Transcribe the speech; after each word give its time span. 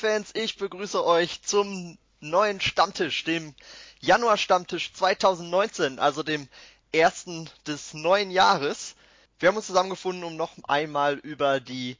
Bears-Fans, 0.00 0.30
ich 0.34 0.58
begrüße 0.58 1.02
euch 1.06 1.40
zum 1.42 1.96
neuen 2.20 2.60
Stammtisch, 2.60 3.24
dem 3.24 3.54
Januar-Stammtisch 4.00 4.92
2019, 4.92 5.98
also 5.98 6.22
dem 6.22 6.48
ersten 6.92 7.48
des 7.66 7.94
neuen 7.94 8.30
Jahres. 8.30 8.94
Wir 9.38 9.48
haben 9.48 9.56
uns 9.56 9.66
zusammengefunden, 9.66 10.22
um 10.24 10.36
noch 10.36 10.52
einmal 10.64 11.14
über 11.14 11.60
die 11.60 11.96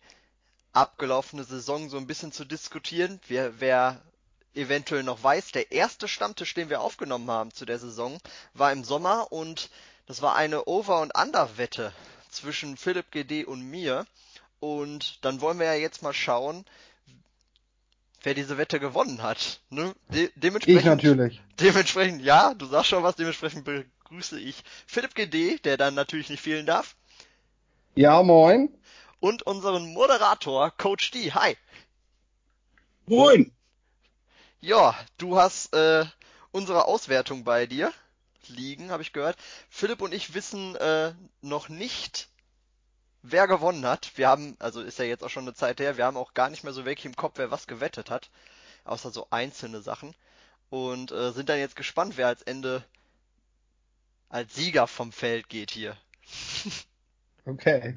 abgelaufene 0.74 1.44
Saison 1.44 1.88
so 1.88 1.96
ein 1.96 2.06
bisschen 2.06 2.32
zu 2.32 2.44
diskutieren. 2.44 3.18
Wer, 3.28 3.60
wer 3.60 4.02
eventuell 4.54 5.02
noch 5.02 5.22
weiß, 5.22 5.52
der 5.52 5.72
erste 5.72 6.06
Stammtisch, 6.06 6.52
den 6.52 6.68
wir 6.68 6.82
aufgenommen 6.82 7.30
haben 7.30 7.54
zu 7.54 7.64
der 7.64 7.78
Saison, 7.78 8.18
war 8.52 8.72
im 8.72 8.84
Sommer 8.84 9.32
und 9.32 9.70
das 10.06 10.20
war 10.20 10.36
eine 10.36 10.66
Over- 10.66 11.00
und 11.00 11.16
Under-Wette 11.16 11.94
zwischen 12.30 12.76
Philipp 12.76 13.10
GD 13.10 13.46
und 13.46 13.62
mir. 13.62 14.06
Und 14.60 15.24
dann 15.24 15.40
wollen 15.40 15.58
wir 15.58 15.66
ja 15.66 15.74
jetzt 15.74 16.02
mal 16.02 16.14
schauen, 16.14 16.64
wer 18.22 18.34
diese 18.34 18.58
Wette 18.58 18.80
gewonnen 18.80 19.22
hat. 19.22 19.60
Ne? 19.70 19.94
De 20.08 20.30
dementsprechend, 20.34 20.80
ich 20.80 20.86
natürlich. 20.86 21.42
Dementsprechend, 21.60 22.22
ja, 22.22 22.54
du 22.54 22.66
sagst 22.66 22.88
schon 22.88 23.02
was, 23.02 23.16
dementsprechend 23.16 23.64
begrüße 23.64 24.38
ich 24.40 24.62
Philipp 24.86 25.14
GD, 25.14 25.58
der 25.58 25.76
dann 25.76 25.94
natürlich 25.94 26.30
nicht 26.30 26.42
fehlen 26.42 26.66
darf. 26.66 26.96
Ja, 27.94 28.22
moin. 28.22 28.68
Und 29.20 29.42
unseren 29.42 29.92
Moderator, 29.92 30.70
Coach 30.70 31.10
D. 31.10 31.32
Hi. 31.32 31.56
Moin. 33.06 33.52
Ja, 34.60 34.94
du 35.18 35.36
hast 35.38 35.72
äh, 35.74 36.04
unsere 36.50 36.86
Auswertung 36.86 37.44
bei 37.44 37.66
dir 37.66 37.92
liegen, 38.48 38.90
habe 38.90 39.02
ich 39.02 39.12
gehört. 39.12 39.36
Philipp 39.70 40.02
und 40.02 40.12
ich 40.12 40.34
wissen 40.34 40.76
äh, 40.76 41.14
noch 41.40 41.68
nicht, 41.68 42.28
wer 43.30 43.46
gewonnen 43.46 43.86
hat. 43.86 44.12
Wir 44.16 44.28
haben, 44.28 44.56
also 44.58 44.80
ist 44.80 44.98
ja 44.98 45.04
jetzt 45.04 45.24
auch 45.24 45.30
schon 45.30 45.44
eine 45.44 45.54
Zeit 45.54 45.80
her, 45.80 45.96
wir 45.96 46.04
haben 46.04 46.16
auch 46.16 46.34
gar 46.34 46.50
nicht 46.50 46.64
mehr 46.64 46.72
so 46.72 46.84
wirklich 46.84 47.06
im 47.06 47.16
Kopf, 47.16 47.34
wer 47.36 47.50
was 47.50 47.66
gewettet 47.66 48.10
hat. 48.10 48.30
Außer 48.84 49.10
so 49.10 49.26
einzelne 49.30 49.80
Sachen. 49.80 50.14
Und 50.70 51.12
äh, 51.12 51.32
sind 51.32 51.48
dann 51.48 51.58
jetzt 51.58 51.76
gespannt, 51.76 52.16
wer 52.16 52.28
als 52.28 52.42
Ende 52.42 52.84
als 54.28 54.54
Sieger 54.54 54.86
vom 54.86 55.12
Feld 55.12 55.48
geht 55.48 55.70
hier. 55.70 55.96
Okay. 57.48 57.96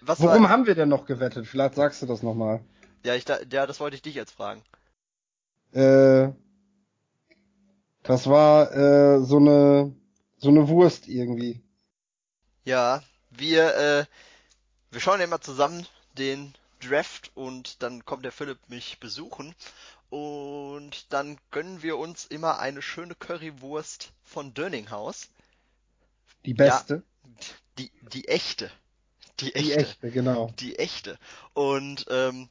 Was 0.00 0.20
Worum 0.20 0.44
war... 0.44 0.50
haben 0.50 0.66
wir 0.66 0.76
denn 0.76 0.88
noch 0.88 1.06
gewettet? 1.06 1.48
Vielleicht 1.48 1.74
sagst 1.74 2.00
du 2.00 2.06
das 2.06 2.22
nochmal. 2.22 2.60
Ja, 3.04 3.16
ich, 3.16 3.24
ja, 3.26 3.66
das 3.66 3.80
wollte 3.80 3.96
ich 3.96 4.02
dich 4.02 4.14
jetzt 4.14 4.30
fragen. 4.30 4.62
Äh, 5.72 6.32
das 8.04 8.28
war 8.28 8.72
äh, 8.72 9.24
so 9.24 9.38
eine 9.38 9.92
so 10.36 10.50
eine 10.50 10.68
Wurst 10.68 11.08
irgendwie. 11.08 11.62
Ja, 12.64 13.02
wir 13.38 13.74
äh, 13.76 14.04
wir 14.90 15.00
schauen 15.00 15.18
ja 15.18 15.24
immer 15.24 15.40
zusammen 15.40 15.86
den 16.16 16.54
Draft 16.80 17.30
und 17.34 17.82
dann 17.82 18.04
kommt 18.04 18.24
der 18.24 18.32
Philipp 18.32 18.58
mich 18.68 19.00
besuchen 19.00 19.54
und 20.10 21.12
dann 21.12 21.38
gönnen 21.50 21.82
wir 21.82 21.98
uns 21.98 22.26
immer 22.26 22.58
eine 22.58 22.82
schöne 22.82 23.14
Currywurst 23.14 24.12
von 24.22 24.54
Dönninghaus. 24.54 25.30
Die 26.44 26.54
beste? 26.54 27.02
Ja, 27.24 27.44
die 27.78 27.90
die 28.12 28.28
echte. 28.28 28.70
Die 29.40 29.54
echte. 29.54 29.68
Die 29.68 29.74
echte, 29.74 30.10
genau. 30.10 30.52
Die 30.60 30.78
echte. 30.78 31.18
Und 31.54 32.06
ähm, 32.08 32.48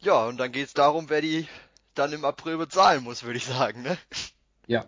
ja, 0.00 0.26
und 0.26 0.36
dann 0.36 0.52
geht's 0.52 0.74
darum, 0.74 1.08
wer 1.08 1.22
die 1.22 1.48
dann 1.94 2.12
im 2.12 2.24
April 2.24 2.58
bezahlen 2.58 3.02
muss, 3.02 3.22
würde 3.22 3.38
ich 3.38 3.46
sagen, 3.46 3.82
ne? 3.82 3.98
Ja. 4.66 4.84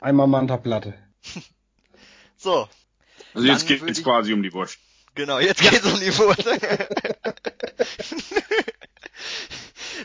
Einmal 0.00 0.26
Manta-Platte. 0.26 0.94
so. 2.36 2.68
Also 3.34 3.46
jetzt 3.46 3.66
geht 3.66 3.82
es 3.82 4.02
quasi 4.02 4.32
um 4.32 4.42
die 4.42 4.52
Wurst. 4.52 4.78
Genau, 5.14 5.38
jetzt 5.38 5.60
geht's 5.60 5.84
um 5.84 6.00
die 6.00 6.16
Wurst. 6.18 6.46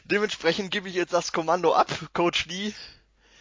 Dementsprechend 0.05 0.71
gebe 0.71 0.89
ich 0.89 0.95
jetzt 0.95 1.13
das 1.13 1.31
Kommando 1.31 1.73
ab, 1.73 1.87
Coach 2.13 2.47
D. 2.47 2.73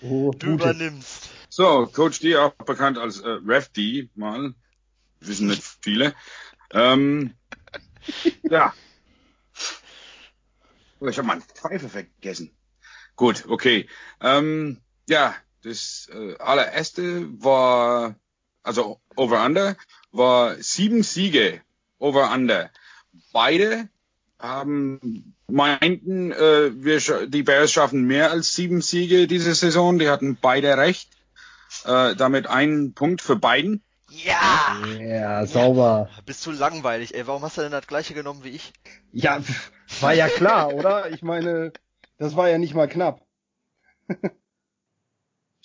Oh, 0.01 0.33
du 0.33 0.55
übernimmst. 0.55 1.31
So, 1.49 1.87
Coach 1.87 2.21
D, 2.21 2.37
auch 2.37 2.53
bekannt 2.53 2.99
als 2.99 3.21
äh, 3.21 3.39
Ref 3.47 3.69
D, 3.69 4.11
mal. 4.15 4.55
Wissen 5.21 5.47
nicht 5.49 5.63
viele. 5.81 6.15
Ähm, 6.71 7.35
ja. 8.43 8.75
Oh, 11.01 11.07
ich 11.07 11.19
habe 11.19 11.29
meine 11.29 11.43
Pfeife 11.43 11.89
vergessen. 11.89 12.57
Gut, 13.17 13.45
okay. 13.49 13.89
Ähm, 14.21 14.81
ja, 15.09 15.35
das 15.63 16.09
äh, 16.13 16.37
allererste 16.39 17.43
war, 17.43 18.17
also 18.66 19.00
Over-Under, 19.15 19.77
war 20.12 20.56
sieben 20.56 21.03
Siege 21.03 21.60
Over-Under. 21.99 22.71
Beide 23.32 23.88
haben 24.38 25.34
meinten, 25.49 26.32
äh, 26.32 26.72
wir 26.75 27.26
die 27.26 27.43
Bears 27.43 27.72
schaffen 27.72 28.06
mehr 28.06 28.31
als 28.31 28.55
sieben 28.55 28.82
Siege 28.82 29.26
diese 29.26 29.55
Saison. 29.55 29.99
Die 29.99 30.09
hatten 30.09 30.37
beide 30.41 30.76
recht. 30.76 31.10
Äh, 31.84 32.15
damit 32.16 32.47
ein 32.47 32.93
Punkt 32.94 33.21
für 33.22 33.37
beiden. 33.37 33.82
Ja! 34.09 34.76
Ja, 35.00 35.47
sauber. 35.47 36.09
Ja, 36.15 36.22
bist 36.25 36.47
du 36.47 36.53
langweilig, 36.53 37.15
ey. 37.15 37.26
Warum 37.26 37.43
hast 37.43 37.59
du 37.59 37.62
denn 37.62 37.72
das 37.72 37.87
gleiche 37.87 38.15
genommen 38.15 38.44
wie 38.44 38.50
ich? 38.50 38.72
Ja, 39.12 39.41
war 40.00 40.15
ja 40.15 40.28
klar, 40.28 40.72
oder? 40.72 41.10
Ich 41.10 41.22
meine, 41.22 41.72
das 42.19 42.37
war 42.37 42.49
ja 42.49 42.59
nicht 42.59 42.75
mal 42.75 42.88
knapp. 42.88 43.21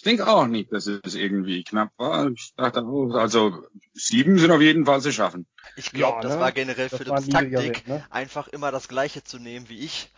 ich 0.01 0.03
denke 0.03 0.25
auch 0.25 0.47
nicht, 0.47 0.71
dass 0.71 0.87
es 0.87 1.13
irgendwie 1.13 1.63
knapp 1.63 1.91
war. 1.97 2.31
Ich 2.31 2.55
dachte, 2.57 2.83
oh, 2.83 3.11
also 3.11 3.63
sieben 3.93 4.39
sind 4.39 4.49
auf 4.49 4.59
jeden 4.59 4.83
Fall 4.83 4.99
zu 4.99 5.11
schaffen. 5.11 5.45
Ich 5.75 5.91
glaube, 5.91 6.15
ja, 6.15 6.21
das 6.23 6.33
ne? 6.33 6.39
war 6.39 6.51
generell 6.51 6.89
das 6.89 6.97
Philipps 6.97 7.29
Taktik, 7.29 7.87
ne? 7.87 8.03
einfach 8.09 8.47
immer 8.47 8.71
das 8.71 8.87
gleiche 8.87 9.23
zu 9.23 9.37
nehmen 9.37 9.69
wie 9.69 9.77
ich 9.77 10.09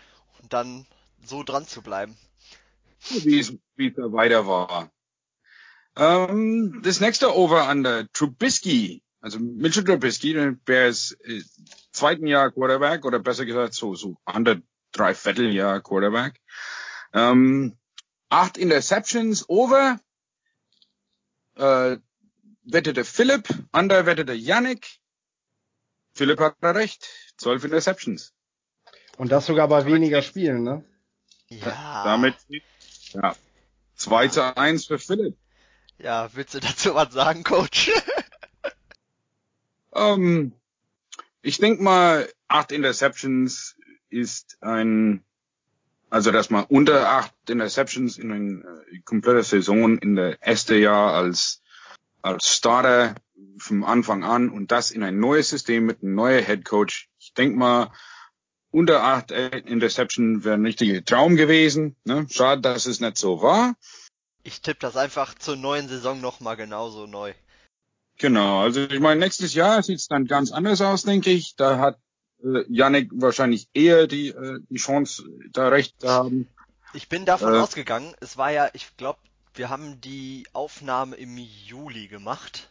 und 0.41 0.53
dann 0.53 0.85
so 1.25 1.43
dran 1.43 1.67
zu 1.67 1.81
bleiben. 1.81 2.16
Wie 3.09 3.38
es, 3.38 3.57
wie 3.75 3.89
es 3.89 3.97
weiter 3.97 4.47
war. 4.47 4.89
Ähm, 5.97 6.79
das 6.81 7.01
nächste 7.01 7.35
Over-Under, 7.35 8.07
Trubisky, 8.13 9.03
also 9.19 9.38
Mitchell 9.39 9.83
Trubisky, 9.83 10.55
der 10.66 10.88
ist 10.88 11.17
äh, 11.25 11.41
zweiten 11.91 12.25
Jahr 12.25 12.51
Quarterback 12.51 13.03
oder 13.03 13.19
besser 13.19 13.45
gesagt 13.45 13.73
so, 13.73 13.95
so 13.95 14.16
under 14.33 14.61
drei 14.93 15.13
Vierteljahr 15.13 15.81
Quarterback. 15.81 16.39
Ähm, 17.11 17.77
acht 18.33 18.57
Interceptions 18.57 19.47
over, 19.47 19.99
äh, 21.55 21.97
wettete 22.63 23.05
Philipp, 23.05 23.47
under 23.71 24.07
wettete 24.07 24.33
Yannick. 24.33 24.99
Philipp 26.13 26.39
hat 26.39 26.55
recht, 26.63 27.07
zwölf 27.38 27.63
Interceptions. 27.63 28.33
Und 29.17 29.31
das 29.31 29.45
sogar 29.45 29.67
bei 29.67 29.85
weniger 29.85 30.23
Spielen, 30.23 30.63
ne? 30.63 30.83
Ja. 31.47 32.03
Damit, 32.03 32.35
ja, 33.11 33.35
2 33.95 34.27
zu 34.29 34.57
1 34.57 34.88
für 34.88 34.97
Philipp. 34.97 35.38
Ja, 35.99 36.29
willst 36.33 36.55
du 36.55 36.59
dazu 36.59 36.95
was 36.95 37.13
sagen, 37.13 37.43
Coach? 37.43 37.91
ähm, 39.93 40.53
ich 41.43 41.59
denke 41.59 41.83
mal, 41.83 42.27
acht 42.47 42.72
Interceptions 42.72 43.75
ist 44.09 44.57
ein, 44.61 45.23
also 46.13 46.29
dass 46.29 46.51
man 46.51 46.65
unter 46.65 47.09
acht 47.09 47.33
Interceptions 47.49 48.19
in 48.19 48.31
eine 48.31 48.83
äh, 48.91 48.99
komplette 48.99 49.41
Saison 49.41 49.97
in 49.97 50.15
der 50.15 50.39
erste 50.43 50.75
Jahr 50.75 51.13
als 51.13 51.63
als 52.21 52.55
Starter 52.55 53.15
vom 53.57 53.83
Anfang 53.83 54.23
an 54.23 54.49
und 54.49 54.71
das 54.71 54.91
in 54.91 55.01
ein 55.01 55.19
neues 55.19 55.49
System 55.49 55.87
mit 55.87 56.03
einem 56.03 56.13
neuen 56.13 56.45
Head 56.45 56.65
Coach. 56.65 57.09
Ich 57.17 57.33
denke 57.33 57.57
mal, 57.57 57.91
unter 58.69 59.03
acht 59.03 59.31
Interceptions 59.31 60.43
wäre 60.43 60.53
ein 60.53 60.65
richtiger 60.65 61.03
Traum 61.03 61.35
gewesen. 61.35 61.95
Ne? 62.05 62.27
Schade, 62.29 62.61
dass 62.61 62.85
es 62.85 62.99
nicht 62.99 63.17
so 63.17 63.41
war. 63.41 63.75
Ich 64.43 64.61
tippe 64.61 64.79
das 64.81 64.95
einfach 64.95 65.33
zur 65.33 65.55
neuen 65.55 65.87
Saison 65.87 66.21
nochmal 66.21 66.57
genauso 66.57 67.07
neu. 67.07 67.33
Genau, 68.19 68.61
also 68.61 68.81
ich 68.81 68.99
meine, 68.99 69.19
nächstes 69.19 69.55
Jahr 69.55 69.81
sieht 69.81 69.97
es 69.97 70.07
dann 70.07 70.25
ganz 70.25 70.51
anders 70.51 70.79
aus, 70.81 71.03
denke 71.03 71.31
ich. 71.31 71.55
Da 71.55 71.79
hat 71.79 71.97
äh, 72.43 72.63
Yannick 72.69 73.09
wahrscheinlich 73.13 73.67
eher 73.73 74.07
die, 74.07 74.29
äh, 74.29 74.59
die 74.69 74.78
Chance, 74.78 75.23
da 75.51 75.69
recht 75.69 75.99
zu 76.01 76.09
haben. 76.09 76.47
Ich 76.93 77.09
bin 77.09 77.25
davon 77.25 77.53
äh, 77.53 77.57
ausgegangen, 77.57 78.13
es 78.19 78.37
war 78.37 78.51
ja, 78.51 78.69
ich 78.73 78.95
glaube, 78.97 79.19
wir 79.55 79.69
haben 79.69 80.01
die 80.01 80.45
Aufnahme 80.53 81.16
im 81.16 81.37
Juli 81.37 82.07
gemacht. 82.07 82.69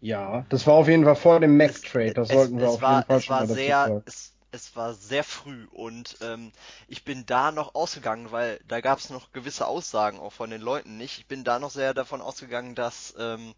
Ja, 0.00 0.44
das 0.50 0.66
war 0.66 0.74
auf 0.74 0.88
jeden 0.88 1.04
Fall 1.04 1.16
vor 1.16 1.40
dem 1.40 1.56
Mac-Trade, 1.56 2.14
das 2.14 2.28
es, 2.28 2.34
sollten 2.34 2.58
wir 2.58 2.66
es 2.66 2.74
auf 2.74 2.82
war, 2.82 2.96
jeden 2.96 3.06
Fall 3.06 3.18
es 3.18 3.24
schon 3.24 3.36
war 3.36 3.46
sehr, 3.46 4.02
es, 4.04 4.34
es 4.50 4.76
war 4.76 4.94
sehr 4.94 5.24
früh 5.24 5.66
und 5.72 6.18
ähm, 6.20 6.52
ich 6.88 7.04
bin 7.04 7.26
da 7.26 7.52
noch 7.52 7.74
ausgegangen, 7.74 8.30
weil 8.30 8.60
da 8.68 8.80
gab 8.80 8.98
es 8.98 9.10
noch 9.10 9.32
gewisse 9.32 9.66
Aussagen 9.66 10.18
auch 10.18 10.32
von 10.32 10.50
den 10.50 10.60
Leuten 10.60 10.96
nicht. 10.96 11.18
Ich 11.18 11.26
bin 11.26 11.42
da 11.42 11.58
noch 11.58 11.70
sehr 11.70 11.94
davon 11.94 12.20
ausgegangen, 12.20 12.74
dass 12.74 13.14
ähm, 13.18 13.54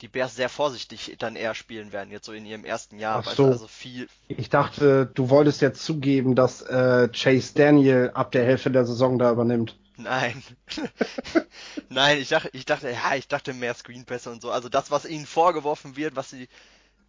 die 0.00 0.08
Bears 0.08 0.36
sehr 0.36 0.48
vorsichtig 0.48 1.16
dann 1.18 1.36
eher 1.36 1.54
spielen 1.54 1.92
werden, 1.92 2.10
jetzt 2.10 2.26
so 2.26 2.32
in 2.32 2.46
ihrem 2.46 2.64
ersten 2.64 2.98
Jahr. 2.98 3.24
Ach 3.26 3.34
so. 3.34 3.46
Also 3.46 3.66
viel. 3.66 4.08
Ich 4.28 4.50
dachte, 4.50 5.06
du 5.06 5.30
wolltest 5.30 5.60
jetzt 5.62 5.84
zugeben, 5.84 6.34
dass 6.34 6.62
äh, 6.62 7.08
Chase 7.08 7.54
Daniel 7.54 8.10
ab 8.14 8.32
der 8.32 8.44
Hälfte 8.44 8.70
der 8.70 8.84
Saison 8.84 9.18
da 9.18 9.30
übernimmt. 9.30 9.78
Nein. 9.96 10.42
Nein, 11.88 12.18
ich 12.18 12.28
dachte, 12.28 12.50
ich 12.52 12.66
dachte, 12.66 12.90
ja, 12.90 13.14
ich 13.14 13.28
dachte 13.28 13.54
mehr 13.54 13.74
Screenpässe 13.74 14.30
und 14.30 14.42
so. 14.42 14.50
Also 14.50 14.68
das, 14.68 14.90
was 14.90 15.06
ihnen 15.06 15.24
vorgeworfen 15.24 15.96
wird, 15.96 16.16
was 16.16 16.30
sie 16.30 16.48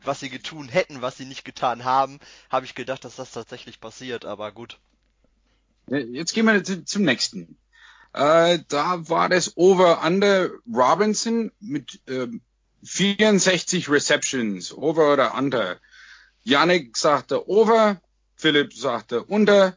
was 0.04 0.20
sie 0.20 0.30
getun 0.30 0.70
hätten, 0.70 1.02
was 1.02 1.18
sie 1.18 1.26
nicht 1.26 1.46
getan 1.46 1.84
haben, 1.84 2.20
habe 2.50 2.66
ich 2.66 2.76
gedacht, 2.76 3.04
dass 3.04 3.16
das 3.16 3.32
tatsächlich 3.32 3.80
passiert, 3.80 4.26
aber 4.26 4.52
gut. 4.52 4.80
Jetzt 5.88 6.34
gehen 6.34 6.46
wir 6.46 6.86
zum 6.86 7.04
nächsten. 7.04 7.58
Äh, 8.14 8.60
da 8.68 9.10
war 9.10 9.30
das 9.30 9.56
Over-Under 9.56 10.50
Robinson 10.72 11.52
mit 11.60 12.02
ähm, 12.08 12.42
64 12.88 13.90
Receptions, 13.90 14.74
Over 14.74 15.14
oder 15.14 15.36
Under. 15.36 15.78
Yannick 16.44 16.96
sagte 16.96 17.50
Over, 17.50 18.02
Philipp 18.36 18.74
sagte 18.74 19.24
Under. 19.24 19.76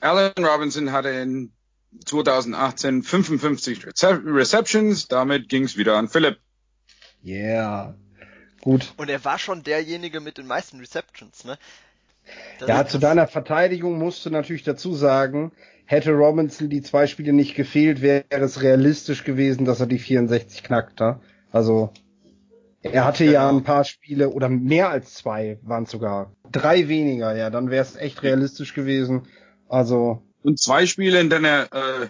Allen 0.00 0.44
Robinson 0.44 0.90
hatte 0.90 1.10
in 1.10 1.52
2018 2.04 3.02
55 3.02 3.86
Receptions, 4.02 5.06
damit 5.06 5.48
ging's 5.48 5.76
wieder 5.76 5.96
an 5.96 6.08
Philipp. 6.08 6.38
Yeah. 7.24 7.94
Gut. 8.60 8.92
Und 8.96 9.08
er 9.08 9.24
war 9.24 9.38
schon 9.38 9.62
derjenige 9.62 10.20
mit 10.20 10.38
den 10.38 10.46
meisten 10.46 10.80
Receptions, 10.80 11.44
ne? 11.44 11.58
Das 12.58 12.68
ja, 12.68 12.86
zu 12.86 12.98
deiner 12.98 13.26
Verteidigung 13.26 13.98
musst 13.98 14.24
du 14.24 14.30
natürlich 14.30 14.62
dazu 14.62 14.94
sagen, 14.94 15.52
hätte 15.84 16.12
Robinson 16.12 16.68
die 16.68 16.82
zwei 16.82 17.06
Spiele 17.06 17.32
nicht 17.32 17.54
gefehlt, 17.54 18.00
wäre 18.00 18.24
es 18.30 18.62
realistisch 18.62 19.24
gewesen, 19.24 19.64
dass 19.64 19.80
er 19.80 19.86
die 19.86 19.98
64 19.98 20.62
knackt. 20.62 21.00
Ja? 21.00 21.20
Also 21.52 21.92
er 22.82 23.04
hatte 23.04 23.24
ja 23.24 23.48
ein 23.48 23.62
paar 23.62 23.84
Spiele 23.84 24.30
oder 24.30 24.48
mehr 24.48 24.88
als 24.88 25.14
zwei 25.14 25.58
waren 25.62 25.86
sogar. 25.86 26.34
Drei 26.50 26.88
weniger, 26.88 27.36
ja, 27.36 27.50
dann 27.50 27.70
wäre 27.70 27.82
es 27.82 27.96
echt 27.96 28.22
realistisch 28.22 28.74
gewesen. 28.74 29.28
Also. 29.68 30.22
Und 30.42 30.58
zwei 30.58 30.86
Spiele, 30.86 31.20
in 31.20 31.30
denen 31.30 31.44
er 31.44 31.72
äh, 31.72 32.08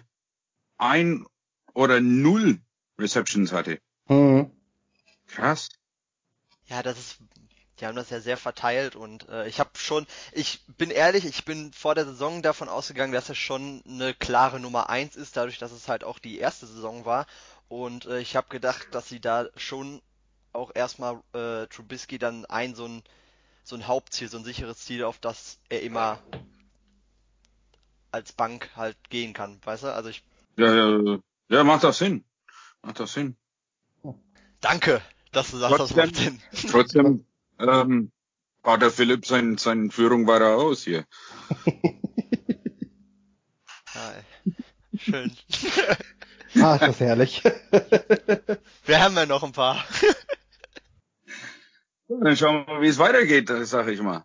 ein 0.79 1.27
oder 1.75 2.01
null 2.01 2.59
Receptions 2.99 3.53
hatte. 3.53 3.79
Mhm. 4.09 4.51
Krass. 5.27 5.69
Ja, 6.67 6.83
das 6.83 6.99
ist 6.99 7.19
die 7.83 7.87
haben 7.87 7.97
das 7.97 8.11
ja 8.11 8.21
sehr 8.21 8.37
verteilt 8.37 8.95
und 8.95 9.29
äh, 9.29 9.49
ich 9.49 9.59
habe 9.59 9.71
schon, 9.75 10.07
ich 10.31 10.61
bin 10.79 10.91
ehrlich, 10.91 11.25
ich 11.25 11.45
bin 11.45 11.73
vor 11.73 11.97
der 11.97 12.05
Saison 12.05 12.41
davon 12.41 12.69
ausgegangen, 12.69 13.13
dass 13.13 13.29
er 13.29 13.35
schon 13.35 13.83
eine 13.85 14.15
klare 14.15 14.61
Nummer 14.61 14.89
eins 14.89 15.17
ist, 15.17 15.37
dadurch, 15.37 15.59
dass 15.59 15.73
es 15.73 15.89
halt 15.89 16.05
auch 16.05 16.21
die 16.21 16.39
erste 16.39 16.67
Saison 16.69 17.05
war 17.05 17.27
und 17.69 18.07
äh, 18.07 18.21
ich 18.21 18.37
habe 18.37 18.49
gedacht, 18.49 18.89
dass 18.93 19.09
sie 19.09 19.21
da 19.21 19.47
schon 19.57 20.03
auch 20.53 20.73
erstmal 20.75 21.21
äh, 21.33 21.67
Trubisky 21.67 22.19
dann 22.19 22.45
ein 22.47 22.75
so 22.75 22.87
ein 22.87 23.03
so 23.65 23.77
ein 23.77 23.87
Hauptziel, 23.87 24.29
so 24.29 24.39
ein 24.39 24.45
sicheres 24.45 24.79
Ziel, 24.79 25.05
auf 25.05 25.19
das 25.19 25.59
er 25.69 25.83
immer 25.83 26.19
als 28.11 28.33
Bank 28.33 28.71
halt 28.77 28.97
gehen 29.09 29.33
kann, 29.33 29.61
weißt 29.65 29.85
du? 29.85 29.95
Also 29.95 30.09
ich 30.11 30.25
ja, 30.57 30.75
ja, 30.75 31.19
ja, 31.49 31.65
macht 31.65 31.85
das 31.85 31.99
Sinn. 31.99 32.25
Macht 32.83 33.01
das 33.01 33.13
Sinn. 33.15 33.37
Danke, 34.61 35.01
dass 35.33 35.51
du 35.51 35.57
sagst, 35.59 35.77
trotzdem, 35.77 35.97
das 35.97 36.07
macht 36.07 36.17
Sinn. 36.17 36.43
Trotzdem 36.71 37.27
ähm, 37.59 38.13
baut 38.63 38.83
der 38.83 38.91
Philipp 38.91 39.27
sein, 39.27 39.57
seine 39.57 39.91
Führung 39.91 40.27
weiter 40.27 40.57
aus 40.57 40.85
hier. 40.85 41.07
Hi. 43.95 44.23
Schön. 44.99 45.37
ah, 46.61 46.75
ist 46.75 46.83
das 46.83 47.01
herrlich. 47.01 47.43
Wir 48.85 49.03
haben 49.03 49.17
ja 49.17 49.27
noch 49.27 49.43
ein 49.43 49.53
paar. 49.53 49.85
Dann 52.09 52.37
schauen 52.37 52.67
wir 52.67 52.75
mal, 52.75 52.83
wie 52.83 52.89
es 52.89 52.99
weitergeht, 52.99 53.51
sag 53.63 53.89
ich 53.89 54.01
mal. 54.03 54.25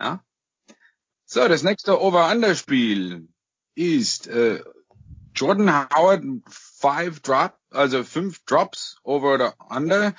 Ja? 0.00 0.24
So, 1.26 1.46
das 1.48 1.62
nächste 1.62 2.00
Over-Under-Spiel 2.00 3.28
ist 3.74 4.26
äh, 4.28 4.62
Jordan 5.34 5.90
Howard 5.90 6.24
five 6.48 7.20
Drop, 7.20 7.58
also 7.70 8.04
fünf 8.04 8.44
Drops 8.44 8.96
over 9.02 9.34
oder 9.34 9.54
under. 9.68 10.14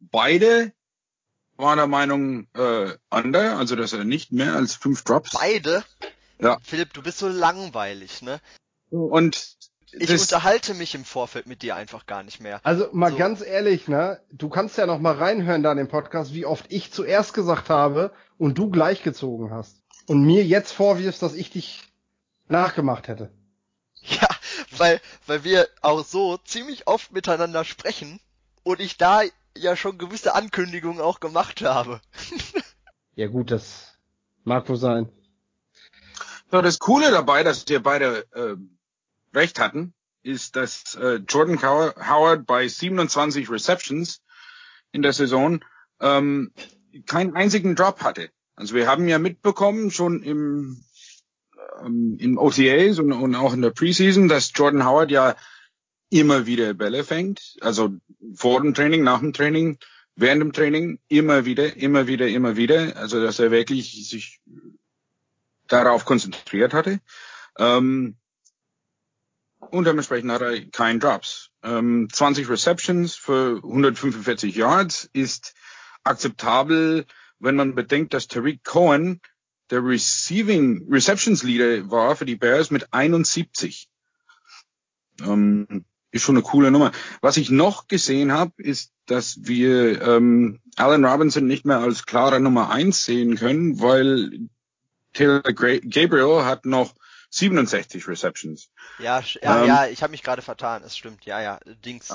Beide 0.00 0.72
war 1.56 1.76
der 1.76 1.86
Meinung 1.86 2.48
äh, 2.54 2.96
under, 3.10 3.58
also 3.58 3.76
dass 3.76 3.92
er 3.92 4.04
nicht 4.04 4.32
mehr 4.32 4.54
als 4.54 4.74
fünf 4.74 5.04
Drops. 5.04 5.32
Beide? 5.32 5.84
Ja. 6.38 6.58
Philipp, 6.62 6.92
du 6.94 7.02
bist 7.02 7.18
so 7.18 7.28
langweilig, 7.28 8.22
ne? 8.22 8.40
Und 8.90 9.56
ich 9.98 10.10
unterhalte 10.10 10.74
mich 10.74 10.94
im 10.94 11.04
Vorfeld 11.04 11.46
mit 11.46 11.62
dir 11.62 11.76
einfach 11.76 12.06
gar 12.06 12.22
nicht 12.22 12.40
mehr. 12.40 12.60
Also 12.62 12.88
mal 12.92 13.12
so. 13.12 13.18
ganz 13.18 13.42
ehrlich, 13.42 13.88
ne? 13.88 14.20
Du 14.32 14.48
kannst 14.48 14.78
ja 14.78 14.86
noch 14.86 14.98
mal 14.98 15.14
reinhören 15.14 15.62
da 15.62 15.72
in 15.72 15.78
den 15.78 15.88
Podcast, 15.88 16.34
wie 16.34 16.46
oft 16.46 16.66
ich 16.68 16.92
zuerst 16.92 17.34
gesagt 17.34 17.70
habe 17.70 18.12
und 18.38 18.58
du 18.58 18.70
gleichgezogen 18.70 19.50
hast. 19.50 19.80
Und 20.06 20.24
mir 20.24 20.44
jetzt 20.44 20.72
vorwirfst, 20.72 21.22
dass 21.22 21.34
ich 21.34 21.50
dich 21.50 21.82
nachgemacht 22.48 23.08
hätte. 23.08 23.30
Ja, 24.06 24.28
weil, 24.76 25.00
weil 25.26 25.44
wir 25.44 25.66
auch 25.80 26.04
so 26.04 26.36
ziemlich 26.36 26.86
oft 26.86 27.12
miteinander 27.12 27.64
sprechen 27.64 28.20
und 28.62 28.78
ich 28.80 28.98
da 28.98 29.22
ja 29.56 29.76
schon 29.76 29.96
gewisse 29.96 30.34
Ankündigungen 30.34 31.00
auch 31.00 31.20
gemacht 31.20 31.62
habe. 31.62 32.02
ja 33.14 33.28
gut, 33.28 33.50
das 33.50 33.96
mag 34.44 34.68
wohl 34.68 34.76
sein. 34.76 35.08
So, 36.50 36.60
das 36.60 36.78
Coole 36.78 37.10
dabei, 37.10 37.42
dass 37.42 37.66
wir 37.66 37.82
beide 37.82 38.26
äh, 38.34 38.56
recht 39.34 39.58
hatten, 39.58 39.94
ist, 40.22 40.56
dass 40.56 40.94
äh, 40.94 41.20
Jordan 41.28 41.62
Howard 41.62 42.46
bei 42.46 42.66
27 42.66 43.50
Receptions 43.50 44.22
in 44.92 45.02
der 45.02 45.12
Saison 45.12 45.64
ähm, 46.00 46.52
keinen 47.06 47.34
einzigen 47.34 47.74
Drop 47.74 48.02
hatte. 48.02 48.30
Also 48.56 48.74
wir 48.74 48.86
haben 48.86 49.08
ja 49.08 49.18
mitbekommen 49.18 49.90
schon 49.90 50.22
im 50.22 50.84
ähm, 51.82 52.16
in 52.18 52.38
OTAs 52.38 52.98
und, 52.98 53.12
und 53.12 53.34
auch 53.34 53.52
in 53.52 53.62
der 53.62 53.70
Preseason, 53.70 54.28
dass 54.28 54.52
Jordan 54.54 54.86
Howard 54.86 55.10
ja 55.10 55.36
immer 56.10 56.46
wieder 56.46 56.74
Bälle 56.74 57.04
fängt, 57.04 57.56
also 57.60 57.90
vor 58.34 58.60
dem 58.60 58.74
Training, 58.74 59.02
nach 59.02 59.20
dem 59.20 59.32
Training, 59.32 59.78
während 60.14 60.42
dem 60.42 60.52
Training, 60.52 61.00
immer 61.08 61.44
wieder, 61.44 61.76
immer 61.76 62.06
wieder, 62.06 62.28
immer 62.28 62.56
wieder, 62.56 62.96
also 62.96 63.20
dass 63.20 63.40
er 63.40 63.50
wirklich 63.50 64.08
sich 64.08 64.40
darauf 65.66 66.04
konzentriert 66.04 66.72
hatte. 66.72 67.00
Ähm, 67.58 68.16
und 69.70 69.86
dementsprechend 69.86 70.30
hat 70.30 70.42
er 70.42 70.64
keinen 70.70 71.00
Drops. 71.00 71.50
Ähm, 71.62 72.08
20 72.12 72.48
Receptions 72.48 73.14
für 73.14 73.56
145 73.62 74.54
Yards 74.54 75.08
ist 75.12 75.54
akzeptabel, 76.02 77.06
wenn 77.38 77.56
man 77.56 77.74
bedenkt, 77.74 78.14
dass 78.14 78.28
Tariq 78.28 78.62
Cohen 78.64 79.20
der 79.70 79.84
Receiving 79.84 80.86
Receptions 80.90 81.42
Leader 81.42 81.90
war 81.90 82.16
für 82.16 82.26
die 82.26 82.36
Bears 82.36 82.70
mit 82.70 82.92
71. 82.92 83.88
Ähm, 85.22 85.84
ist 86.10 86.22
schon 86.22 86.36
eine 86.36 86.44
coole 86.44 86.70
Nummer. 86.70 86.92
Was 87.22 87.36
ich 87.36 87.50
noch 87.50 87.88
gesehen 87.88 88.32
habe, 88.32 88.52
ist, 88.58 88.92
dass 89.06 89.38
wir 89.42 90.00
ähm, 90.02 90.60
Allen 90.76 91.04
Robinson 91.04 91.46
nicht 91.46 91.64
mehr 91.64 91.78
als 91.78 92.06
klare 92.06 92.40
Nummer 92.40 92.70
eins 92.70 93.04
sehen 93.04 93.36
können, 93.36 93.80
weil 93.80 94.48
Taylor 95.12 95.42
Gabriel 95.42 96.44
hat 96.44 96.66
noch 96.66 96.94
67 97.34 98.06
Receptions. 98.06 98.70
Ja, 98.98 99.22
ja, 99.42 99.62
ähm, 99.62 99.66
ja 99.66 99.86
ich 99.88 100.02
habe 100.02 100.12
mich 100.12 100.22
gerade 100.22 100.42
vertan, 100.42 100.82
es 100.84 100.96
stimmt, 100.96 101.24
ja, 101.24 101.40
ja, 101.40 101.58
Dings. 101.84 102.14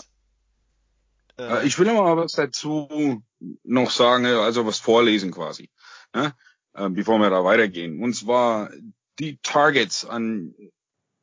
Äh, 1.37 1.67
ich 1.67 1.77
will 1.77 1.93
mal 1.93 2.15
was 2.15 2.33
dazu 2.33 3.21
noch 3.63 3.91
sagen, 3.91 4.25
also 4.25 4.65
was 4.65 4.79
vorlesen 4.79 5.31
quasi, 5.31 5.69
ne? 6.13 6.33
äh, 6.73 6.89
bevor 6.89 7.19
wir 7.19 7.29
da 7.29 7.43
weitergehen. 7.43 8.01
Und 8.01 8.13
zwar 8.13 8.71
die 9.19 9.37
Targets 9.43 10.05
an 10.05 10.55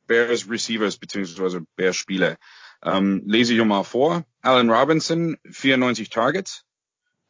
Bears 0.05 0.49
Receivers 0.49 0.97
beziehungsweise 0.97 1.65
Bears 1.75 1.95
Spieler. 1.95 2.37
Ähm, 2.83 3.23
lese 3.25 3.55
ich 3.55 3.65
mal 3.65 3.83
vor. 3.83 4.23
Allen 4.41 4.69
Robinson, 4.69 5.37
94 5.49 6.09
Targets. 6.09 6.63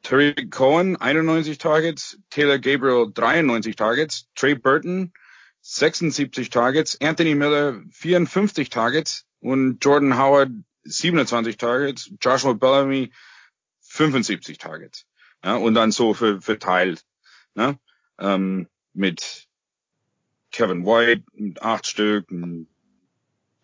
Terry 0.04 0.34
Cohen, 0.50 0.98
91 0.98 1.58
Targets. 1.58 2.20
Taylor 2.30 2.60
Gabriel, 2.60 3.10
93 3.14 3.76
Targets. 3.76 4.28
Trey 4.36 4.56
Burton, 4.56 5.14
76 5.70 6.50
Targets. 6.50 6.98
Anthony 7.02 7.36
Miller, 7.36 7.82
54 7.92 8.70
Targets. 8.70 9.26
Und 9.40 9.84
Jordan 9.84 10.18
Howard, 10.18 10.52
27 10.86 11.58
Targets. 11.58 12.10
Joshua 12.22 12.54
Bellamy, 12.54 13.12
75 13.82 14.58
Targets. 14.58 15.06
Ja, 15.44 15.56
und 15.56 15.74
dann 15.74 15.92
so 15.92 16.14
verteilt. 16.14 17.04
Ne? 17.54 17.78
Ähm, 18.18 18.68
mit 18.94 19.48
Kevin 20.52 20.86
White 20.86 21.26
mit 21.34 21.62
acht 21.62 21.86
Stück, 21.86 22.28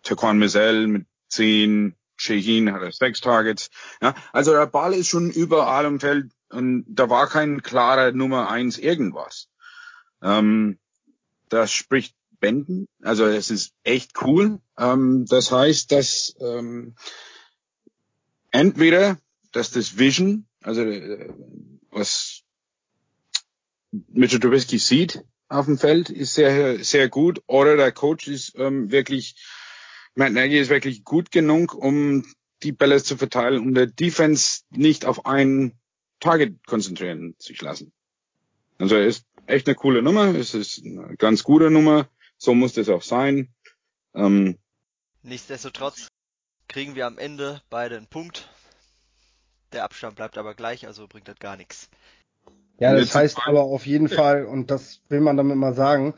Taquan 0.04 0.38
Mizell 0.38 0.88
mit 0.88 1.08
zehn, 1.30 1.96
Shaheen 2.18 2.72
hatte 2.74 2.92
sechs 2.92 3.22
Targets. 3.22 3.70
Ja, 4.02 4.14
also 4.34 4.52
der 4.52 4.68
Ball 4.68 4.94
ist 4.94 5.08
schon 5.08 5.32
überall 5.32 5.86
im 5.86 6.00
Feld 6.00 6.32
und 6.50 6.86
da 6.88 7.10
war 7.10 7.28
kein 7.28 7.64
klarer 7.64 8.12
Nummer 8.12 8.50
eins 8.50 8.78
irgendwas. 8.78 9.48
Ähm, 10.22 10.78
das 11.54 11.72
spricht 11.72 12.16
Bänden, 12.40 12.88
also 13.02 13.26
es 13.26 13.50
ist 13.50 13.74
echt 13.84 14.22
cool. 14.22 14.60
Ähm, 14.78 15.26
das 15.30 15.52
heißt, 15.52 15.92
dass 15.92 16.36
ähm, 16.42 16.96
entweder, 18.52 19.18
dass 19.52 19.72
das 19.72 19.98
Vision, 19.98 20.46
also 20.62 20.82
äh, 20.82 21.34
was 21.90 22.44
Mitchell 23.92 24.40
Trubisky 24.40 24.78
sieht 24.78 25.24
auf 25.48 25.66
dem 25.66 25.78
Feld, 25.78 26.10
ist 26.10 26.34
sehr, 26.34 26.84
sehr 26.84 27.08
gut, 27.08 27.42
oder 27.48 27.78
der 27.78 27.92
Coach 27.92 28.28
ist 28.28 28.54
ähm, 28.58 28.92
wirklich 28.92 29.36
Matt 30.16 30.34
Nagy 30.34 30.60
ist 30.60 30.70
wirklich 30.70 31.04
gut 31.04 31.32
genug, 31.32 31.74
um 31.74 32.26
die 32.62 32.72
Bälle 32.72 33.02
zu 33.02 33.18
verteilen, 33.18 33.60
um 33.60 33.74
der 33.74 33.88
Defense 33.88 34.62
nicht 34.70 35.06
auf 35.06 35.26
einen 35.26 35.80
Target 36.20 36.66
konzentrieren 36.66 37.36
sich 37.40 37.62
lassen. 37.62 37.92
Also 38.78 38.96
er 38.96 39.08
ist 39.08 39.26
echt 39.48 39.68
eine 39.68 39.76
coole 39.76 40.02
Nummer, 40.02 40.34
es 40.36 40.54
ist 40.54 40.84
eine 40.86 41.16
ganz 41.18 41.44
gute 41.44 41.70
Nummer, 41.70 42.08
so 42.38 42.54
muss 42.54 42.74
das 42.74 42.90
auch 42.90 43.02
sein. 43.02 43.54
Ähm, 44.16 44.58
Nichtsdestotrotz 45.22 46.08
kriegen 46.68 46.96
wir 46.96 47.08
am 47.08 47.18
Ende 47.18 47.62
beide 47.70 47.98
einen 47.98 48.08
Punkt. 48.08 48.50
Der 49.72 49.84
Abstand 49.84 50.16
bleibt 50.16 50.38
aber 50.38 50.54
gleich, 50.54 50.86
also 50.86 51.08
bringt 51.08 51.28
das 51.28 51.40
gar 51.40 51.58
nichts. 51.58 51.90
Ja, 52.80 52.94
das 52.96 53.16
heißt 53.16 53.40
aber 53.46 53.62
auf 53.62 53.86
jeden 53.86 54.10
Fall, 54.10 54.46
und 54.46 54.72
das 54.72 55.02
will 55.08 55.22
man 55.22 55.38
damit 55.38 55.58
mal 55.58 55.74
sagen, 55.74 56.16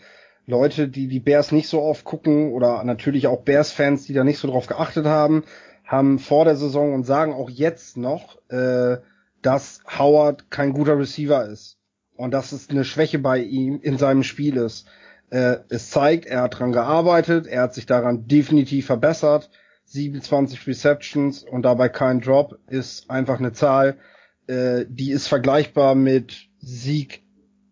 Leute, 0.47 0.87
die 0.87 1.07
die 1.07 1.19
Bears 1.19 1.51
nicht 1.51 1.67
so 1.67 1.81
oft 1.81 2.05
gucken 2.05 2.53
oder 2.53 2.83
natürlich 2.83 3.27
auch 3.27 3.43
Bears-Fans, 3.43 4.05
die 4.05 4.13
da 4.13 4.23
nicht 4.23 4.39
so 4.39 4.47
drauf 4.47 4.67
geachtet 4.67 5.05
haben, 5.05 5.43
haben 5.83 6.19
vor 6.19 6.45
der 6.45 6.55
Saison 6.55 6.93
und 6.93 7.03
sagen 7.03 7.33
auch 7.33 7.49
jetzt 7.49 7.97
noch, 7.97 8.37
äh, 8.49 8.97
dass 9.41 9.81
Howard 9.97 10.49
kein 10.49 10.73
guter 10.73 10.97
Receiver 10.97 11.45
ist 11.45 11.77
und 12.15 12.31
dass 12.31 12.51
es 12.51 12.69
eine 12.69 12.85
Schwäche 12.85 13.19
bei 13.19 13.39
ihm 13.39 13.79
in 13.81 13.97
seinem 13.97 14.23
Spiel 14.23 14.57
ist. 14.57 14.87
Äh, 15.29 15.57
es 15.69 15.89
zeigt, 15.89 16.25
er 16.25 16.43
hat 16.43 16.59
dran 16.59 16.71
gearbeitet, 16.71 17.47
er 17.47 17.63
hat 17.63 17.73
sich 17.73 17.85
daran 17.85 18.27
definitiv 18.27 18.85
verbessert. 18.85 19.49
27 19.85 20.65
Receptions 20.65 21.43
und 21.43 21.63
dabei 21.63 21.89
kein 21.89 22.19
Drop 22.19 22.57
ist 22.67 23.09
einfach 23.09 23.39
eine 23.39 23.53
Zahl, 23.53 23.97
äh, 24.47 24.85
die 24.87 25.11
ist 25.11 25.27
vergleichbar 25.27 25.95
mit 25.95 26.47
Sieg 26.59 27.21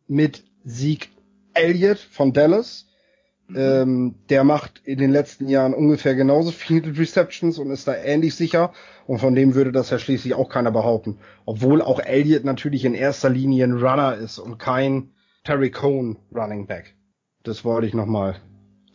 mit 0.07 0.43
Sieg 0.63 1.09
Elliott 1.53 1.97
von 1.97 2.33
Dallas. 2.33 2.88
Mhm. 3.47 3.57
Ähm, 3.57 4.15
der 4.29 4.43
macht 4.43 4.81
in 4.85 4.97
den 4.97 5.12
letzten 5.12 5.47
Jahren 5.47 5.73
ungefähr 5.73 6.15
genauso 6.15 6.51
viele 6.51 6.97
Receptions 6.97 7.59
und 7.59 7.71
ist 7.71 7.88
da 7.88 7.95
ähnlich 7.95 8.35
sicher. 8.35 8.73
Und 9.05 9.19
von 9.19 9.35
dem 9.35 9.53
würde 9.53 9.71
das 9.71 9.89
ja 9.89 10.00
schließlich 10.00 10.33
auch 10.33 10.50
keiner 10.50 10.71
behaupten. 10.71 11.19
Obwohl 11.45 11.81
auch 11.81 12.00
Elliott 12.00 12.45
natürlich 12.45 12.85
in 12.85 12.93
erster 12.93 13.29
Linie 13.29 13.65
ein 13.65 13.73
Runner 13.73 14.15
ist 14.15 14.39
und 14.39 14.57
kein 14.59 15.12
Terry 15.43 15.71
Cohn 15.71 16.17
Running 16.33 16.67
Back. 16.67 16.95
Das 17.43 17.65
wollte 17.65 17.88
ich 17.88 17.93
nochmal 17.93 18.41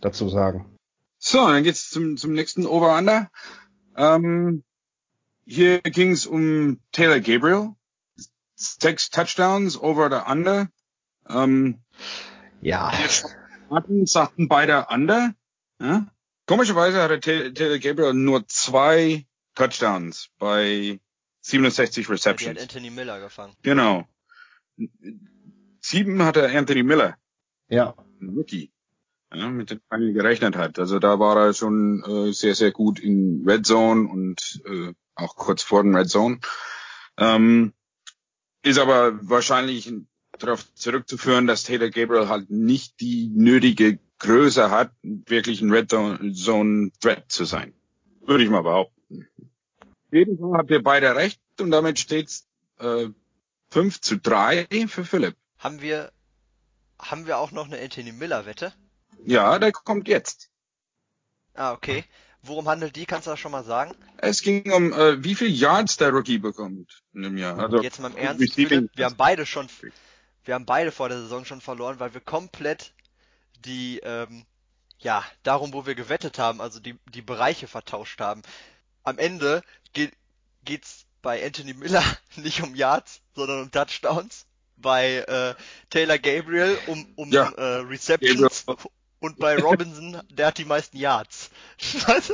dazu 0.00 0.28
sagen. 0.28 0.64
So, 1.18 1.46
dann 1.46 1.64
geht's 1.64 1.90
zum, 1.90 2.16
zum 2.16 2.32
nächsten 2.32 2.64
Over-Under. 2.66 3.28
Ähm, 3.96 4.62
hier 5.44 5.80
ging's 5.80 6.26
um 6.26 6.80
Taylor 6.92 7.20
Gabriel. 7.20 7.74
Sechs 8.54 9.10
Touchdowns 9.10 9.80
over 9.80 10.08
the 10.10 10.30
under. 10.30 10.68
Ähm, 11.28 11.80
ja. 12.60 12.92
Hatten, 13.70 14.06
sagten 14.06 14.48
beide 14.48 14.86
under. 14.90 15.34
Ja? 15.80 16.06
Komischerweise 16.46 17.02
hatte 17.02 17.20
Taylor 17.20 17.78
Gabriel 17.78 18.14
nur 18.14 18.46
zwei 18.48 19.26
Touchdowns 19.54 20.30
bei 20.38 21.00
67 21.42 22.08
Receptions. 22.08 22.46
Ja, 22.46 22.52
die 22.54 22.60
hat 22.60 22.62
Anthony 22.62 22.90
Miller 22.90 23.20
gefangen. 23.20 23.54
Genau. 23.62 24.06
Sieben 25.80 26.22
hatte 26.22 26.48
Anthony 26.48 26.82
Miller. 26.82 27.16
Ja. 27.68 27.94
Ein 28.20 28.30
Rookie. 28.30 28.72
Ja, 29.32 29.50
mit 29.50 29.70
dem 29.70 29.80
man 29.90 30.14
gerechnet 30.14 30.56
hat. 30.56 30.78
Also 30.78 30.98
da 30.98 31.18
war 31.18 31.36
er 31.36 31.52
schon 31.52 32.02
äh, 32.02 32.32
sehr, 32.32 32.54
sehr 32.54 32.70
gut 32.70 32.98
in 32.98 33.44
Red 33.46 33.66
Zone 33.66 34.08
und 34.08 34.62
äh, 34.64 34.94
auch 35.14 35.36
kurz 35.36 35.62
vor 35.62 35.82
dem 35.82 35.94
Red 35.94 36.08
Zone. 36.08 36.40
Ähm, 37.18 37.74
ist 38.62 38.78
aber 38.78 39.18
wahrscheinlich 39.28 39.92
darauf 40.38 40.72
zurückzuführen, 40.74 41.46
dass 41.46 41.64
Taylor 41.64 41.90
Gabriel 41.90 42.28
halt 42.28 42.50
nicht 42.50 43.00
die 43.00 43.30
nötige 43.34 43.98
Größe 44.18 44.70
hat, 44.70 44.92
wirklich 45.02 45.60
ein 45.60 45.70
Red 45.70 45.90
Zone 45.90 46.90
Threat 47.00 47.30
zu 47.30 47.44
sein. 47.44 47.74
Würde 48.22 48.44
ich 48.44 48.50
mal 48.50 48.62
behaupten. 48.62 49.28
Auf 49.80 50.12
jeden 50.12 50.38
Fall 50.38 50.58
habt 50.58 50.70
ihr 50.70 50.82
beide 50.82 51.14
recht 51.14 51.40
und 51.60 51.70
damit 51.70 51.98
steht's 51.98 52.46
äh, 52.78 53.08
5 53.70 54.00
zu 54.00 54.18
3 54.18 54.66
für 54.88 55.04
Philipp. 55.04 55.36
Haben 55.58 55.80
wir 55.80 56.12
haben 57.00 57.26
wir 57.26 57.38
auch 57.38 57.52
noch 57.52 57.66
eine 57.66 57.80
Anthony 57.80 58.12
Miller 58.12 58.46
Wette? 58.46 58.72
Ja, 59.24 59.58
der 59.58 59.72
kommt 59.72 60.08
jetzt. 60.08 60.50
Ah, 61.54 61.72
okay. 61.72 62.04
Worum 62.42 62.68
handelt 62.68 62.96
die? 62.96 63.04
Kannst 63.04 63.26
du 63.26 63.30
das 63.30 63.40
schon 63.40 63.52
mal 63.52 63.64
sagen? 63.64 63.94
Es 64.18 64.42
ging 64.42 64.70
um, 64.72 64.92
äh, 64.92 65.22
wie 65.24 65.34
viel 65.34 65.48
Yards 65.48 65.96
der 65.96 66.10
Rookie 66.10 66.38
bekommt 66.38 67.02
in 67.12 67.24
einem 67.24 67.36
Jahr. 67.36 67.58
Also, 67.58 67.82
Jetzt 67.82 68.00
mal 68.00 68.10
im 68.10 68.16
Ernst, 68.16 68.54
Philipp, 68.54 68.90
wir 68.94 69.06
haben 69.06 69.16
beide 69.16 69.44
schon, 69.44 69.68
wir 70.48 70.54
haben 70.54 70.64
beide 70.64 70.92
vor 70.92 71.10
der 71.10 71.18
Saison 71.18 71.44
schon 71.44 71.60
verloren, 71.60 72.00
weil 72.00 72.14
wir 72.14 72.22
komplett 72.22 72.94
die, 73.66 74.00
ähm, 74.02 74.46
ja, 74.98 75.22
darum, 75.42 75.74
wo 75.74 75.84
wir 75.84 75.94
gewettet 75.94 76.38
haben, 76.38 76.62
also 76.62 76.80
die, 76.80 76.98
die 77.12 77.20
Bereiche 77.20 77.66
vertauscht 77.66 78.18
haben. 78.18 78.40
Am 79.04 79.18
Ende 79.18 79.62
geht, 79.92 80.14
geht's 80.64 81.04
bei 81.20 81.44
Anthony 81.44 81.74
Miller 81.74 82.02
nicht 82.36 82.62
um 82.62 82.74
Yards, 82.74 83.20
sondern 83.34 83.64
um 83.64 83.70
Touchdowns. 83.70 84.46
Bei 84.78 85.16
äh, 85.16 85.54
Taylor 85.90 86.18
Gabriel 86.18 86.78
um, 86.86 87.12
um 87.16 87.30
ja. 87.30 87.50
äh, 87.50 87.80
Receptions 87.80 88.64
und 89.20 89.38
bei 89.38 89.58
Robinson, 89.58 90.22
der 90.30 90.46
hat 90.46 90.56
die 90.56 90.64
meisten 90.64 90.96
Yards. 90.96 91.50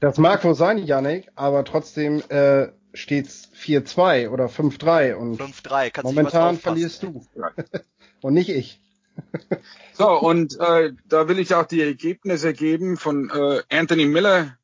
das 0.00 0.18
mag 0.18 0.42
wohl 0.42 0.56
sein, 0.56 0.78
Yannick, 0.78 1.28
aber 1.36 1.64
trotzdem 1.64 2.20
äh, 2.30 2.72
steht's 2.94 3.48
4-2 3.56 4.28
oder 4.28 4.46
5-3 4.46 5.14
und 5.14 5.40
5-3. 5.40 6.02
momentan 6.02 6.58
verlierst 6.58 7.02
du. 7.02 7.26
und 8.22 8.34
nicht 8.34 8.48
ich. 8.48 8.80
so, 9.94 10.08
und 10.08 10.58
äh, 10.58 10.92
da 11.06 11.28
will 11.28 11.38
ich 11.38 11.54
auch 11.54 11.66
die 11.66 11.82
Ergebnisse 11.82 12.52
geben 12.54 12.96
von 12.96 13.30
äh, 13.30 13.62
Anthony 13.70 14.06
Miller 14.06 14.56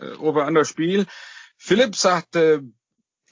äh, 0.00 0.12
ober 0.14 0.46
an 0.46 0.54
das 0.54 0.68
Spiel. 0.68 1.06
Philipp 1.56 1.94
sagte, 1.94 2.64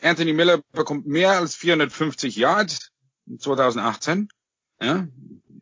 Anthony 0.00 0.32
Miller 0.32 0.62
bekommt 0.72 1.06
mehr 1.06 1.32
als 1.32 1.54
450 1.56 2.36
Yards 2.36 2.92
2018. 3.38 4.28
Ja, 4.80 5.08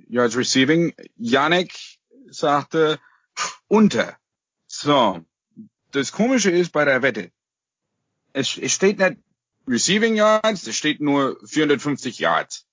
Yards 0.09 0.37
Receiving. 0.37 0.95
Yannick 1.16 1.99
sagte 2.30 2.99
unter. 3.66 4.16
So. 4.66 5.25
Das 5.90 6.12
Komische 6.12 6.50
ist 6.50 6.73
bei 6.73 6.85
der 6.85 7.02
Wette. 7.02 7.30
Es, 8.38 8.57
es 8.57 8.73
steht 8.73 9.00
nicht 9.00 9.16
Receiving 9.66 10.14
Yards, 10.14 10.64
es 10.68 10.76
steht 10.76 11.00
nur 11.00 11.37
450 11.45 12.21
Yards. 12.21 12.68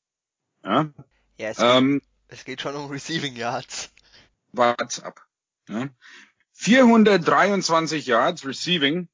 Ja, 0.64 0.92
ja 1.40 1.50
es, 1.50 1.58
ähm, 1.60 1.94
geht, 1.94 2.04
es 2.28 2.46
geht 2.46 2.62
schon 2.62 2.76
um 2.76 2.92
Receiving 2.92 3.36
Yards. 3.36 3.90
Wart's 4.52 5.00
ab. 5.00 5.26
Ja. 5.68 5.90
423 6.54 8.06
Yards 8.06 8.46
Receiving 8.46 9.08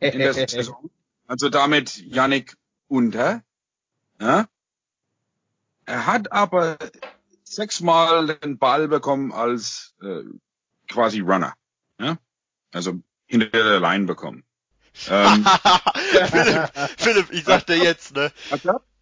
in 0.00 0.18
der 0.18 0.34
Saison. 0.48 0.90
Also 1.28 1.50
damit 1.50 1.96
Yannick 1.98 2.56
unter. 2.88 3.44
Ja. 4.20 4.48
Er 5.84 6.06
hat 6.06 6.32
aber 6.32 6.78
sechsmal 7.44 8.38
den 8.38 8.58
Ball 8.58 8.88
bekommen 8.88 9.30
als 9.30 9.94
äh, 10.02 10.24
quasi 10.88 11.20
Runner. 11.20 11.54
Ja? 12.00 12.18
Also 12.72 13.00
hinter 13.26 13.46
der 13.50 13.78
Line 13.78 14.06
bekommen. 14.06 14.44
Ähm, 15.08 15.46
Philipp, 16.30 16.70
Philipp, 16.98 17.32
ich 17.32 17.44
sag 17.44 17.66
dir 17.66 17.76
jetzt, 17.76 18.14
ne? 18.14 18.32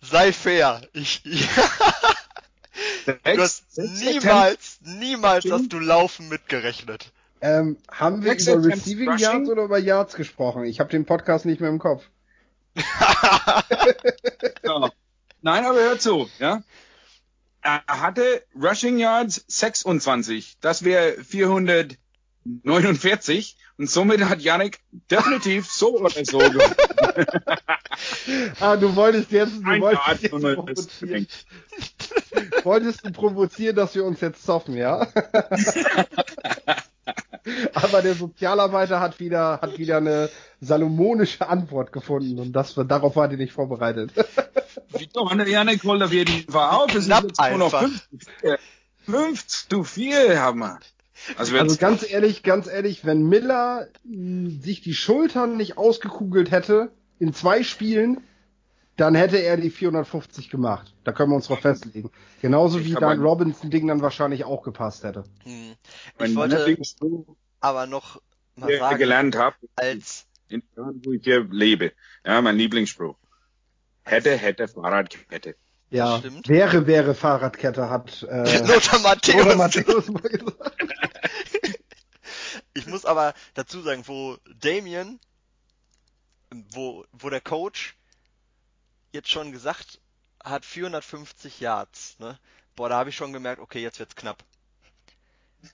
Sei 0.00 0.32
fair. 0.32 0.82
Ich, 0.92 1.22
ich 1.24 1.48
du 3.06 3.38
hast 3.38 3.64
niemals, 3.76 4.78
niemals 4.82 5.50
hast 5.50 5.72
du 5.72 5.78
Laufen 5.78 6.28
mitgerechnet. 6.28 7.12
Ähm, 7.40 7.76
haben 7.90 8.24
wir 8.24 8.32
über 8.38 8.64
Receiving 8.64 9.16
Yards 9.16 9.48
oder 9.48 9.64
über 9.64 9.78
Yards 9.78 10.14
gesprochen? 10.14 10.64
Ich 10.64 10.80
habe 10.80 10.90
den 10.90 11.04
Podcast 11.04 11.46
nicht 11.46 11.60
mehr 11.60 11.70
im 11.70 11.78
Kopf. 11.78 12.04
so. 14.64 14.90
Nein, 15.40 15.64
aber 15.64 15.78
hör 15.78 15.98
zu, 15.98 16.28
ja. 16.38 16.62
Er 17.60 17.82
hatte 17.86 18.42
Rushing 18.60 18.98
Yards 18.98 19.44
26. 19.46 20.58
Das 20.60 20.84
wäre 20.84 21.22
449. 22.64 23.56
Und 23.78 23.88
somit 23.88 24.24
hat 24.24 24.40
Yannick 24.40 24.80
definitiv 25.10 25.70
so 25.70 25.98
oder 26.00 26.10
so 26.24 26.40
ah, 28.60 28.76
du 28.76 28.94
wolltest 28.96 29.30
jetzt, 29.30 29.58
du 29.58 29.68
Ein 29.68 29.80
wolltest 29.80 30.22
jetzt 30.22 30.30
provozieren. 30.32 31.28
wolltest 32.64 33.06
du 33.06 33.12
provozieren, 33.12 33.76
dass 33.76 33.94
wir 33.94 34.04
uns 34.04 34.20
jetzt 34.20 34.44
zoffen, 34.44 34.74
ja? 34.76 35.06
Aber 37.72 38.02
der 38.02 38.14
Sozialarbeiter 38.14 39.00
hat 39.00 39.20
wieder, 39.20 39.60
hat 39.62 39.78
wieder 39.78 39.98
eine 39.98 40.28
salomonische 40.60 41.48
Antwort 41.48 41.92
gefunden 41.92 42.38
und 42.40 42.52
das, 42.52 42.74
darauf 42.74 43.16
war 43.16 43.28
die 43.28 43.36
nicht 43.36 43.52
vorbereitet. 43.52 44.12
Doch, 45.12 45.34
Janik 45.46 45.84
holt 45.84 46.02
auf 46.02 46.12
jeden 46.12 46.50
Fall 46.50 46.70
auf. 46.70 46.94
Es 46.94 47.04
sind 47.04 47.22
jetzt 47.22 47.40
nur 47.40 47.58
noch 47.58 47.84
5 49.06 49.46
zu 49.46 49.84
4 49.84 50.40
haben 50.40 50.58
wir. 50.60 50.78
Also, 51.36 51.56
also 51.56 51.76
ganz 51.76 52.08
ehrlich, 52.08 52.42
ganz 52.42 52.66
ehrlich, 52.66 53.04
wenn 53.04 53.28
Miller 53.28 53.88
sich 54.04 54.80
die 54.82 54.94
Schultern 54.94 55.56
nicht 55.56 55.76
ausgekugelt 55.76 56.50
hätte 56.50 56.92
in 57.18 57.32
zwei 57.32 57.62
Spielen, 57.62 58.22
dann 58.96 59.14
hätte 59.14 59.36
er 59.36 59.56
die 59.56 59.70
450 59.70 60.50
gemacht. 60.50 60.94
Da 61.04 61.12
können 61.12 61.30
wir 61.30 61.36
uns 61.36 61.46
drauf 61.46 61.60
festlegen. 61.60 62.10
Genauso 62.42 62.84
wie 62.84 62.94
dein 62.94 63.20
Robinson-Ding 63.20 63.86
dann 63.86 64.02
wahrscheinlich 64.02 64.44
auch 64.44 64.62
gepasst 64.62 65.04
hätte. 65.04 65.24
Hm. 65.44 65.74
Ich 66.18 66.34
wollte 66.34 66.76
aber 67.60 67.86
noch 67.86 68.20
mal 68.56 68.76
sagen, 68.76 68.98
gelernt 68.98 69.36
habe, 69.36 69.56
als 69.76 70.26
in 70.48 70.62
wo 70.76 71.12
ich 71.12 71.22
hier 71.24 71.46
lebe. 71.50 71.92
Ja, 72.24 72.40
mein 72.40 72.56
Lieblingsspruch. 72.56 73.16
Hätte, 74.02 74.36
hätte, 74.36 74.66
Fahrradkette. 74.66 75.54
Ja, 75.90 76.22
wäre, 76.46 76.86
wäre 76.86 77.14
Fahrradkette 77.14 77.88
hat 77.88 78.22
äh, 78.30 78.58
Lothar 78.66 78.98
Matthäus. 79.00 79.36
Lothar 79.36 79.56
Matthäus 79.56 80.08
mal 80.08 80.20
gesagt. 80.20 80.84
ich 82.74 82.86
muss 82.86 83.04
aber 83.04 83.34
dazu 83.54 83.80
sagen, 83.80 84.02
wo 84.06 84.36
Damien, 84.60 85.18
wo, 86.50 87.04
wo 87.12 87.30
der 87.30 87.40
Coach 87.40 87.96
jetzt 89.12 89.30
schon 89.30 89.52
gesagt 89.52 90.00
hat 90.44 90.64
450 90.64 91.60
Yards, 91.60 92.18
ne? 92.18 92.38
Boah, 92.76 92.88
da 92.88 92.98
habe 92.98 93.10
ich 93.10 93.16
schon 93.16 93.32
gemerkt, 93.32 93.60
okay, 93.60 93.82
jetzt 93.82 93.98
wird's 93.98 94.14
knapp. 94.14 94.44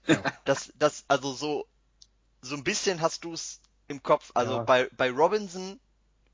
Ja. 0.06 0.22
Das, 0.44 0.72
das, 0.78 1.04
also 1.08 1.32
so, 1.32 1.66
so 2.40 2.54
ein 2.54 2.64
bisschen 2.64 3.00
hast 3.00 3.24
du 3.24 3.34
es 3.34 3.60
im 3.88 4.02
Kopf. 4.02 4.30
Also 4.34 4.56
ja. 4.56 4.62
bei, 4.62 4.88
bei 4.96 5.10
Robinson 5.10 5.78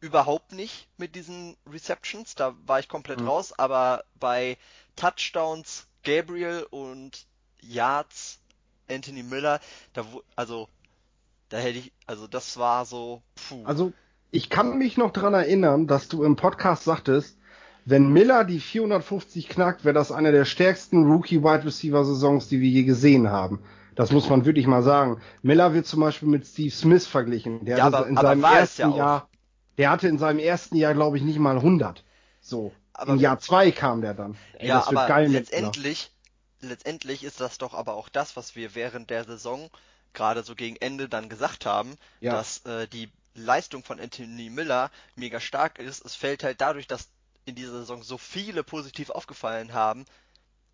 überhaupt 0.00 0.52
nicht 0.52 0.88
mit 0.96 1.14
diesen 1.14 1.56
Receptions, 1.70 2.34
da 2.34 2.54
war 2.66 2.80
ich 2.80 2.88
komplett 2.88 3.20
mhm. 3.20 3.28
raus, 3.28 3.52
aber 3.58 4.04
bei 4.18 4.56
Touchdowns 4.96 5.86
Gabriel 6.02 6.66
und 6.70 7.26
Yards 7.60 8.40
Anthony 8.88 9.22
Miller, 9.22 9.60
da 9.92 10.04
also 10.36 10.68
da 11.50 11.58
hätte 11.58 11.78
ich, 11.78 11.92
also 12.06 12.26
das 12.26 12.58
war 12.58 12.84
so, 12.86 13.22
puh. 13.48 13.64
Also 13.64 13.92
ich 14.30 14.48
kann 14.50 14.78
mich 14.78 14.96
noch 14.96 15.12
dran 15.12 15.34
erinnern, 15.34 15.86
dass 15.86 16.08
du 16.08 16.24
im 16.24 16.36
Podcast 16.36 16.84
sagtest, 16.84 17.36
wenn 17.84 18.12
Miller 18.12 18.44
die 18.44 18.60
450 18.60 19.48
knackt, 19.48 19.84
wäre 19.84 19.94
das 19.94 20.12
eine 20.12 20.32
der 20.32 20.44
stärksten 20.44 21.10
Rookie-Wide 21.10 21.64
Receiver-Saisons, 21.64 22.48
die 22.48 22.60
wir 22.60 22.68
je 22.68 22.84
gesehen 22.84 23.30
haben. 23.30 23.60
Das 23.96 24.12
muss 24.12 24.30
man 24.30 24.44
wirklich 24.44 24.66
mal 24.66 24.82
sagen. 24.82 25.20
Miller 25.42 25.74
wird 25.74 25.86
zum 25.86 26.00
Beispiel 26.00 26.28
mit 26.28 26.46
Steve 26.46 26.70
Smith 26.70 27.06
verglichen. 27.06 27.64
Der 27.64 27.78
ja, 27.78 27.86
aber, 27.86 28.06
in 28.06 28.16
aber 28.16 28.28
seinem 28.28 28.44
ersten 28.44 28.90
ja 28.92 28.96
Jahr, 28.96 29.28
der 29.80 29.88
hatte 29.88 30.08
in 30.08 30.18
seinem 30.18 30.40
ersten 30.40 30.76
Jahr, 30.76 30.92
glaube 30.92 31.16
ich, 31.16 31.22
nicht 31.22 31.38
mal 31.38 31.56
100. 31.56 32.04
So. 32.42 32.70
Aber 32.92 33.14
Im 33.14 33.18
Jahr 33.18 33.38
zwei 33.38 33.70
kam 33.70 34.02
der 34.02 34.12
dann. 34.12 34.36
Ey, 34.58 34.68
ja, 34.68 34.86
aber 34.86 35.26
letztendlich, 35.26 36.12
letztendlich 36.60 37.24
ist 37.24 37.40
das 37.40 37.56
doch 37.56 37.72
aber 37.72 37.94
auch 37.94 38.10
das, 38.10 38.36
was 38.36 38.54
wir 38.54 38.74
während 38.74 39.08
der 39.08 39.24
Saison 39.24 39.70
gerade 40.12 40.42
so 40.42 40.54
gegen 40.54 40.76
Ende 40.76 41.08
dann 41.08 41.30
gesagt 41.30 41.64
haben, 41.64 41.96
ja. 42.20 42.32
dass 42.32 42.58
äh, 42.66 42.88
die 42.88 43.08
Leistung 43.34 43.82
von 43.82 43.98
Anthony 43.98 44.50
Miller 44.50 44.90
mega 45.16 45.40
stark 45.40 45.78
ist. 45.78 46.04
Es 46.04 46.14
fällt 46.14 46.44
halt 46.44 46.60
dadurch, 46.60 46.86
dass 46.86 47.08
in 47.46 47.54
dieser 47.54 47.72
Saison 47.72 48.02
so 48.02 48.18
viele 48.18 48.62
positiv 48.62 49.08
aufgefallen 49.08 49.72
haben, 49.72 50.04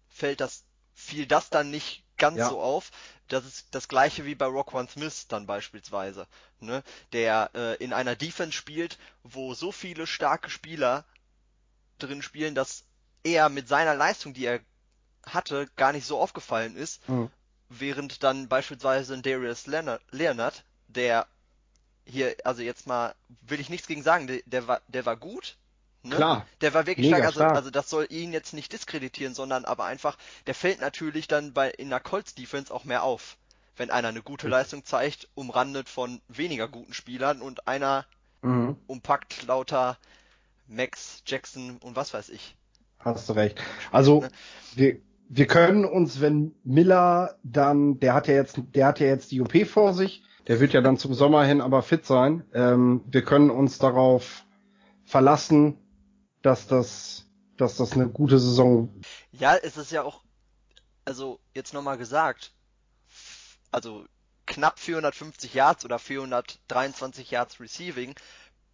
fällt 0.09 0.41
das, 0.41 0.65
fiel 0.95 1.27
das 1.27 1.49
dann 1.49 1.71
nicht 1.71 2.03
ganz 2.16 2.38
ja. 2.38 2.49
so 2.49 2.61
auf. 2.61 2.90
Das 3.28 3.44
ist 3.44 3.68
das 3.73 3.88
gleiche 3.88 4.25
wie 4.25 4.35
bei 4.35 4.46
Rockwan 4.46 4.88
Smith 4.88 5.26
dann 5.28 5.46
beispielsweise, 5.46 6.26
ne? 6.61 6.82
der 7.12 7.50
äh, 7.54 7.82
in 7.82 7.92
einer 7.92 8.14
Defense 8.14 8.52
spielt, 8.52 8.99
wo 9.25 9.54
so 9.54 9.73
viele 9.73 10.06
starke 10.06 10.49
Spieler 10.49 11.04
drin 11.99 12.23
spielen, 12.23 12.54
dass 12.54 12.85
er 13.25 13.49
mit 13.49 13.68
seiner 13.68 13.94
Leistung, 13.94 14.32
die 14.32 14.46
er 14.46 14.61
hatte, 15.26 15.68
gar 15.76 15.92
nicht 15.92 16.06
so 16.06 16.20
aufgefallen 16.20 16.76
ist, 16.76 17.06
mhm. 17.08 17.30
während 17.68 18.23
dann 18.23 18.49
beispielsweise 18.49 19.14
ein 19.14 19.23
Darius 19.23 19.66
Leonard, 19.66 20.02
Leonard, 20.12 20.64
der 20.87 21.26
hier, 22.05 22.37
also 22.44 22.62
jetzt 22.62 22.87
mal, 22.87 23.14
will 23.40 23.59
ich 23.59 23.68
nichts 23.68 23.88
gegen 23.88 24.05
sagen, 24.05 24.29
der, 24.29 24.40
der 24.46 24.68
war, 24.68 24.81
der 24.87 25.05
war 25.05 25.16
gut, 25.16 25.57
Ne? 26.09 26.16
Klar. 26.16 26.47
Der 26.61 26.75
war 26.75 26.87
wirklich 26.87 27.09
stark. 27.09 27.25
Also, 27.25 27.40
stark. 27.40 27.57
also 27.57 27.71
das 27.71 27.90
soll 27.90 28.07
ihn 28.11 28.33
jetzt 28.33 28.53
nicht 28.53 28.73
diskreditieren, 28.73 29.35
sondern 29.35 29.64
aber 29.64 29.85
einfach, 29.85 30.16
der 30.47 30.55
fällt 30.55 30.81
natürlich 30.81 31.29
dann 31.29 31.53
bei 31.53 31.71
in 31.71 31.90
der 31.90 32.01
Colts 32.01 32.35
Defense 32.35 32.73
auch 32.73 32.85
mehr 32.85 33.03
auf. 33.03 33.37
Wenn 33.77 33.90
einer 33.90 34.09
eine 34.09 34.23
gute 34.23 34.49
Leistung 34.49 34.85
zeigt, 34.85 35.29
umrandet 35.35 35.88
von 35.88 36.21
weniger 36.29 36.66
guten 36.69 36.95
Spielern 36.95 37.42
und 37.42 37.69
einer 37.69 38.07
mhm. 38.42 38.77
umpackt 38.87 39.47
lauter 39.47 39.99
Max, 40.69 41.23
Jackson 41.27 41.79
und 41.83 41.95
was 41.97 42.14
weiß 42.14 42.31
ich. 42.31 42.57
Hast 42.99 43.29
du 43.29 43.35
recht. 43.35 43.61
Also 43.92 44.23
ne? 44.23 44.31
wir, 44.75 44.97
wir 45.29 45.47
können 45.47 45.85
uns, 45.85 46.21
wenn 46.21 46.55
Miller 46.64 47.37
dann, 47.42 48.01
der 48.01 48.14
hat 48.14 48.29
ja 48.29 48.35
jetzt, 48.35 48.61
der 48.75 48.87
hat 48.87 49.01
ja 49.01 49.07
jetzt 49.07 49.31
die 49.31 49.40
OP 49.40 49.66
vor 49.66 49.92
sich, 49.92 50.23
der 50.47 50.61
wird 50.61 50.73
ja 50.73 50.81
dann 50.81 50.97
zum 50.97 51.14
Sommer 51.14 51.45
hin 51.45 51.61
aber 51.61 51.83
fit 51.83 52.07
sein. 52.07 52.45
Ähm, 52.55 53.03
wir 53.07 53.23
können 53.23 53.51
uns 53.51 53.79
darauf 53.79 54.45
verlassen, 55.05 55.79
dass 56.46 56.68
das, 56.68 57.26
dass 57.56 57.76
das 57.76 57.92
eine 57.92 58.09
gute 58.09 58.38
Saison. 58.38 59.02
Ja, 59.32 59.56
es 59.56 59.76
ist 59.76 59.90
ja 59.90 60.04
auch, 60.04 60.22
also 61.04 61.40
jetzt 61.54 61.74
nochmal 61.74 61.98
gesagt, 61.98 62.52
also 63.72 64.06
knapp 64.46 64.78
450 64.78 65.54
Yards 65.54 65.85
oder 65.85 65.98
423 65.98 67.32
Yards 67.32 67.59
Receiving 67.59 68.14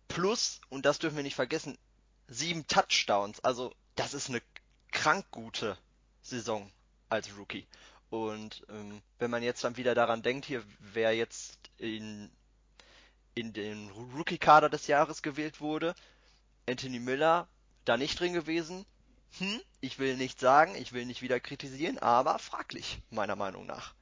plus, 0.07 0.61
und 0.69 0.85
das 0.85 0.99
dürfen 0.99 1.17
wir 1.17 1.23
nicht 1.23 1.35
vergessen, 1.35 1.79
sieben 2.29 2.67
Touchdowns. 2.67 3.41
Also 3.41 3.73
das 3.95 4.13
ist 4.13 4.29
eine 4.29 4.43
krank 4.91 5.25
gute 5.31 5.79
Saison 6.21 6.71
als 7.09 7.35
Rookie. 7.39 7.67
Und 8.11 8.67
ähm, 8.69 9.01
wenn 9.19 9.31
man 9.31 9.43
jetzt 9.43 9.65
dann 9.65 9.79
wieder 9.79 9.95
daran 9.95 10.23
denkt, 10.23 10.45
hier 10.45 10.63
wer 10.79 11.17
jetzt 11.17 11.59
in, 11.79 12.31
in 13.35 13.55
den 13.55 13.89
Rookie-Kader 14.15 14.69
des 14.69 14.89
Jahres 14.89 15.23
gewählt 15.23 15.63
wurde, 15.63 15.95
Anthony 16.69 17.01
Miller, 17.01 17.49
da 17.85 17.97
nicht 17.97 18.19
drin 18.19 18.33
gewesen. 18.33 18.85
Hm, 19.39 19.61
ich 19.81 19.99
will 19.99 20.17
nicht 20.17 20.41
sagen, 20.41 20.75
ich 20.77 20.93
will 20.93 21.07
nicht 21.07 21.23
wieder 21.23 21.41
kritisieren, 21.41 21.99
aber 21.99 22.39
fraglich, 22.39 23.01
meiner 23.11 23.37
Meinung 23.37 23.67
nach. 23.67 23.95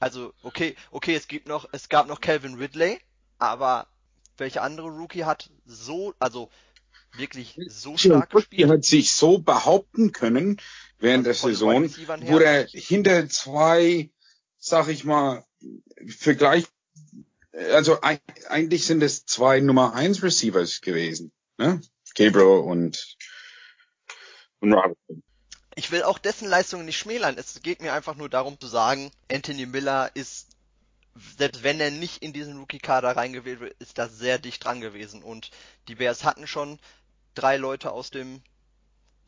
Also, 0.00 0.32
okay, 0.42 0.74
okay, 0.90 1.14
es 1.14 1.28
gibt 1.28 1.48
noch, 1.48 1.68
es 1.72 1.88
gab 1.88 2.08
noch 2.08 2.20
Calvin 2.20 2.54
Ridley, 2.54 2.98
aber 3.38 3.86
welcher 4.36 4.62
andere 4.62 4.88
Rookie 4.88 5.24
hat 5.24 5.50
so, 5.66 6.14
also 6.18 6.50
wirklich 7.16 7.58
so 7.68 7.96
stark 7.96 8.30
gespielt? 8.30 8.62
Er 8.62 8.74
hat 8.74 8.84
sich 8.84 9.12
so 9.12 9.38
behaupten 9.38 10.12
können 10.12 10.60
während 10.98 11.26
der 11.26 11.34
Saison, 11.34 11.84
wo 12.22 12.38
er 12.38 12.66
hinter 12.66 13.28
zwei, 13.28 14.10
sag 14.58 14.88
ich 14.88 15.04
mal, 15.04 15.44
Vergleich, 16.06 16.64
also 17.72 17.98
eigentlich 18.02 18.84
sind 18.84 19.02
es 19.02 19.24
zwei 19.24 19.60
Nummer 19.60 19.94
eins 19.94 20.22
Receivers 20.22 20.80
gewesen, 20.80 21.32
ne? 21.56 21.80
Gabriel 22.14 22.60
und, 22.60 23.16
und 24.60 24.72
Robinson. 24.72 25.22
Ich 25.76 25.90
will 25.90 26.04
auch 26.04 26.18
dessen 26.18 26.48
Leistungen 26.48 26.86
nicht 26.86 26.98
schmälern. 26.98 27.36
Es 27.36 27.60
geht 27.62 27.82
mir 27.82 27.92
einfach 27.92 28.14
nur 28.14 28.28
darum 28.28 28.58
zu 28.60 28.68
sagen, 28.68 29.10
Anthony 29.30 29.66
Miller 29.66 30.10
ist, 30.14 30.50
selbst 31.36 31.64
wenn 31.64 31.80
er 31.80 31.90
nicht 31.90 32.22
in 32.22 32.32
diesen 32.32 32.58
Rookie-Kader 32.58 33.16
reingewählt 33.16 33.60
wird, 33.60 33.74
ist 33.80 33.98
das 33.98 34.16
sehr 34.16 34.38
dicht 34.38 34.64
dran 34.64 34.80
gewesen. 34.80 35.22
Und 35.22 35.50
die 35.88 35.96
Bears 35.96 36.22
hatten 36.22 36.46
schon 36.46 36.78
drei 37.34 37.56
Leute 37.56 37.90
aus 37.90 38.10
dem 38.10 38.42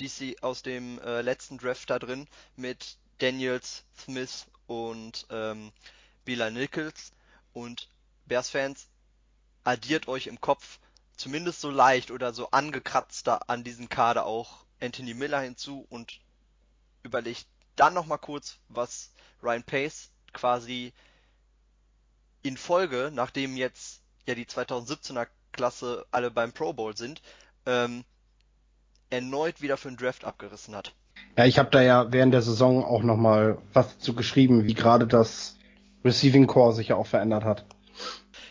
DC, 0.01 0.43
aus 0.43 0.63
dem 0.63 1.01
äh, 1.01 1.21
letzten 1.23 1.59
Draft 1.59 1.91
da 1.91 1.99
drin 1.99 2.29
mit 2.55 2.97
Daniels, 3.19 3.85
Smith 3.99 4.47
und 4.67 5.27
ähm, 5.31 5.73
Bila 6.25 6.51
Nichols. 6.51 7.13
Und 7.53 7.89
Bears-Fans, 8.27 8.87
addiert 9.65 10.07
euch 10.07 10.29
im 10.29 10.41
Kopf 10.41 10.79
zumindest 11.17 11.61
so 11.61 11.71
leicht 11.71 12.11
oder 12.11 12.33
so 12.33 12.51
angekratzter 12.51 13.49
an 13.49 13.65
diesen 13.65 13.89
Kader 13.89 14.27
auch 14.27 14.65
Anthony 14.81 15.15
Miller 15.15 15.41
hinzu 15.41 15.87
und 15.89 16.21
überlegt 17.03 17.47
dann 17.77 17.95
nochmal 17.95 18.19
kurz, 18.19 18.59
was 18.69 19.13
Ryan 19.43 19.63
Pace 19.63 20.11
quasi 20.33 20.93
in 22.43 22.57
Folge, 22.57 23.11
nachdem 23.13 23.57
jetzt 23.57 24.03
ja 24.27 24.35
die 24.35 24.47
2017er 24.47 25.27
Klasse 25.53 26.07
alle 26.11 26.31
beim 26.31 26.53
Pro 26.53 26.73
Bowl 26.73 26.97
sind, 26.97 27.23
ähm, 27.65 28.05
erneut 29.11 29.63
wieder 29.63 29.77
für 29.77 29.89
den 29.89 29.97
Draft 29.97 30.25
abgerissen 30.25 30.75
hat. 30.75 30.95
Ja, 31.37 31.45
ich 31.45 31.59
habe 31.59 31.71
da 31.71 31.83
ja 31.83 32.13
während 32.13 32.35
der 32.35 32.43
Saison 32.43 32.85
auch 32.85 33.03
nochmal 33.03 33.59
was 33.73 33.99
zu 33.99 34.15
geschrieben, 34.15 34.65
wie 34.65 34.75
gerade 34.75 35.07
das 35.07 35.57
Receiving 36.05 36.47
Core 36.47 36.75
sich 36.75 36.89
ja 36.89 36.97
auch 36.97 37.07
verändert 37.07 37.45
hat. 37.45 37.65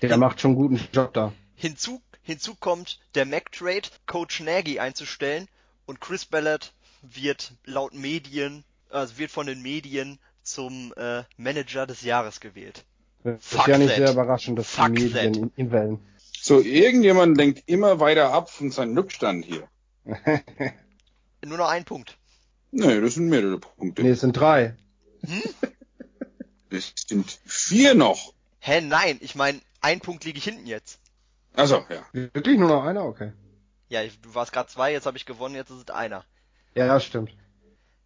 Der 0.01 0.09
Hin 0.09 0.19
macht 0.19 0.41
schon 0.41 0.51
einen 0.51 0.59
guten 0.59 0.79
Job 0.91 1.13
da. 1.13 1.31
Hinzu 1.55 2.01
Hinzu 2.25 2.55
kommt 2.55 2.99
der 3.13 3.25
Mac-Trade, 3.25 3.87
Coach 4.07 4.39
Nagy 4.39 4.79
einzustellen 4.79 5.47
und 5.85 6.01
Chris 6.01 6.25
Ballard 6.25 6.73
wird 7.03 7.53
laut 7.65 7.93
Medien, 7.93 8.63
also 8.89 9.19
wird 9.19 9.29
von 9.29 9.45
den 9.45 9.61
Medien 9.61 10.17
zum 10.41 10.91
äh, 10.97 11.23
Manager 11.37 11.85
des 11.85 12.01
Jahres 12.01 12.39
gewählt. 12.39 12.83
Das 13.23 13.35
Fuck 13.41 13.59
ist 13.61 13.67
ja 13.67 13.77
nicht 13.77 13.89
that. 13.89 13.97
sehr 13.97 14.11
überraschend, 14.11 14.57
dass 14.57 14.67
Fuck 14.67 14.95
die 14.95 15.03
Medien 15.03 15.33
ihn, 15.35 15.51
ihn 15.55 15.71
wählen. 15.71 15.99
So, 16.41 16.61
irgendjemand 16.61 17.37
lenkt 17.37 17.63
immer 17.67 17.99
weiter 17.99 18.33
ab 18.33 18.49
von 18.49 18.71
seinem 18.71 18.97
Rückstand 18.97 19.45
hier. 19.45 19.67
Nur 21.45 21.59
noch 21.59 21.69
ein 21.69 21.85
Punkt. 21.85 22.17
Nee, 22.71 23.01
das 23.01 23.13
sind 23.13 23.29
mehrere 23.29 23.59
Punkte. 23.59 24.01
Nee, 24.01 24.09
es 24.09 24.21
sind 24.21 24.33
drei. 24.33 24.75
Hm? 25.25 25.43
Es 26.71 26.93
sind 27.07 27.39
vier 27.45 27.93
noch. 27.93 28.33
Hä, 28.59 28.81
nein, 28.81 29.17
ich 29.21 29.35
meine, 29.35 29.61
ein 29.79 30.01
Punkt 30.01 30.25
liege 30.25 30.39
ich 30.39 30.43
hinten 30.43 30.65
jetzt. 30.65 30.99
Also 31.55 31.85
ja. 31.89 32.05
Wirklich 32.11 32.57
nur 32.57 32.69
noch 32.69 32.83
einer? 32.83 33.05
Okay. 33.05 33.33
Ja, 33.89 34.01
du 34.03 34.33
warst 34.33 34.51
gerade 34.51 34.69
zwei, 34.69 34.91
jetzt 34.91 35.05
habe 35.05 35.17
ich 35.17 35.25
gewonnen, 35.25 35.55
jetzt 35.55 35.69
ist 35.69 35.89
es 35.89 35.95
einer. 35.95 36.25
Ja, 36.73 36.85
ja, 36.85 36.99
stimmt. 36.99 37.35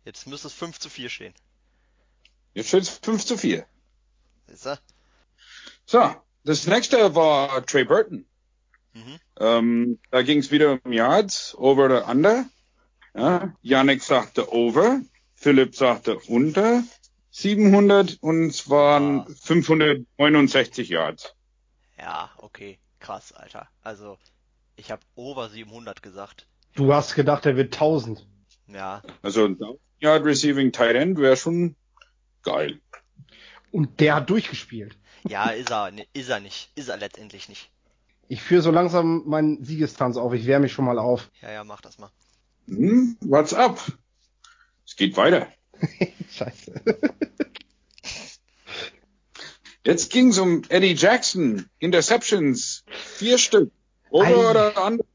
Jetzt 0.05 0.27
müsste 0.27 0.47
es 0.47 0.53
5 0.53 0.79
zu 0.79 0.89
4 0.89 1.09
stehen. 1.09 1.33
Jetzt 2.53 2.69
steht 2.69 2.83
es 2.83 2.89
5 2.89 3.25
zu 3.25 3.37
4. 3.37 3.65
Ist 4.47 4.65
er? 4.65 4.79
So, 5.85 6.15
das 6.43 6.67
nächste 6.67 7.15
war 7.15 7.65
Trey 7.65 7.83
Burton. 7.83 8.25
Mhm. 8.93 9.19
Ähm, 9.39 9.99
da 10.11 10.21
ging 10.21 10.39
es 10.39 10.51
wieder 10.51 10.79
um 10.83 10.91
Yards, 10.91 11.55
over 11.55 11.85
oder 11.85 12.07
under. 12.07 12.45
Ja, 13.15 13.53
Yannick 13.61 14.03
sagte 14.03 14.53
over, 14.53 15.01
Philipp 15.35 15.75
sagte 15.75 16.17
unter 16.27 16.83
700 17.31 18.17
und 18.21 18.47
es 18.47 18.69
waren 18.69 19.21
ah. 19.21 19.27
569 19.43 20.89
Yards. 20.89 21.35
Ja, 21.97 22.31
okay, 22.37 22.79
krass, 22.99 23.31
Alter. 23.31 23.67
Also 23.81 24.17
ich 24.75 24.91
habe 24.91 25.01
over 25.15 25.49
700 25.49 26.01
gesagt. 26.01 26.47
Du 26.75 26.93
hast 26.93 27.15
gedacht, 27.15 27.45
er 27.45 27.55
wird 27.55 27.73
1000. 27.73 28.25
Ja. 28.67 29.01
Also 29.21 29.45
ein 29.45 29.57
Yard 29.99 30.23
Receiving 30.23 30.71
Tight 30.71 30.95
End 30.95 31.17
wäre 31.17 31.35
schon 31.35 31.75
geil. 32.43 32.79
Und 33.71 33.99
der 33.99 34.15
hat 34.15 34.29
durchgespielt. 34.29 34.97
Ja, 35.27 35.49
ist 35.49 35.71
er, 35.71 35.91
ist 36.13 36.29
er 36.29 36.39
nicht. 36.39 36.71
Ist 36.75 36.89
er 36.89 36.97
letztendlich 36.97 37.49
nicht. 37.49 37.69
Ich 38.27 38.41
führe 38.41 38.61
so 38.61 38.71
langsam 38.71 39.23
meinen 39.25 39.63
Siegestanz 39.63 40.15
auf. 40.17 40.33
Ich 40.33 40.45
wehre 40.45 40.59
mich 40.59 40.71
schon 40.71 40.85
mal 40.85 40.99
auf. 40.99 41.29
Ja, 41.41 41.51
ja, 41.51 41.63
mach 41.63 41.81
das 41.81 41.97
mal. 41.97 42.11
Hm, 42.67 43.17
what's 43.21 43.53
up? 43.53 43.79
Es 44.85 44.95
geht 44.95 45.17
weiter. 45.17 45.47
Scheiße. 46.31 46.73
Jetzt 49.85 50.11
ging's 50.11 50.37
um 50.37 50.63
Eddie 50.69 50.95
Jackson. 50.95 51.69
Interceptions. 51.79 52.83
Vier 52.89 53.37
Stück. 53.37 53.71
Oder 54.09 54.49
oder 54.49 54.77
andere. 54.77 55.07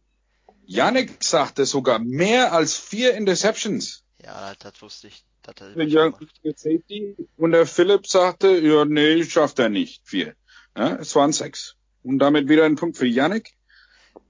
Yannick 0.66 1.22
sagte 1.22 1.66
sogar 1.66 1.98
mehr 1.98 2.52
als 2.52 2.76
vier 2.76 3.14
Interceptions. 3.14 4.04
Ja, 4.22 4.54
das 4.58 4.80
wusste 4.80 5.08
ich. 5.08 5.24
Das 5.42 5.56
hat 5.60 5.76
ja. 5.76 6.10
Und 7.36 7.50
der 7.52 7.66
Philipp 7.66 8.06
sagte, 8.06 8.58
ja, 8.60 8.86
nee, 8.86 9.22
schafft 9.24 9.58
er 9.58 9.68
nicht. 9.68 10.00
Vier. 10.04 10.34
Ja, 10.76 10.94
es 10.94 11.14
waren 11.14 11.32
sechs. 11.32 11.76
Und 12.02 12.18
damit 12.18 12.48
wieder 12.48 12.64
ein 12.64 12.76
Punkt 12.76 12.96
für 12.96 13.06
Yannick. 13.06 13.54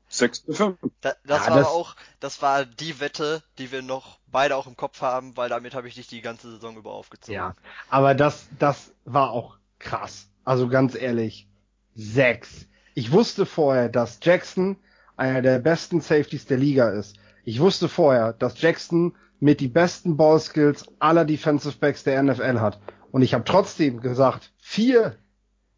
6 0.08 0.44
zu 0.44 0.52
5. 0.52 0.78
Da, 1.00 1.14
das 1.24 1.44
ja, 1.44 1.50
war 1.50 1.58
das 1.58 1.66
auch, 1.66 1.96
das 2.20 2.42
war 2.42 2.64
die 2.64 3.00
Wette, 3.00 3.42
die 3.58 3.72
wir 3.72 3.82
noch 3.82 4.18
beide 4.26 4.56
auch 4.56 4.66
im 4.66 4.76
Kopf 4.76 5.00
haben, 5.00 5.36
weil 5.36 5.48
damit 5.48 5.74
habe 5.74 5.88
ich 5.88 5.94
dich 5.94 6.06
die 6.06 6.20
ganze 6.20 6.50
Saison 6.52 6.76
über 6.76 6.92
aufgezogen. 6.92 7.34
Ja, 7.34 7.56
aber 7.88 8.14
das, 8.14 8.46
das 8.58 8.92
war 9.04 9.30
auch 9.30 9.56
krass. 9.84 10.28
Also 10.44 10.68
ganz 10.68 10.94
ehrlich, 10.94 11.48
6. 11.94 12.66
Ich 12.94 13.12
wusste 13.12 13.46
vorher, 13.46 13.88
dass 13.88 14.18
Jackson 14.22 14.76
einer 15.16 15.42
der 15.42 15.58
besten 15.58 16.00
Safeties 16.00 16.46
der 16.46 16.58
Liga 16.58 16.90
ist. 16.90 17.16
Ich 17.44 17.60
wusste 17.60 17.88
vorher, 17.88 18.32
dass 18.32 18.60
Jackson 18.60 19.14
mit 19.38 19.60
die 19.60 19.68
besten 19.68 20.16
Ballskills 20.16 20.86
aller 20.98 21.24
Defensive 21.24 21.76
Backs 21.78 22.04
der 22.04 22.22
NFL 22.22 22.60
hat. 22.60 22.80
Und 23.12 23.22
ich 23.22 23.34
habe 23.34 23.44
trotzdem 23.44 24.00
gesagt, 24.00 24.52
vier 24.58 25.16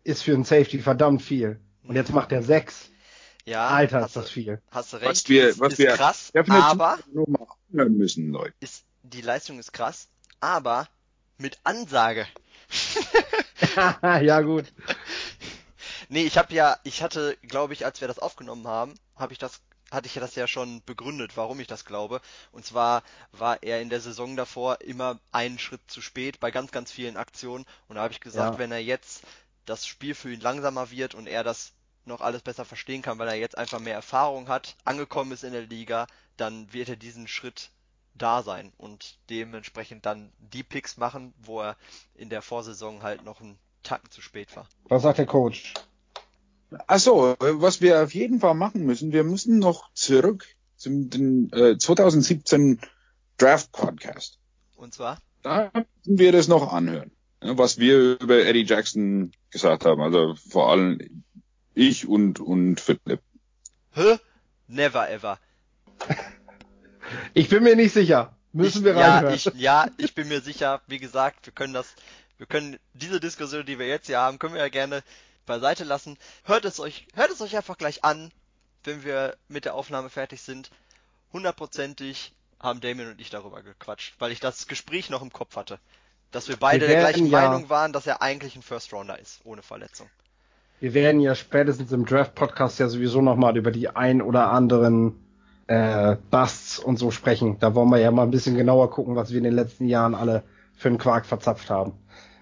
ist 0.05 0.23
für 0.23 0.35
einen 0.35 0.45
Safety 0.45 0.79
verdammt 0.79 1.23
viel. 1.23 1.61
Und 1.83 1.97
jetzt 1.97 2.13
macht 2.13 2.33
er 2.33 2.43
sechs. 2.43 2.91
Ja, 3.45 3.69
Alter, 3.69 4.07
ist 4.07 4.17
das 4.17 4.31
viel. 4.31 4.61
Hast 4.71 4.93
du 4.93 4.97
recht. 4.97 5.11
Was 5.11 5.29
wir, 5.29 5.59
was 5.59 5.73
ist 5.75 5.79
wir 5.79 5.93
krass, 5.93 6.33
aber 6.49 6.99
nur 7.13 7.29
mal 7.29 7.47
hören 7.73 7.97
müssen, 7.97 8.31
Leute. 8.31 8.55
Ist, 8.61 8.85
die 9.03 9.21
Leistung 9.21 9.59
ist 9.59 9.73
krass, 9.73 10.09
aber 10.41 10.89
mit 11.39 11.59
Ansage. 11.65 12.27
ja, 14.03 14.41
gut. 14.41 14.73
Nee, 16.09 16.25
ich 16.25 16.39
habe 16.39 16.55
ja, 16.55 16.79
ich 16.85 17.03
hatte, 17.03 17.37
glaube 17.43 17.73
ich, 17.73 17.85
als 17.85 18.01
wir 18.01 18.09
das 18.09 18.19
aufgenommen 18.19 18.67
haben, 18.67 18.95
habe 19.17 19.33
ich 19.33 19.39
das 19.39 19.61
hatte 19.91 20.09
ich 20.09 20.15
das 20.15 20.35
ja 20.35 20.49
schon 20.49 20.83
begründet, 20.85 21.37
warum 21.37 21.61
ich 21.61 21.69
das 21.69 21.85
glaube. 21.85 22.21
Und 22.51 22.65
zwar 22.67 23.03
war 23.31 23.63
er 23.63 23.81
in 23.81 23.89
der 23.89 24.01
Saison 24.01 24.37
davor 24.37 24.81
immer 24.81 25.21
einen 25.31 25.59
Schritt 25.59 25.81
zu 25.87 26.01
spät 26.03 26.41
bei 26.41 26.51
ganz, 26.51 26.73
ganz 26.73 26.91
vielen 26.91 27.17
Aktionen. 27.17 27.65
Und 27.87 27.97
da 27.97 28.03
habe 28.03 28.13
ich 28.13 28.21
gesagt, 28.21 28.55
ja. 28.55 28.59
wenn 28.59 28.73
er 28.73 28.83
jetzt 28.83 29.23
das 29.65 29.87
Spiel 29.87 30.15
für 30.15 30.33
ihn 30.33 30.41
langsamer 30.41 30.91
wird 30.91 31.15
und 31.15 31.29
er 31.29 31.45
das 31.45 31.73
noch 32.05 32.21
alles 32.21 32.43
besser 32.43 32.65
verstehen 32.65 33.03
kann, 33.03 33.19
weil 33.19 33.29
er 33.29 33.35
jetzt 33.35 33.59
einfach 33.59 33.81
mehr 33.81 33.95
Erfahrung 33.95 34.49
hat, 34.49 34.77
angekommen 34.85 35.33
ist 35.33 35.45
in 35.45 35.53
der 35.53 35.67
Liga, 35.67 36.07
dann 36.37 36.73
wird 36.73 36.89
er 36.89 36.97
diesen 36.97 37.29
Schritt 37.29 37.71
da 38.15 38.43
sein 38.43 38.73
und 38.79 39.19
dementsprechend 39.29 40.07
dann 40.07 40.33
die 40.39 40.63
Picks 40.63 40.97
machen, 40.97 41.35
wo 41.39 41.61
er 41.61 41.77
in 42.15 42.31
der 42.31 42.43
Vorsaison 42.43 43.03
halt 43.03 43.25
noch 43.25 43.41
einen 43.41 43.59
Tacken 43.87 44.11
zu 44.11 44.21
spät 44.21 44.55
war. 44.57 44.69
Was 44.89 45.03
sagt 45.03 45.19
der 45.19 45.27
Coach? 45.27 45.75
Achso, 46.87 47.37
was 47.39 47.81
wir 47.81 48.03
auf 48.03 48.15
jeden 48.15 48.41
Fall 48.41 48.55
machen 48.55 48.85
müssen, 48.85 49.13
wir 49.13 49.25
müssen 49.25 49.59
noch 49.59 49.93
zurück 49.95 50.47
zum 50.77 51.09
den, 51.09 51.53
äh, 51.53 51.79
2017 51.79 52.81
Draft 53.39 53.73
Podcast. 53.73 54.39
Und 54.77 54.93
zwar? 54.93 55.19
Da 55.43 55.71
müssen 55.75 56.19
wir 56.19 56.33
das 56.33 56.49
noch 56.49 56.73
anhören, 56.73 57.13
was 57.41 57.79
wir 57.79 58.21
über 58.21 58.45
Eddie 58.45 58.65
Jackson 58.65 59.33
gesagt 59.51 59.85
haben. 59.85 60.03
Also 60.03 60.35
vor 60.35 60.71
allem 60.71 61.23
ich 61.75 62.09
und, 62.09 62.41
und 62.41 62.81
Philipp. 62.81 63.21
Hä? 63.93 64.19
Never 64.67 65.09
ever. 65.09 65.39
Ich 67.35 67.49
bin 67.49 67.63
mir 67.63 67.77
nicht 67.77 67.93
sicher. 67.93 68.37
Müssen 68.53 68.79
ich, 68.79 68.85
wir 68.85 68.97
reinhören. 68.97 69.27
Ja 69.27 69.35
ich, 69.35 69.45
ja, 69.55 69.87
ich 69.99 70.15
bin 70.15 70.29
mir 70.29 70.41
sicher. 70.41 70.81
Wie 70.87 70.99
gesagt, 70.99 71.47
wir 71.47 71.53
können 71.53 71.75
das, 71.75 71.95
wir 72.39 72.47
können 72.47 72.79
diese 72.95 73.21
Diskussion, 73.21 73.65
die 73.67 73.79
wir 73.79 73.87
jetzt 73.87 74.07
hier 74.07 74.19
haben, 74.19 74.39
können 74.39 74.55
wir 74.55 74.61
ja 74.61 74.69
gerne 74.69 75.03
beiseite 75.47 75.85
lassen. 75.85 76.19
Hört 76.45 76.65
es 76.65 76.81
euch, 76.81 77.07
hört 77.15 77.31
es 77.31 77.41
euch 77.41 77.57
einfach 77.57 77.79
gleich 77.79 78.05
an, 78.05 78.31
wenn 78.85 79.05
wir 79.05 79.37
mit 79.49 79.65
der 79.65 79.75
Aufnahme 79.75 80.11
fertig 80.11 80.43
sind. 80.43 80.71
Hundertprozentig 81.33 82.33
haben 82.61 82.81
Damien 82.81 83.11
und 83.11 83.21
ich 83.21 83.31
darüber 83.31 83.63
gequatscht, 83.63 84.15
weil 84.19 84.33
ich 84.33 84.41
das 84.41 84.67
Gespräch 84.67 85.11
noch 85.11 85.23
im 85.23 85.33
Kopf 85.33 85.57
hatte. 85.57 85.79
Dass 86.33 86.49
wir 86.49 86.57
beide 86.57 86.87
wir 86.87 86.89
der 86.89 87.01
gleichen 87.01 87.27
ja, 87.27 87.49
Meinung 87.49 87.71
waren, 87.71 87.93
dass 87.93 88.07
er 88.07 88.21
eigentlich 88.21 88.57
ein 88.57 88.63
First 88.63 88.93
Rounder 88.93 89.19
ist, 89.19 89.41
ohne 89.45 89.63
Verletzung. 89.63 90.09
Wir 90.81 90.93
werden 90.93 91.21
ja 91.21 91.35
spätestens 91.35 91.93
im 91.93 92.05
Draft-Podcast 92.05 92.79
ja 92.79 92.89
sowieso 92.89 93.23
nochmal 93.23 93.57
über 93.57 93.71
die 93.71 93.89
ein 93.89 94.21
oder 94.21 94.51
anderen 94.51 95.15
äh, 95.69 96.17
Busts 96.31 96.79
und 96.79 96.99
so 96.99 97.11
sprechen. 97.11 97.59
Da 97.61 97.75
wollen 97.75 97.89
wir 97.89 97.99
ja 97.99 98.11
mal 98.11 98.25
ein 98.25 98.31
bisschen 98.31 98.57
genauer 98.57 98.91
gucken, 98.91 99.17
was 99.17 99.31
wir 99.31 99.39
in 99.39 99.45
den 99.45 99.55
letzten 99.55 99.87
Jahren 99.87 100.15
alle 100.15 100.43
für 100.77 100.89
einen 100.89 100.99
Quark 100.99 101.27
verzapft 101.27 101.71
haben. 101.71 101.99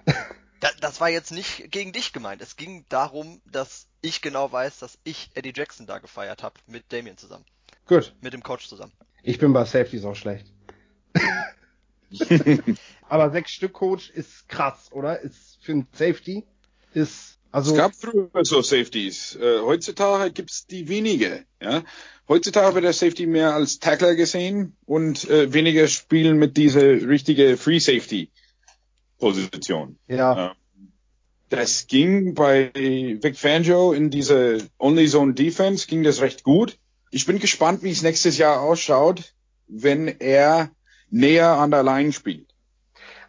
das, 0.81 1.01
war 1.01 1.09
jetzt 1.09 1.33
nicht 1.33 1.70
gegen 1.70 1.92
dich 1.92 2.12
gemeint. 2.12 2.42
Es 2.42 2.57
ging 2.57 2.85
darum, 2.88 3.40
dass 3.47 3.87
ich 4.01 4.20
genau 4.20 4.51
weiß, 4.51 4.81
dass 4.81 4.99
ich 5.05 5.31
Eddie 5.35 5.53
Jackson 5.55 5.87
da 5.87 5.99
gefeiert 5.99 6.42
habe 6.42 6.55
mit 6.66 6.92
Damien 6.92 7.16
zusammen. 7.16 7.44
Gut. 7.87 8.14
Mit 8.20 8.33
dem 8.33 8.42
Coach 8.42 8.68
zusammen. 8.68 8.92
Ich 9.23 9.38
bin 9.38 9.53
bei 9.53 9.64
Safeties 9.64 10.05
auch 10.05 10.16
schlecht. 10.16 10.53
Aber 13.09 13.31
sechs 13.31 13.53
Stück 13.53 13.73
Coach 13.73 14.11
ist 14.11 14.49
krass, 14.49 14.90
oder? 14.92 15.20
Ist 15.20 15.59
für 15.62 15.73
ein 15.73 15.87
Safety 15.92 16.44
ist 16.92 17.34
also 17.54 17.70
es 17.70 17.76
gab 17.76 17.94
früher 17.94 18.28
so 18.42 18.62
Safeties. 18.62 19.36
Äh, 19.36 19.60
heutzutage 19.60 20.32
gibt's 20.32 20.66
die 20.66 20.88
wenige. 20.88 21.44
Ja? 21.62 21.84
Heutzutage 22.28 22.74
wird 22.74 22.84
der 22.84 22.92
Safety 22.92 23.26
mehr 23.26 23.54
als 23.54 23.78
Tackler 23.78 24.16
gesehen 24.16 24.74
und 24.86 25.30
äh, 25.30 25.52
weniger 25.52 25.86
spielen 25.86 26.36
mit 26.38 26.56
dieser 26.56 26.82
richtige 26.82 27.56
Free 27.56 27.78
Safety 27.78 28.28
Position. 29.18 29.96
Ja. 30.08 30.46
Äh, 30.46 30.54
das 31.48 31.86
ging 31.86 32.34
bei 32.34 32.72
Vic 32.74 33.38
Fangio 33.38 33.92
in 33.92 34.10
dieser 34.10 34.58
Only 34.78 35.06
Zone 35.06 35.34
Defense 35.34 35.86
ging 35.86 36.02
das 36.02 36.20
recht 36.20 36.42
gut. 36.42 36.76
Ich 37.12 37.24
bin 37.24 37.38
gespannt, 37.38 37.84
wie 37.84 37.92
es 37.92 38.02
nächstes 38.02 38.36
Jahr 38.36 38.62
ausschaut, 38.62 39.32
wenn 39.68 40.08
er 40.08 40.72
näher 41.08 41.50
an 41.50 41.70
der 41.70 41.84
Line 41.84 42.12
spielt. 42.12 42.53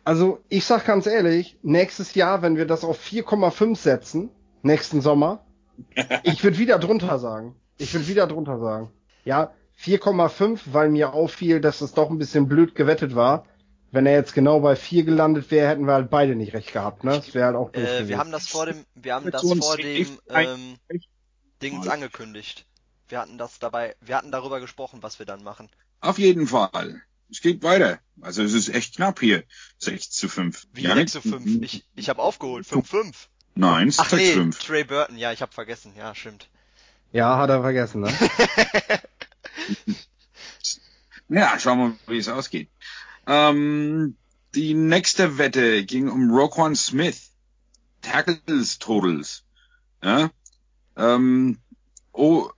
Also 0.06 0.40
ich 0.50 0.66
sag 0.66 0.86
ganz 0.86 1.08
ehrlich, 1.08 1.58
nächstes 1.64 2.14
Jahr, 2.14 2.44
wenn 2.44 2.58
wir 2.58 2.68
das 2.68 2.84
auf 2.84 3.04
4,5 3.04 3.76
setzen, 3.76 4.30
nächsten 4.62 5.02
Sommer, 5.02 5.44
ich 6.24 6.44
würde 6.44 6.60
wieder 6.60 6.78
drunter 6.78 7.18
sagen. 7.20 7.56
Ich 7.78 7.94
würde 7.94 8.08
wieder 8.08 8.28
drunter 8.28 8.60
sagen. 8.60 8.92
Ja, 9.26 9.52
4,5, 9.82 10.60
weil 10.68 10.90
mir 10.90 11.14
auffiel, 11.14 11.60
dass 11.60 11.82
es 11.82 11.94
doch 11.94 12.12
ein 12.12 12.20
bisschen 12.20 12.48
blöd 12.48 12.76
gewettet 12.76 13.16
war. 13.16 13.46
Wenn 13.92 14.06
er 14.06 14.14
jetzt 14.14 14.36
genau 14.36 14.60
bei 14.60 14.76
4 14.76 15.06
gelandet 15.06 15.50
wäre, 15.50 15.70
hätten 15.70 15.86
wir 15.86 15.94
halt 15.94 16.12
beide 16.12 16.36
nicht 16.36 16.54
recht 16.54 16.72
gehabt, 16.72 17.04
ne? 17.04 17.12
Das 17.12 17.34
wäre 17.34 17.48
halt 17.48 17.56
auch 17.56 17.72
doof 17.72 17.84
äh, 17.84 18.08
Wir 18.08 18.20
haben 18.20 18.32
das 18.32 18.48
vor 18.48 18.68
dem, 18.68 18.86
wir 18.94 19.16
haben 19.16 19.32
das 19.32 19.42
vor 19.42 19.78
dem 19.78 20.20
ähm, 20.30 20.78
Dings 21.62 21.88
angekündigt. 21.88 22.68
Wir 23.08 23.22
hatten 23.22 23.38
das 23.38 23.58
dabei, 23.58 23.96
wir 24.02 24.18
hatten 24.18 24.32
darüber 24.32 24.60
gesprochen, 24.60 25.02
was 25.02 25.18
wir 25.18 25.26
dann 25.26 25.44
machen. 25.44 25.70
Auf 26.00 26.20
jeden 26.20 26.46
Fall 26.46 27.02
es 27.30 27.42
geht 27.42 27.64
weiter. 27.64 28.00
Also 28.22 28.44
es 28.44 28.54
ist 28.54 28.70
echt 28.70 28.96
knapp 28.96 29.20
hier. 29.20 29.44
6 29.80 30.10
zu 30.12 30.30
5. 30.30 30.68
Wie 30.74 30.84
ja, 30.84 30.96
6 30.96 31.12
zu 31.12 31.22
5? 31.22 31.64
Ich, 31.64 31.86
ich 31.96 32.10
habe 32.10 32.22
aufgeholt. 32.22 32.66
5 32.66 32.88
5. 32.88 33.30
Nein, 33.56 33.94
Ach 33.98 34.10
6 34.10 34.22
nee, 34.22 34.34
5. 34.34 34.60
Trey 34.60 34.84
Burton, 34.84 35.18
ja, 35.18 35.32
ich 35.32 35.42
habe 35.42 35.52
vergessen. 35.52 35.94
Ja, 35.98 36.14
stimmt. 36.14 36.50
Ja, 37.12 37.38
hat 37.38 37.50
er 37.50 37.62
vergessen, 37.62 38.02
ne? 38.02 38.14
ja, 41.30 41.58
schauen 41.60 41.80
wir 41.80 41.88
mal, 41.90 41.98
wie 42.08 42.18
es 42.18 42.28
ausgeht. 42.28 42.70
Ähm, 43.28 44.18
die 44.54 44.74
nächste 44.74 45.38
Wette 45.38 45.86
ging 45.86 46.10
um 46.10 46.32
Roquan 46.32 46.76
Smith. 46.76 47.32
Tackles 48.02 48.80
Totals. 48.80 49.44
Ja? 50.04 50.30
Ähm, 50.98 51.60
oh, 52.12 52.50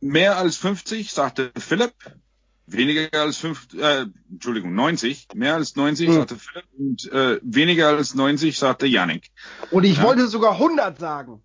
mehr 0.00 0.38
als 0.38 0.56
50, 0.56 1.12
sagte 1.12 1.52
Philipp. 1.56 1.94
Weniger 2.66 3.08
als 3.12 3.36
fünf, 3.36 3.68
äh, 3.74 4.06
Entschuldigung, 4.30 4.74
90, 4.74 5.28
mehr 5.34 5.54
als 5.54 5.76
90 5.76 6.08
hm. 6.08 6.14
sagte 6.14 6.36
Philipp 6.36 6.64
und 6.78 7.12
äh, 7.12 7.38
weniger 7.42 7.88
als 7.88 8.14
90 8.14 8.58
sagte 8.58 8.86
Yannick. 8.86 9.30
Und 9.70 9.84
ich 9.84 9.98
ja. 9.98 10.02
wollte 10.04 10.28
sogar 10.28 10.52
100 10.52 10.98
sagen. 10.98 11.42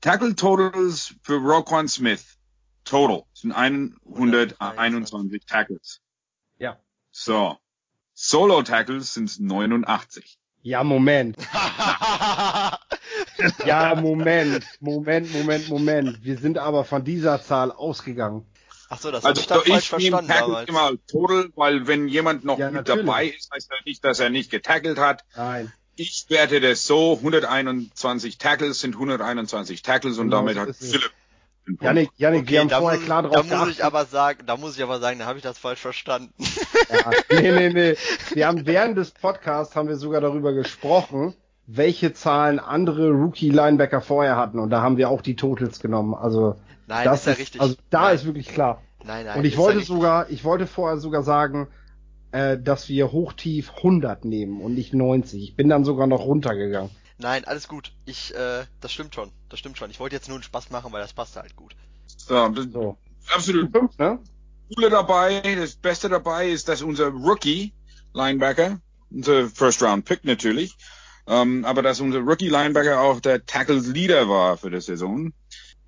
Tackle 0.00 0.34
Totals 0.36 1.14
für 1.22 1.36
Roquan 1.36 1.88
Smith. 1.88 2.38
total. 2.84 3.24
Sind 3.32 3.52
121 3.52 5.44
Tackles. 5.46 6.00
Ja. 6.58 6.78
So. 7.10 7.56
Solo 8.14 8.62
Tackles 8.62 9.14
sind 9.14 9.40
89. 9.40 10.38
Ja, 10.62 10.84
Moment. 10.84 11.38
ja, 13.64 13.94
Moment. 13.94 14.64
Moment, 14.80 15.32
Moment, 15.32 15.68
Moment. 15.70 16.22
Wir 16.22 16.36
sind 16.38 16.58
aber 16.58 16.84
von 16.84 17.02
dieser 17.02 17.42
Zahl 17.42 17.72
ausgegangen. 17.72 18.44
Ach 18.92 18.98
so, 19.00 19.10
das 19.10 19.24
Also 19.24 19.28
hab 19.28 19.38
ich 19.40 19.46
dann 19.46 19.60
ich 19.64 19.88
falsch 19.88 19.92
nehme 20.02 20.16
verstanden 20.18 20.28
damals. 20.28 20.68
immer 20.68 20.90
total, 21.10 21.50
weil 21.54 21.86
wenn 21.86 22.08
jemand 22.08 22.44
noch 22.44 22.58
Ja, 22.58 22.66
mit 22.66 22.86
natürlich. 22.86 23.06
dabei 23.06 23.26
ist, 23.26 23.50
heißt 23.54 23.70
das 23.70 23.78
nicht, 23.86 24.04
dass 24.04 24.20
er 24.20 24.28
nicht 24.30 24.50
getackelt 24.50 24.98
hat. 24.98 25.24
Nein. 25.36 25.72
Ich 25.96 26.26
werte 26.28 26.60
das 26.60 26.86
so, 26.86 27.14
121 27.16 28.38
Tackles 28.38 28.80
sind 28.80 28.94
121 28.94 29.82
Tackles 29.82 30.18
und 30.18 30.26
Genau 30.26 30.38
damit 30.38 30.58
hat. 30.58 30.74
Philipp. 30.76 31.10
Janik, 31.80 32.10
Janik, 32.16 32.48
wir 32.50 32.60
haben 32.60 32.68
da 32.68 32.80
vorher 32.80 32.98
muss, 32.98 33.06
klar 33.06 33.22
da 33.22 33.28
drauf 33.28 33.36
muss 33.44 33.52
ich 33.52 33.58
geachtet. 33.76 33.82
aber 33.84 34.04
sagen, 34.06 34.40
da 34.46 34.56
muss 34.56 34.76
ich 34.76 34.82
aber 34.82 34.98
sagen, 34.98 35.20
da 35.20 35.26
habe 35.26 35.38
ich 35.38 35.44
das 35.44 35.56
falsch 35.58 35.78
verstanden. 35.80 36.32
Ja, 36.90 37.10
nee, 37.40 37.52
nee, 37.52 37.68
nee. 37.68 37.96
Wir 38.34 38.48
haben 38.48 38.66
während 38.66 38.98
des 38.98 39.12
Podcasts 39.12 39.76
haben 39.76 39.86
wir 39.88 39.96
sogar 39.96 40.20
darüber 40.20 40.52
gesprochen, 40.52 41.34
welche 41.66 42.12
Zahlen 42.12 42.58
andere 42.58 43.10
Rookie-Linebacker 43.10 44.00
vorher 44.00 44.36
hatten. 44.36 44.58
Und 44.58 44.70
da 44.70 44.80
haben 44.82 44.96
wir 44.96 45.10
auch 45.10 45.22
die 45.22 45.36
Totals 45.36 45.78
genommen. 45.78 46.14
Also 46.14 46.56
Nein, 46.90 47.04
das 47.04 47.20
ist 47.20 47.26
ja 47.26 47.32
richtig. 47.34 47.60
Also 47.60 47.76
da 47.88 48.02
nein, 48.02 48.14
ist 48.16 48.24
wirklich 48.24 48.48
klar. 48.48 48.82
nein, 49.04 49.24
nein. 49.24 49.38
Und 49.38 49.44
ich 49.44 49.56
wollte 49.56 49.78
ja 49.78 49.84
sogar, 49.84 50.28
ich 50.28 50.42
wollte 50.44 50.66
vorher 50.66 50.98
sogar 50.98 51.22
sagen, 51.22 51.68
äh, 52.32 52.58
dass 52.58 52.88
wir 52.88 53.12
hochtief 53.12 53.70
100 53.76 54.24
nehmen 54.24 54.60
und 54.60 54.74
nicht 54.74 54.92
90. 54.92 55.42
Ich 55.42 55.56
bin 55.56 55.68
dann 55.68 55.84
sogar 55.84 56.08
noch 56.08 56.20
runtergegangen. 56.20 56.90
Nein, 57.18 57.44
alles 57.44 57.68
gut. 57.68 57.92
Ich, 58.06 58.34
äh, 58.34 58.64
das 58.80 58.92
stimmt 58.92 59.14
schon. 59.14 59.30
Das 59.48 59.60
stimmt 59.60 59.78
schon. 59.78 59.90
Ich 59.90 60.00
wollte 60.00 60.16
jetzt 60.16 60.28
nur 60.28 60.36
einen 60.36 60.42
Spaß 60.42 60.70
machen, 60.70 60.92
weil 60.92 61.00
das 61.00 61.12
passt 61.12 61.36
halt 61.36 61.54
gut. 61.54 61.76
So, 62.06 62.48
das 62.48 62.66
So. 62.72 62.96
absolut 63.34 63.70
Fünf, 63.70 63.96
ne? 63.98 64.18
Coole 64.74 64.90
dabei, 64.90 65.42
das 65.56 65.74
Beste 65.76 66.08
dabei 66.08 66.48
ist, 66.50 66.68
dass 66.68 66.82
unser 66.82 67.08
Rookie 67.08 67.72
Linebacker, 68.14 68.80
unser 69.10 69.48
First 69.48 69.82
Round 69.82 70.04
Pick 70.04 70.24
natürlich, 70.24 70.76
ähm, 71.28 71.64
aber 71.64 71.82
dass 71.82 72.00
unser 72.00 72.20
Rookie 72.20 72.48
Linebacker 72.48 73.00
auch 73.00 73.20
der 73.20 73.44
Tackle 73.44 73.78
Leader 73.78 74.28
war 74.28 74.56
für 74.56 74.70
die 74.70 74.80
Saison, 74.80 75.32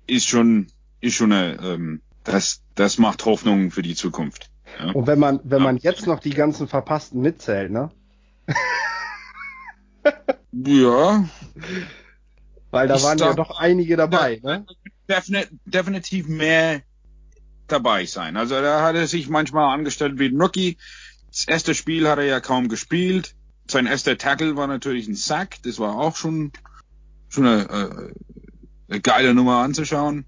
ist 0.07 0.27
schon, 0.27 0.67
ist 1.03 1.15
schon 1.15 1.33
eine, 1.33 1.57
ähm, 1.61 2.01
das, 2.23 2.61
das 2.75 2.97
macht 2.97 3.25
Hoffnung 3.25 3.71
für 3.71 3.81
die 3.81 3.95
Zukunft. 3.95 4.49
Ja. 4.79 4.91
Und 4.91 5.05
wenn 5.05 5.19
man, 5.19 5.41
wenn 5.43 5.61
man 5.61 5.77
jetzt 5.77 6.07
noch 6.07 6.19
die 6.19 6.31
ganzen 6.31 6.67
Verpassten 6.67 7.21
mitzählt, 7.21 7.71
ne? 7.71 7.91
ja, 10.51 11.25
Weil 12.71 12.87
da 12.87 12.95
Ich 12.95 13.03
waren 13.03 13.17
ja 13.17 13.33
doch 13.33 13.59
einige 13.59 13.97
dabei, 13.97 14.39
ne? 14.41 14.65
defini 15.09 15.45
definitiv 15.65 16.27
mehr 16.27 16.81
dabei 17.67 18.05
sein. 18.05 18.37
Also 18.37 18.61
da 18.61 18.81
hat 18.83 18.95
er 18.95 19.07
sich 19.07 19.27
manchmal 19.27 19.73
angestellt 19.73 20.19
wie 20.19 20.27
ein 20.27 20.41
Rookie. 20.41 20.77
Das 21.27 21.45
erste 21.45 21.75
Spiel 21.75 22.07
hat 22.07 22.17
er 22.17 22.25
ja 22.25 22.39
kaum 22.39 22.69
gespielt. 22.69 23.35
Sein 23.69 23.87
erster 23.87 24.17
Tackle 24.17 24.55
war 24.55 24.67
natürlich 24.67 25.07
ein 25.07 25.15
Sack. 25.15 25.61
Das 25.63 25.79
war 25.79 25.97
auch 25.97 26.15
schon, 26.15 26.53
schon 27.27 27.45
eine, 27.45 27.63
äh, 27.63 28.13
eine 28.89 29.01
geile 29.01 29.33
Nummer 29.33 29.57
anzuschauen. 29.57 30.25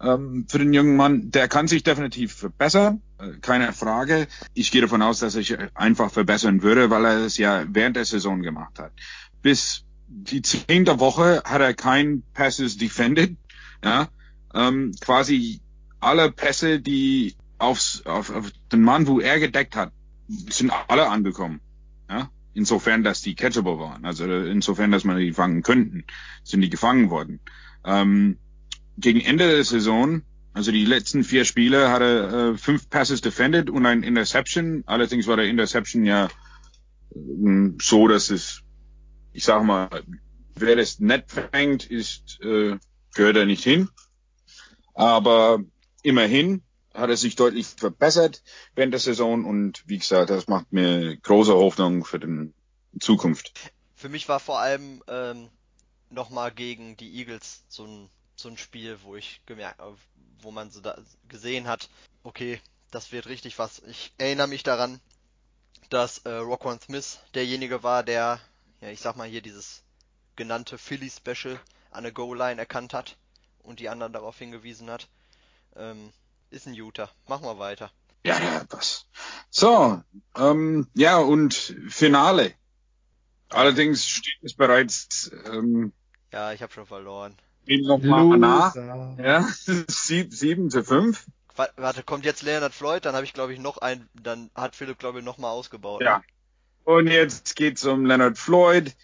Ähm, 0.00 0.46
für 0.48 0.58
den 0.58 0.72
jungen 0.72 0.96
Mann, 0.96 1.30
der 1.30 1.48
kann 1.48 1.68
sich 1.68 1.82
definitiv 1.82 2.34
verbessern, 2.34 3.00
äh, 3.18 3.38
keine 3.40 3.72
Frage. 3.72 4.26
Ich 4.52 4.70
gehe 4.70 4.82
davon 4.82 5.02
aus, 5.02 5.20
dass 5.20 5.34
er 5.34 5.42
sich 5.42 5.56
einfach 5.74 6.10
verbessern 6.10 6.62
würde, 6.62 6.90
weil 6.90 7.04
er 7.04 7.18
es 7.24 7.38
ja 7.38 7.64
während 7.68 7.96
der 7.96 8.04
Saison 8.04 8.42
gemacht 8.42 8.78
hat. 8.78 8.92
Bis 9.42 9.84
die 10.06 10.42
zehnte 10.42 11.00
Woche 11.00 11.42
hat 11.44 11.60
er 11.60 11.74
kein 11.74 12.22
Passes 12.34 12.76
defended. 12.76 13.36
Ja, 13.82 14.08
ähm, 14.54 14.92
quasi 15.00 15.60
alle 16.00 16.30
Pässe, 16.30 16.80
die 16.80 17.34
aufs, 17.58 18.02
auf, 18.04 18.30
auf 18.30 18.50
den 18.72 18.82
Mann, 18.82 19.06
wo 19.06 19.20
er 19.20 19.38
gedeckt 19.40 19.76
hat, 19.76 19.92
sind 20.28 20.72
alle 20.88 21.08
angekommen. 21.08 21.60
Ja, 22.08 22.30
insofern, 22.52 23.04
dass 23.04 23.22
die 23.22 23.34
catchable 23.34 23.78
waren. 23.78 24.04
Also 24.04 24.24
insofern, 24.24 24.90
dass 24.90 25.04
man 25.04 25.18
die 25.18 25.32
fangen 25.32 25.62
könnten, 25.62 26.04
sind 26.42 26.60
die 26.60 26.70
gefangen 26.70 27.10
worden. 27.10 27.40
Ähm, 27.84 28.38
gegen 28.96 29.20
Ende 29.20 29.48
der 29.48 29.64
Saison, 29.64 30.22
also 30.52 30.70
die 30.70 30.84
letzten 30.84 31.24
vier 31.24 31.44
Spiele, 31.44 31.90
hat 31.90 32.02
er 32.02 32.32
äh, 32.32 32.56
fünf 32.56 32.88
Passes 32.88 33.20
defended 33.20 33.70
und 33.70 33.86
ein 33.86 34.02
Interception. 34.02 34.84
Allerdings 34.86 35.26
war 35.26 35.36
der 35.36 35.46
Interception 35.46 36.04
ja 36.04 36.28
ähm, 37.14 37.78
so, 37.80 38.08
dass 38.08 38.30
es, 38.30 38.62
ich 39.32 39.44
sag 39.44 39.64
mal, 39.64 39.88
wer 40.54 40.76
das 40.76 41.00
nett 41.00 41.30
fängt, 41.30 41.90
ist, 41.90 42.40
äh, 42.40 42.78
gehört 43.14 43.36
er 43.36 43.46
nicht 43.46 43.64
hin. 43.64 43.88
Aber 44.94 45.60
immerhin 46.02 46.62
hat 46.92 47.10
er 47.10 47.16
sich 47.16 47.34
deutlich 47.34 47.66
verbessert 47.66 48.42
während 48.76 48.92
der 48.92 49.00
Saison 49.00 49.44
und 49.44 49.82
wie 49.86 49.98
gesagt, 49.98 50.30
das 50.30 50.46
macht 50.46 50.72
mir 50.72 51.16
große 51.16 51.52
Hoffnung 51.52 52.04
für 52.04 52.20
den 52.20 52.54
Zukunft. 53.00 53.72
Für 53.96 54.08
mich 54.08 54.28
war 54.28 54.38
vor 54.38 54.60
allem 54.60 55.02
ähm, 55.08 55.48
nochmal 56.10 56.52
gegen 56.52 56.96
die 56.96 57.18
Eagles 57.18 57.64
so 57.68 57.84
ein, 57.84 58.10
so 58.36 58.48
ein 58.48 58.58
Spiel, 58.58 58.98
wo 59.02 59.16
ich 59.16 59.40
gemerkt, 59.46 59.80
äh, 59.80 59.84
wo 60.40 60.50
man 60.50 60.70
so 60.70 60.80
da 60.80 60.98
gesehen 61.28 61.68
hat, 61.68 61.88
okay, 62.22 62.60
das 62.90 63.12
wird 63.12 63.26
richtig 63.26 63.58
was. 63.58 63.80
Ich 63.88 64.12
erinnere 64.18 64.48
mich 64.48 64.62
daran, 64.62 65.00
dass 65.90 66.18
äh, 66.18 66.30
Roquan 66.30 66.80
Smith 66.80 67.20
derjenige 67.34 67.82
war, 67.82 68.02
der, 68.02 68.40
ja, 68.80 68.88
ich 68.88 69.00
sag 69.00 69.16
mal 69.16 69.28
hier 69.28 69.42
dieses 69.42 69.82
genannte 70.36 70.78
Philly 70.78 71.10
Special 71.10 71.60
an 71.90 72.04
der 72.04 72.12
Goal-Line 72.12 72.60
erkannt 72.60 72.92
hat 72.92 73.16
und 73.62 73.80
die 73.80 73.88
anderen 73.88 74.12
darauf 74.12 74.38
hingewiesen 74.38 74.90
hat. 74.90 75.08
Ähm, 75.76 76.12
ist 76.50 76.66
ein 76.66 76.74
Utah. 76.74 77.10
Machen 77.26 77.44
wir 77.44 77.58
weiter. 77.58 77.90
Ja, 78.24 78.38
ja, 78.40 78.64
was. 78.70 79.06
So, 79.50 80.02
ähm, 80.36 80.88
ja, 80.94 81.18
und 81.18 81.54
Finale. 81.88 82.54
Allerdings 83.50 84.06
steht 84.06 84.42
es 84.42 84.54
bereits 84.54 85.30
ähm, 85.44 85.92
Ja, 86.32 86.52
ich 86.52 86.62
habe 86.62 86.72
schon 86.72 86.86
verloren. 86.86 87.36
Nochmal 87.66 88.38
nach. 88.38 88.74
Ja, 89.18 89.42
sieb- 89.88 90.32
sieben 90.32 90.70
zu 90.70 90.84
fünf. 90.84 91.26
Wa- 91.56 91.68
Warte, 91.76 92.02
kommt 92.02 92.24
jetzt 92.24 92.42
Leonard 92.42 92.74
Floyd, 92.74 93.04
dann 93.04 93.14
habe 93.14 93.24
ich 93.24 93.32
glaube 93.32 93.52
ich 93.52 93.60
noch 93.60 93.78
ein, 93.78 94.08
dann 94.14 94.50
hat 94.54 94.74
Philipp 94.74 94.98
glaube 94.98 95.20
ich 95.20 95.24
noch 95.24 95.38
mal 95.38 95.50
ausgebaut. 95.50 96.02
Ja. 96.02 96.22
Und 96.84 97.06
jetzt 97.06 97.56
geht's 97.56 97.84
um 97.84 98.04
Leonard 98.06 98.36
Floyd. 98.38 98.94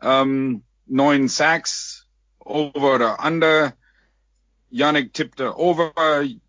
Ähm, 0.00 0.62
neun 0.86 1.28
Sacks, 1.28 2.06
over 2.38 2.94
oder 2.94 3.24
under. 3.24 3.74
Yannick 4.70 5.12
tippte 5.14 5.56
over, 5.56 5.92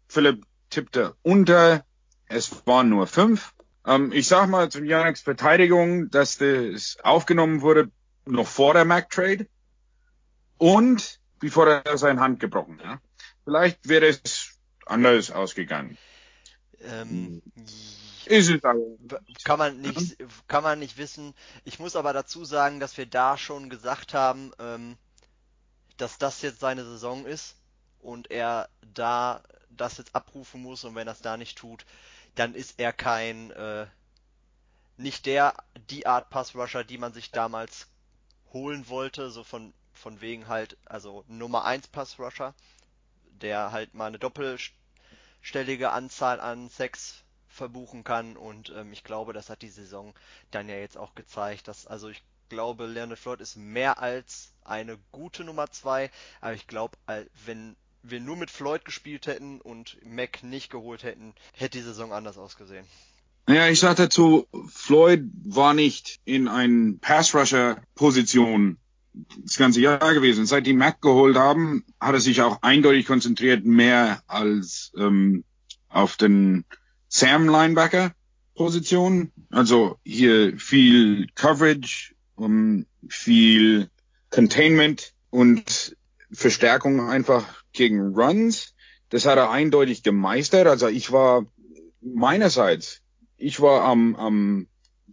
Philipp 0.07 0.45
tippte 0.69 1.15
unter. 1.21 1.85
Es 2.27 2.65
waren 2.67 2.89
nur 2.89 3.07
fünf. 3.07 3.53
Ähm, 3.85 4.11
ich 4.11 4.27
sag 4.27 4.49
mal 4.49 4.69
zu 4.69 4.83
Yannicks 4.83 5.21
Verteidigung, 5.21 6.09
dass 6.09 6.37
das 6.37 6.97
aufgenommen 7.03 7.61
wurde 7.61 7.91
noch 8.25 8.47
vor 8.47 8.73
der 8.73 8.83
Mac 8.85 9.09
Trade 9.11 9.47
und 10.57 11.19
bevor 11.45 11.67
er 11.67 11.97
seine 11.99 12.21
Hand 12.21 12.39
gebrochen 12.39 12.81
hat. 12.83 12.99
Vielleicht 13.43 13.87
wäre 13.87 14.07
es 14.07 14.57
anders 14.87 15.29
ausgegangen. 15.29 15.95
Ähm, 16.81 17.43
Ist 18.25 18.49
es 18.49 18.63
aber. 18.63 18.79
kann 19.43 19.59
man 19.59 19.79
nicht, 19.79 20.17
kann 20.47 20.63
man 20.63 20.79
nicht 20.79 20.97
wissen. 20.97 21.35
Ich 21.63 21.77
muss 21.77 21.95
aber 21.95 22.13
dazu 22.13 22.45
sagen, 22.45 22.79
dass 22.79 22.97
wir 22.97 23.05
da 23.05 23.37
schon 23.37 23.69
gesagt 23.69 24.15
haben, 24.15 24.53
ähm, 24.57 24.97
dass 25.97 26.17
das 26.17 26.41
jetzt 26.41 26.61
seine 26.61 26.83
Saison 26.83 27.27
ist 27.27 27.57
und 27.99 28.31
er 28.31 28.67
da 28.95 29.43
das 29.69 29.99
jetzt 29.99 30.15
abrufen 30.15 30.63
muss 30.63 30.83
und 30.83 30.95
wenn 30.95 31.07
er 31.07 31.13
es 31.13 31.21
da 31.21 31.37
nicht 31.37 31.59
tut, 31.59 31.85
dann 32.33 32.55
ist 32.55 32.79
er 32.79 32.91
kein, 32.91 33.51
äh, 33.51 33.85
nicht 34.97 35.27
der, 35.27 35.53
die 35.91 36.07
Art 36.07 36.31
Pass 36.31 36.55
Rusher, 36.55 36.83
die 36.83 36.97
man 36.97 37.13
sich 37.13 37.29
damals 37.29 37.85
holen 38.51 38.89
wollte, 38.89 39.29
so 39.29 39.43
von, 39.43 39.73
von 40.05 40.21
wegen 40.21 40.47
halt, 40.47 40.77
also 40.85 41.25
Nummer 41.27 41.65
1 41.65 41.87
Pass 41.87 42.19
Rusher, 42.19 42.53
der 43.41 43.71
halt 43.71 43.95
mal 43.95 44.05
eine 44.05 44.19
doppelstellige 44.19 45.89
Anzahl 45.89 46.39
an 46.39 46.69
Sex 46.69 47.23
verbuchen 47.47 48.03
kann 48.03 48.37
und 48.37 48.71
ähm, 48.77 48.93
ich 48.93 49.03
glaube, 49.03 49.33
das 49.33 49.49
hat 49.49 49.63
die 49.63 49.69
Saison 49.69 50.13
dann 50.51 50.69
ja 50.69 50.75
jetzt 50.75 50.95
auch 50.95 51.15
gezeigt, 51.15 51.67
dass 51.67 51.87
also 51.87 52.09
ich 52.09 52.21
glaube, 52.49 52.85
Leonard 52.85 53.17
Floyd 53.17 53.41
ist 53.41 53.55
mehr 53.55 53.97
als 53.97 54.53
eine 54.63 54.99
gute 55.11 55.43
Nummer 55.43 55.71
2, 55.71 56.11
aber 56.39 56.53
ich 56.53 56.67
glaube, 56.67 56.95
wenn 57.43 57.75
wir 58.03 58.19
nur 58.19 58.35
mit 58.35 58.51
Floyd 58.51 58.85
gespielt 58.85 59.25
hätten 59.25 59.59
und 59.59 59.97
Mac 60.05 60.43
nicht 60.43 60.69
geholt 60.69 61.01
hätten, 61.01 61.33
hätte 61.53 61.79
die 61.79 61.83
Saison 61.83 62.13
anders 62.13 62.37
ausgesehen. 62.37 62.85
Ja, 63.49 63.69
ich 63.69 63.79
sag 63.79 63.95
dazu, 63.95 64.47
Floyd 64.67 65.23
war 65.45 65.73
nicht 65.73 66.19
in 66.25 66.47
ein 66.47 66.99
Pass-Rusher-Position 66.99 68.77
das 69.43 69.57
ganze 69.57 69.81
Jahr 69.81 70.13
gewesen. 70.13 70.45
Seit 70.45 70.67
die 70.67 70.73
Mac 70.73 71.01
geholt 71.01 71.37
haben, 71.37 71.83
hat 71.99 72.13
er 72.13 72.19
sich 72.19 72.41
auch 72.41 72.61
eindeutig 72.61 73.05
konzentriert 73.05 73.65
mehr 73.65 74.21
als 74.27 74.91
ähm, 74.97 75.43
auf 75.89 76.15
den 76.17 76.65
Sam-Linebacker-Position. 77.07 79.31
Also 79.49 79.97
hier 80.03 80.57
viel 80.57 81.27
Coverage, 81.35 82.13
um, 82.35 82.85
viel 83.07 83.89
Containment 84.29 85.13
und 85.29 85.95
Verstärkung 86.31 87.07
einfach 87.07 87.63
gegen 87.71 88.15
Runs. 88.15 88.73
das 89.09 89.25
hat 89.25 89.37
er 89.37 89.51
eindeutig 89.51 90.03
gemeistert. 90.03 90.67
Also 90.67 90.87
ich 90.87 91.11
war 91.11 91.45
meinerseits, 92.01 93.01
ich 93.37 93.61
war 93.61 93.83
am, 93.83 94.15
am 94.15 94.67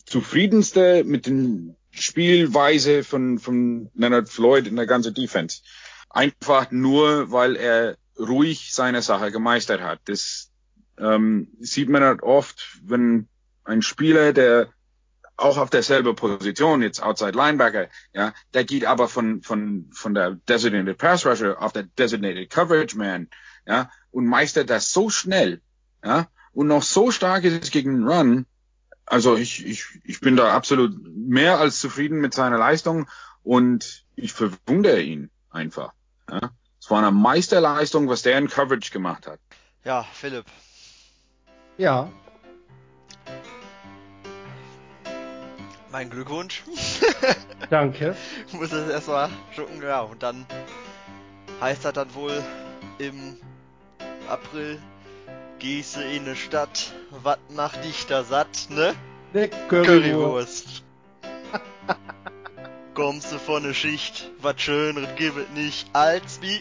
zufriedenste 0.06 1.04
mit 1.04 1.26
den 1.26 1.76
Spielweise 1.92 3.04
von, 3.04 3.38
von 3.38 3.90
Leonard 3.94 4.28
Floyd 4.28 4.66
in 4.66 4.76
der 4.76 4.86
ganzen 4.86 5.14
Defense. 5.14 5.62
Einfach 6.10 6.70
nur, 6.70 7.30
weil 7.30 7.56
er 7.56 7.96
ruhig 8.18 8.72
seine 8.72 9.02
Sache 9.02 9.30
gemeistert 9.30 9.80
hat. 9.80 10.00
Das 10.06 10.50
ähm, 10.98 11.48
sieht 11.60 11.88
man 11.88 12.02
halt 12.02 12.22
oft, 12.22 12.80
wenn 12.82 13.28
ein 13.64 13.82
Spieler, 13.82 14.32
der 14.32 14.68
auch 15.36 15.56
auf 15.56 15.70
derselbe 15.70 16.14
Position, 16.14 16.82
jetzt 16.82 17.02
Outside 17.02 17.32
Linebacker, 17.32 17.88
ja, 18.12 18.32
der 18.54 18.64
geht 18.64 18.84
aber 18.84 19.08
von, 19.08 19.42
von, 19.42 19.90
von 19.92 20.14
der 20.14 20.32
Designated 20.48 20.98
Pass 20.98 21.26
Rusher 21.26 21.60
auf 21.60 21.72
der 21.72 21.84
Designated 21.84 22.50
Coverage 22.50 22.96
Man, 22.96 23.28
ja, 23.66 23.90
und 24.10 24.26
meistert 24.26 24.70
das 24.70 24.92
so 24.92 25.10
schnell, 25.10 25.60
ja, 26.04 26.28
und 26.52 26.68
noch 26.68 26.82
so 26.82 27.10
stark 27.10 27.44
ist 27.44 27.62
es 27.62 27.70
gegen 27.70 28.06
Run. 28.06 28.46
Also 29.12 29.36
ich, 29.36 29.66
ich, 29.66 29.84
ich 30.04 30.20
bin 30.20 30.36
da 30.36 30.54
absolut 30.54 30.96
mehr 31.14 31.58
als 31.58 31.80
zufrieden 31.80 32.22
mit 32.22 32.32
seiner 32.32 32.56
Leistung 32.56 33.10
und 33.42 34.06
ich 34.16 34.32
verwundere 34.32 35.02
ihn 35.02 35.28
einfach. 35.50 35.92
Ja. 36.30 36.50
Es 36.80 36.90
war 36.90 36.96
eine 36.96 37.10
Meisterleistung, 37.10 38.08
was 38.08 38.22
der 38.22 38.38
in 38.38 38.48
Coverage 38.48 38.90
gemacht 38.90 39.26
hat. 39.26 39.38
Ja, 39.84 40.02
Philipp. 40.14 40.46
Ja. 41.76 42.10
Mein 45.90 46.08
Glückwunsch. 46.08 46.62
Danke. 47.68 48.16
Muss 48.52 48.72
es 48.72 48.88
erstmal 48.88 49.28
schucken, 49.54 49.82
ja. 49.82 50.00
Und 50.00 50.22
dann 50.22 50.46
heißt 51.60 51.84
das 51.84 51.92
dann 51.92 52.14
wohl 52.14 52.42
im 52.96 53.36
April, 54.26 54.80
gehst 55.62 55.96
in 55.96 56.24
eine 56.24 56.34
Stadt, 56.34 56.92
was 57.10 57.38
macht 57.50 57.84
dich 57.84 58.06
da 58.06 58.24
satt, 58.24 58.66
ne? 58.68 58.96
Ne 59.32 59.48
Currywurst. 59.68 60.82
Kommst 62.94 63.30
du 63.30 63.38
von 63.38 63.62
ne 63.62 63.72
Schicht, 63.72 64.28
was 64.40 64.60
Schöneres 64.60 65.14
gibt 65.16 65.38
es 65.38 65.48
nicht 65.50 65.86
als 65.92 66.42
wie 66.42 66.60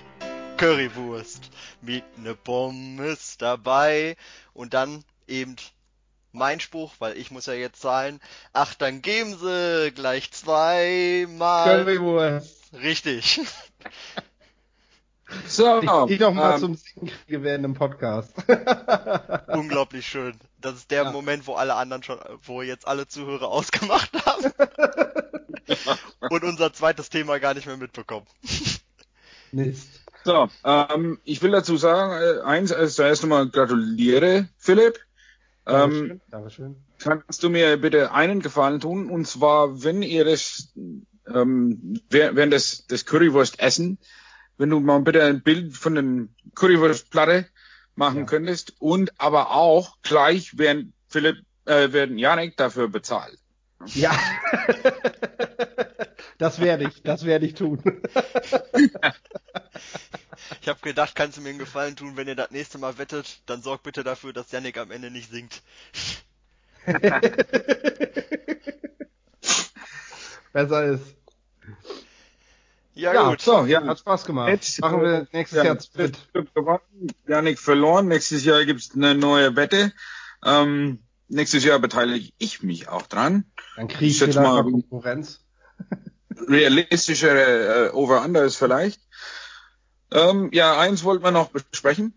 Currywurst. 0.58 1.50
Mit 1.82 2.04
ne 2.20 2.36
Pommes 2.36 3.38
dabei. 3.40 4.18
Und 4.54 4.76
dann 4.76 5.04
eben 5.28 5.56
mein 6.32 6.60
Spruch, 6.60 6.94
weil 7.00 7.18
ich 7.18 7.32
muss 7.32 7.48
ja 7.48 7.54
jetzt 7.54 7.82
zahlen. 7.82 8.20
Ach, 8.54 8.76
dann 8.76 9.02
geben 9.02 9.36
sie 9.36 9.92
gleich 9.96 10.32
zweimal. 10.32 11.84
Currywurst. 11.84 12.72
Richtig. 12.74 13.42
So, 15.48 15.80
ich, 15.80 16.13
ich 16.13 16.20
noch 16.20 16.34
mal 16.34 16.56
ähm, 16.56 16.60
zum 16.60 16.76
Singen 16.76 17.12
kriege 17.26 17.44
während 17.44 17.63
dem 17.63 17.74
Podcast. 17.74 18.34
Unglaublich 19.48 20.06
schön. 20.06 20.36
Das 20.60 20.76
ist 20.76 20.91
der 20.91 21.04
ja. 21.04 21.12
Moment, 21.12 21.48
wo 21.48 21.54
alle 21.56 21.76
anderen 21.76 22.04
schon, 22.04 22.20
wo 22.44 22.62
jetzt 22.62 22.88
alle 22.88 23.08
Zuhörer 23.08 23.48
ausgemacht 23.50 24.12
haben. 24.26 24.52
und 26.30 26.44
unser 26.44 26.74
zweites 26.74 27.10
Thema 27.10 27.39
gar 27.39 27.54
nicht 27.54 27.67
mehr 27.67 27.78
mitbekommen. 27.78 28.26
Mist. 29.52 30.02
So, 30.24 30.50
ähm, 30.63 31.20
ich 31.24 31.41
will 31.41 31.52
dazu 31.52 31.78
sagen, 31.78 32.13
äh, 32.13 32.41
eins, 32.41 32.72
also 32.72 32.94
zuerst 32.94 33.24
nochmal 33.24 33.50
gratuliere, 33.50 34.48
Philipp. 34.58 35.00
Dankeschön, 35.65 36.12
ähm, 36.12 36.22
Dankeschön. 36.30 36.76
Kannst 37.00 37.41
du 37.44 37.50
mir 37.50 37.78
bitte 37.78 38.12
einen 38.12 38.41
Gefallen 38.41 38.80
tun? 38.80 39.10
Und 39.10 39.28
zwar, 39.28 39.84
wenn 39.84 40.04
ihr 40.04 40.26
das, 40.26 40.74
ähm, 41.28 42.00
während 42.10 42.54
des, 42.54 42.86
des 42.86 43.06
Currywurst 43.06 43.60
essen, 43.60 43.98
wenn 44.62 44.69
du 44.69 44.80
mal 44.80 45.02
bitte 45.02 45.24
ein 45.24 45.41
Bild 45.41 45.76
von 45.76 45.95
den 45.95 46.36
Currywurstplatte 46.54 47.47
machen 47.95 48.19
ja. 48.19 48.26
könntest 48.26 48.76
und 48.80 49.19
aber 49.19 49.50
auch 49.52 49.97
gleich 50.04 50.60
werden 50.60 50.93
Philipp, 51.10 51.38
äh, 51.65 51.91
werden 51.91 52.19
Janik 52.19 52.58
dafür 52.58 52.88
bezahlt. 52.88 53.39
Ja. 53.88 54.12
das 56.38 56.62
werde 56.62 56.88
ich, 56.88 57.02
das 57.02 57.26
werde 57.26 57.47
ich 57.47 57.56
tun. 57.56 57.82
Ich 60.62 60.67
habe 60.67 60.80
gedacht, 60.82 61.15
kannst 61.15 61.38
du 61.38 61.41
mir 61.41 61.50
einen 61.50 61.58
Gefallen 61.58 61.95
tun, 61.95 62.15
wenn 62.15 62.28
ihr 62.28 62.36
das 62.36 62.52
nächste 62.52 62.78
Mal 62.78 63.00
wettet, 63.00 63.41
dann 63.47 63.63
sorgt 63.63 63.82
bitte 63.82 64.04
dafür, 64.04 64.32
dass 64.32 64.52
Yannick 64.52 64.78
am 64.78 64.91
Ende 64.91 65.10
nicht 65.10 65.32
singt. 65.32 65.63
Besser 70.54 70.84
ist. 70.84 71.21
Ja, 72.94 73.14
ja 73.14 73.30
gut. 73.30 73.42
So, 73.42 73.66
ja, 73.66 73.84
hat 73.86 74.00
Spaß 74.00 74.26
gemacht. 74.26 74.50
Jetzt, 74.50 74.82
Machen 74.82 75.02
wir 75.02 75.28
nächstes 75.32 75.58
ja, 75.58 75.64
Jahr 75.64 75.78
mit. 75.96 76.18
Janik 77.28 77.60
verloren. 77.60 78.08
Nächstes 78.08 78.44
Jahr 78.44 78.66
gibt's 78.66 78.92
eine 78.94 79.16
neue 79.16 79.56
Wette. 79.56 79.94
Ähm, 80.44 81.00
nächstes 81.28 81.64
Jahr 81.64 81.80
beteilige 81.80 82.32
ich 82.38 82.64
mich 82.64 82.90
auch 82.90 83.04
dran. 83.04 83.46
Dann 83.76 83.88
kriege 83.88 84.06
ich, 84.06 84.22
ich 84.22 84.28
wieder 84.28 84.42
mal 84.42 84.64
Konkurrenz. 84.64 85.40
Realistischere 86.48 87.88
äh, 87.88 87.92
Over-Unders 87.92 88.56
vielleicht. 88.56 89.02
Ähm, 90.12 90.50
ja, 90.52 90.78
eins 90.78 91.04
wollten 91.04 91.24
wir 91.24 91.32
noch 91.32 91.50
besprechen. 91.50 92.14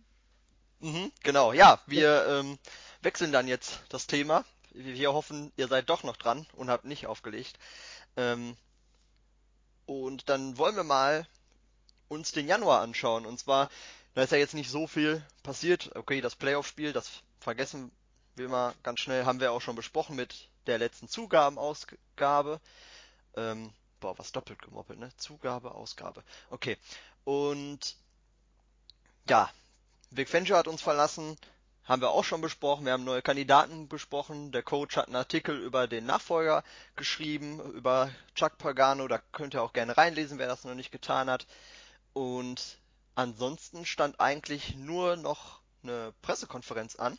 Mhm, 0.80 1.12
genau, 1.22 1.52
ja, 1.52 1.80
wir 1.86 2.26
ähm, 2.28 2.58
wechseln 3.02 3.32
dann 3.32 3.46
jetzt 3.46 3.80
das 3.88 4.06
Thema. 4.06 4.44
Wir 4.72 5.12
hoffen, 5.12 5.52
ihr 5.56 5.68
seid 5.68 5.88
doch 5.88 6.02
noch 6.02 6.16
dran 6.16 6.46
und 6.56 6.68
habt 6.68 6.84
nicht 6.84 7.06
aufgelegt. 7.06 7.58
Ähm, 8.16 8.56
und 9.86 10.28
dann 10.28 10.58
wollen 10.58 10.76
wir 10.76 10.84
mal 10.84 11.26
uns 12.08 12.32
den 12.32 12.46
Januar 12.46 12.80
anschauen. 12.80 13.26
Und 13.26 13.38
zwar, 13.38 13.70
da 14.14 14.22
ist 14.22 14.32
ja 14.32 14.38
jetzt 14.38 14.54
nicht 14.54 14.70
so 14.70 14.86
viel 14.86 15.24
passiert. 15.42 15.94
Okay, 15.96 16.20
das 16.20 16.36
Playoff-Spiel, 16.36 16.92
das 16.92 17.22
vergessen 17.40 17.90
wir 18.36 18.48
mal 18.48 18.74
ganz 18.82 19.00
schnell, 19.00 19.24
haben 19.24 19.40
wir 19.40 19.52
auch 19.52 19.60
schon 19.60 19.76
besprochen 19.76 20.16
mit 20.16 20.48
der 20.66 20.78
letzten 20.78 21.08
Zugabenausgabe. 21.08 22.60
Ähm, 23.36 23.72
boah, 24.00 24.18
was 24.18 24.32
doppelt 24.32 24.60
gemoppelt, 24.62 24.98
ne? 24.98 25.10
Zugabe, 25.16 25.74
Ausgabe. 25.74 26.22
Okay. 26.50 26.76
Und 27.24 27.96
ja, 29.28 29.50
Vic 30.10 30.28
Fangio 30.28 30.56
hat 30.56 30.68
uns 30.68 30.82
verlassen, 30.82 31.36
haben 31.84 32.00
wir 32.00 32.10
auch 32.10 32.24
schon 32.24 32.40
besprochen. 32.40 32.86
Wir 32.86 32.92
haben 32.92 33.04
neue 33.04 33.22
Kandidaten 33.22 33.88
besprochen. 33.88 34.52
Der 34.52 34.62
Coach 34.62 34.96
hat 34.96 35.06
einen 35.06 35.16
Artikel 35.16 35.58
über 35.58 35.86
den 35.86 36.06
Nachfolger 36.06 36.64
geschrieben, 36.96 37.60
über 37.72 38.10
Chuck 38.34 38.56
Pagano. 38.58 39.06
Da 39.06 39.18
könnt 39.32 39.54
ihr 39.54 39.62
auch 39.62 39.72
gerne 39.72 39.96
reinlesen, 39.96 40.38
wer 40.38 40.48
das 40.48 40.64
noch 40.64 40.74
nicht 40.74 40.92
getan 40.92 41.28
hat. 41.28 41.46
Und 42.14 42.78
ansonsten 43.14 43.84
stand 43.84 44.18
eigentlich 44.18 44.76
nur 44.76 45.16
noch 45.16 45.60
eine 45.82 46.14
Pressekonferenz 46.22 46.96
an. 46.96 47.18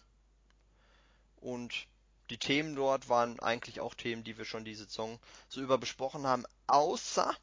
Und 1.37 1.87
die 2.31 2.39
Themen 2.39 2.75
dort 2.75 3.07
waren 3.07 3.39
eigentlich 3.39 3.79
auch 3.79 3.93
Themen, 3.93 4.23
die 4.23 4.37
wir 4.37 4.45
schon 4.45 4.65
die 4.65 4.73
Saison 4.73 5.19
so 5.47 5.61
über 5.61 5.77
besprochen 5.77 6.25
haben, 6.25 6.43
außer 6.65 7.35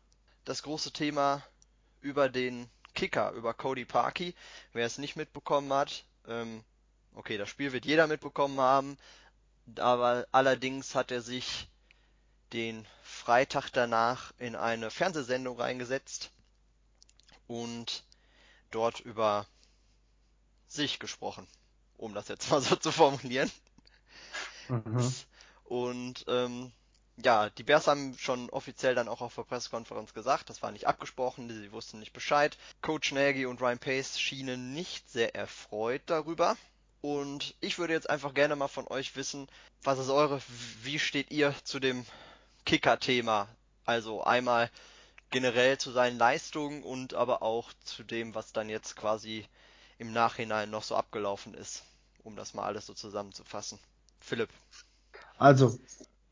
das 0.44 0.64
große 0.64 0.92
Thema 0.92 1.40
über 2.00 2.28
den 2.28 2.68
Kicker, 2.94 3.30
über 3.30 3.54
Cody 3.54 3.84
Parkey. 3.84 4.34
Wer 4.72 4.86
es 4.86 4.98
nicht 4.98 5.14
mitbekommen 5.14 5.72
hat, 5.72 6.04
ähm, 6.26 6.64
okay, 7.14 7.38
das 7.38 7.48
Spiel 7.48 7.72
wird 7.72 7.84
jeder 7.84 8.06
mitbekommen 8.06 8.60
haben, 8.60 8.96
aber 9.76 10.26
allerdings 10.32 10.94
hat 10.94 11.10
er 11.10 11.22
sich 11.22 11.68
den 12.52 12.86
Freitag 13.02 13.70
danach 13.70 14.32
in 14.38 14.56
eine 14.56 14.90
Fernsehsendung 14.90 15.58
reingesetzt 15.60 16.30
und 17.46 18.04
dort 18.70 19.00
über 19.00 19.46
sich 20.68 20.98
gesprochen, 20.98 21.46
um 21.96 22.14
das 22.14 22.28
jetzt 22.28 22.50
mal 22.50 22.60
so 22.60 22.76
zu 22.76 22.92
formulieren. 22.92 23.50
Mhm. 24.68 25.12
Und 25.64 26.24
ähm, 26.28 26.72
ja, 27.16 27.50
die 27.50 27.62
Bears 27.62 27.86
haben 27.86 28.16
schon 28.18 28.50
offiziell 28.50 28.94
dann 28.94 29.08
auch 29.08 29.20
auf 29.20 29.34
der 29.34 29.42
Pressekonferenz 29.42 30.14
gesagt, 30.14 30.50
das 30.50 30.62
war 30.62 30.72
nicht 30.72 30.86
abgesprochen, 30.86 31.48
sie 31.48 31.72
wussten 31.72 31.98
nicht 31.98 32.12
Bescheid. 32.12 32.56
Coach 32.80 33.12
Nagy 33.12 33.46
und 33.46 33.60
Ryan 33.60 33.78
Pace 33.78 34.18
schienen 34.18 34.72
nicht 34.72 35.10
sehr 35.10 35.34
erfreut 35.34 36.02
darüber. 36.06 36.56
Und 37.02 37.56
ich 37.60 37.78
würde 37.78 37.92
jetzt 37.92 38.08
einfach 38.08 38.32
gerne 38.32 38.54
mal 38.54 38.68
von 38.68 38.86
euch 38.86 39.16
wissen, 39.16 39.48
was 39.82 39.98
ist 39.98 40.08
eure, 40.08 40.40
wie 40.82 41.00
steht 41.00 41.32
ihr 41.32 41.52
zu 41.64 41.80
dem 41.80 42.06
Kicker-Thema? 42.64 43.48
Also 43.84 44.22
einmal 44.22 44.70
generell 45.30 45.78
zu 45.78 45.90
seinen 45.90 46.16
Leistungen 46.16 46.84
und 46.84 47.14
aber 47.14 47.42
auch 47.42 47.72
zu 47.84 48.04
dem, 48.04 48.36
was 48.36 48.52
dann 48.52 48.68
jetzt 48.68 48.94
quasi 48.94 49.44
im 49.98 50.12
Nachhinein 50.12 50.70
noch 50.70 50.84
so 50.84 50.94
abgelaufen 50.94 51.54
ist, 51.54 51.82
um 52.22 52.36
das 52.36 52.54
mal 52.54 52.64
alles 52.64 52.86
so 52.86 52.94
zusammenzufassen. 52.94 53.80
Philipp. 54.20 54.50
Also, 55.38 55.76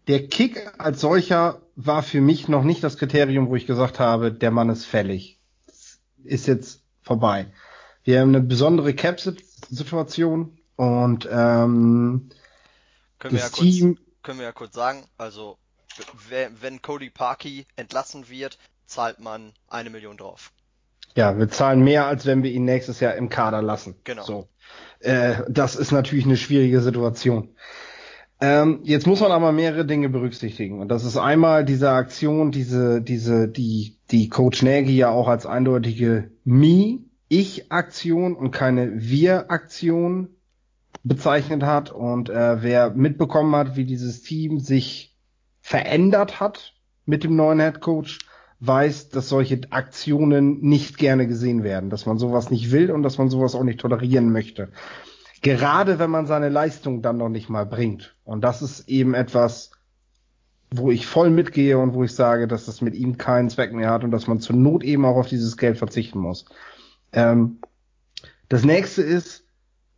der 0.07 0.29
Kick 0.29 0.73
als 0.79 1.01
solcher 1.01 1.61
war 1.75 2.05
für 2.05 2.21
mich 2.21 2.47
noch 2.47 2.62
nicht 2.62 2.85
das 2.85 2.97
Kriterium, 2.97 3.49
wo 3.49 3.57
ich 3.57 3.66
gesagt 3.66 3.99
habe, 3.99 4.33
der 4.33 4.53
Mann 4.53 4.68
ist 4.71 4.85
fällig. 4.85 5.41
Ist 6.23 6.47
jetzt 6.47 6.83
vorbei. 7.03 7.53
Wir 8.05 8.21
haben 8.21 8.29
eine 8.29 8.41
besondere 8.41 8.95
Cap-Situation 8.95 10.59
und 10.81 11.28
ähm, 11.31 12.31
können, 13.18 13.35
wir 13.35 13.41
ja 13.41 13.49
Team 13.51 13.97
kurz, 13.97 14.09
können 14.22 14.39
wir 14.39 14.47
ja 14.47 14.53
kurz 14.53 14.74
sagen, 14.74 15.05
also 15.18 15.59
wenn 16.31 16.81
Cody 16.81 17.11
Parkey 17.11 17.66
entlassen 17.76 18.31
wird, 18.31 18.57
zahlt 18.87 19.20
man 19.20 19.53
eine 19.68 19.91
Million 19.91 20.16
drauf. 20.16 20.53
Ja, 21.14 21.37
wir 21.37 21.51
zahlen 21.51 21.85
mehr, 21.85 22.07
als 22.07 22.24
wenn 22.24 22.43
wir 22.43 22.51
ihn 22.51 22.64
nächstes 22.64 22.99
Jahr 22.99 23.14
im 23.16 23.28
Kader 23.28 23.61
lassen. 23.61 23.97
Genau. 24.05 24.22
So. 24.22 24.49
Äh, 25.01 25.43
das 25.51 25.76
ist 25.76 25.93
natürlich 25.93 26.24
eine 26.24 26.39
schwierige 26.39 26.81
Situation. 26.81 27.55
Ähm, 28.41 28.81
jetzt 28.85 29.07
muss 29.07 29.20
man 29.20 29.33
aber 29.33 29.53
mehrere 29.53 29.85
Dinge 29.85 30.09
berücksichtigen. 30.09 30.81
Und 30.81 30.89
das 30.89 31.05
ist 31.05 31.18
einmal 31.18 31.66
diese 31.66 31.91
Aktion, 31.91 32.53
diese, 32.53 33.03
diese, 33.03 33.49
die, 33.49 33.99
die 34.11 34.31
Coach 34.31 34.62
Nagy 34.62 34.97
ja 34.97 35.11
auch 35.11 35.28
als 35.28 35.45
eindeutige 35.45 36.31
Me, 36.45 37.01
Ich-Aktion 37.28 38.35
und 38.35 38.51
keine 38.51 38.93
Wir-Aktion 38.95 40.37
bezeichnet 41.03 41.62
hat. 41.62 41.90
Und 41.90 42.30
äh, 42.30 42.62
wer 42.62 42.90
mitbekommen 42.90 43.55
hat, 43.55 43.76
wie 43.76 43.84
dieses 43.84 44.22
Team 44.22 44.61
sich 44.61 45.16
verändert 45.61 46.40
hat 46.40 46.74
mit 47.07 47.24
dem 47.24 47.36
neuen 47.36 47.61
Head 47.61 47.80
Coach, 47.80 48.18
weiß, 48.61 49.09
dass 49.09 49.28
solche 49.28 49.61
Aktionen 49.70 50.61
nicht 50.61 50.98
gerne 50.98 51.26
gesehen 51.26 51.64
werden, 51.64 51.88
dass 51.90 52.07
man 52.07 52.18
sowas 52.18 52.51
nicht 52.51 52.70
will 52.70 52.90
und 52.90 53.03
dass 53.03 53.16
man 53.16 53.30
sowas 53.30 53.55
auch 53.55 53.64
nicht 53.64 53.80
tolerieren 53.80 54.32
möchte. 54.32 54.68
Gerade 55.42 55.98
wenn 55.98 56.11
man 56.11 56.26
seine 56.26 56.51
Leistung 56.51 57.01
dann 57.01 57.16
noch 57.16 57.30
nicht 57.30 57.48
mal 57.48 57.64
bringt. 57.64 58.14
Und 58.24 58.42
das 58.42 58.61
ist 58.61 58.88
eben 58.88 59.14
etwas, 59.14 59.70
wo 60.70 60.90
ich 60.90 61.07
voll 61.07 61.30
mitgehe 61.30 61.78
und 61.78 61.94
wo 61.94 62.05
ich 62.05 62.14
sage, 62.14 62.46
dass 62.46 62.66
das 62.66 62.82
mit 62.82 62.94
ihm 62.94 63.16
keinen 63.16 63.48
Zweck 63.48 63.72
mehr 63.72 63.90
hat 63.90 64.05
und 64.05 64.11
dass 64.11 64.26
man 64.26 64.40
zur 64.40 64.57
Not 64.57 64.84
eben 64.84 65.07
auch 65.07 65.16
auf 65.16 65.26
dieses 65.26 65.57
Geld 65.57 65.78
verzichten 65.78 66.18
muss. 66.18 66.44
Ähm, 67.12 67.59
das 68.48 68.64
nächste 68.64 69.03
ist, 69.03 69.44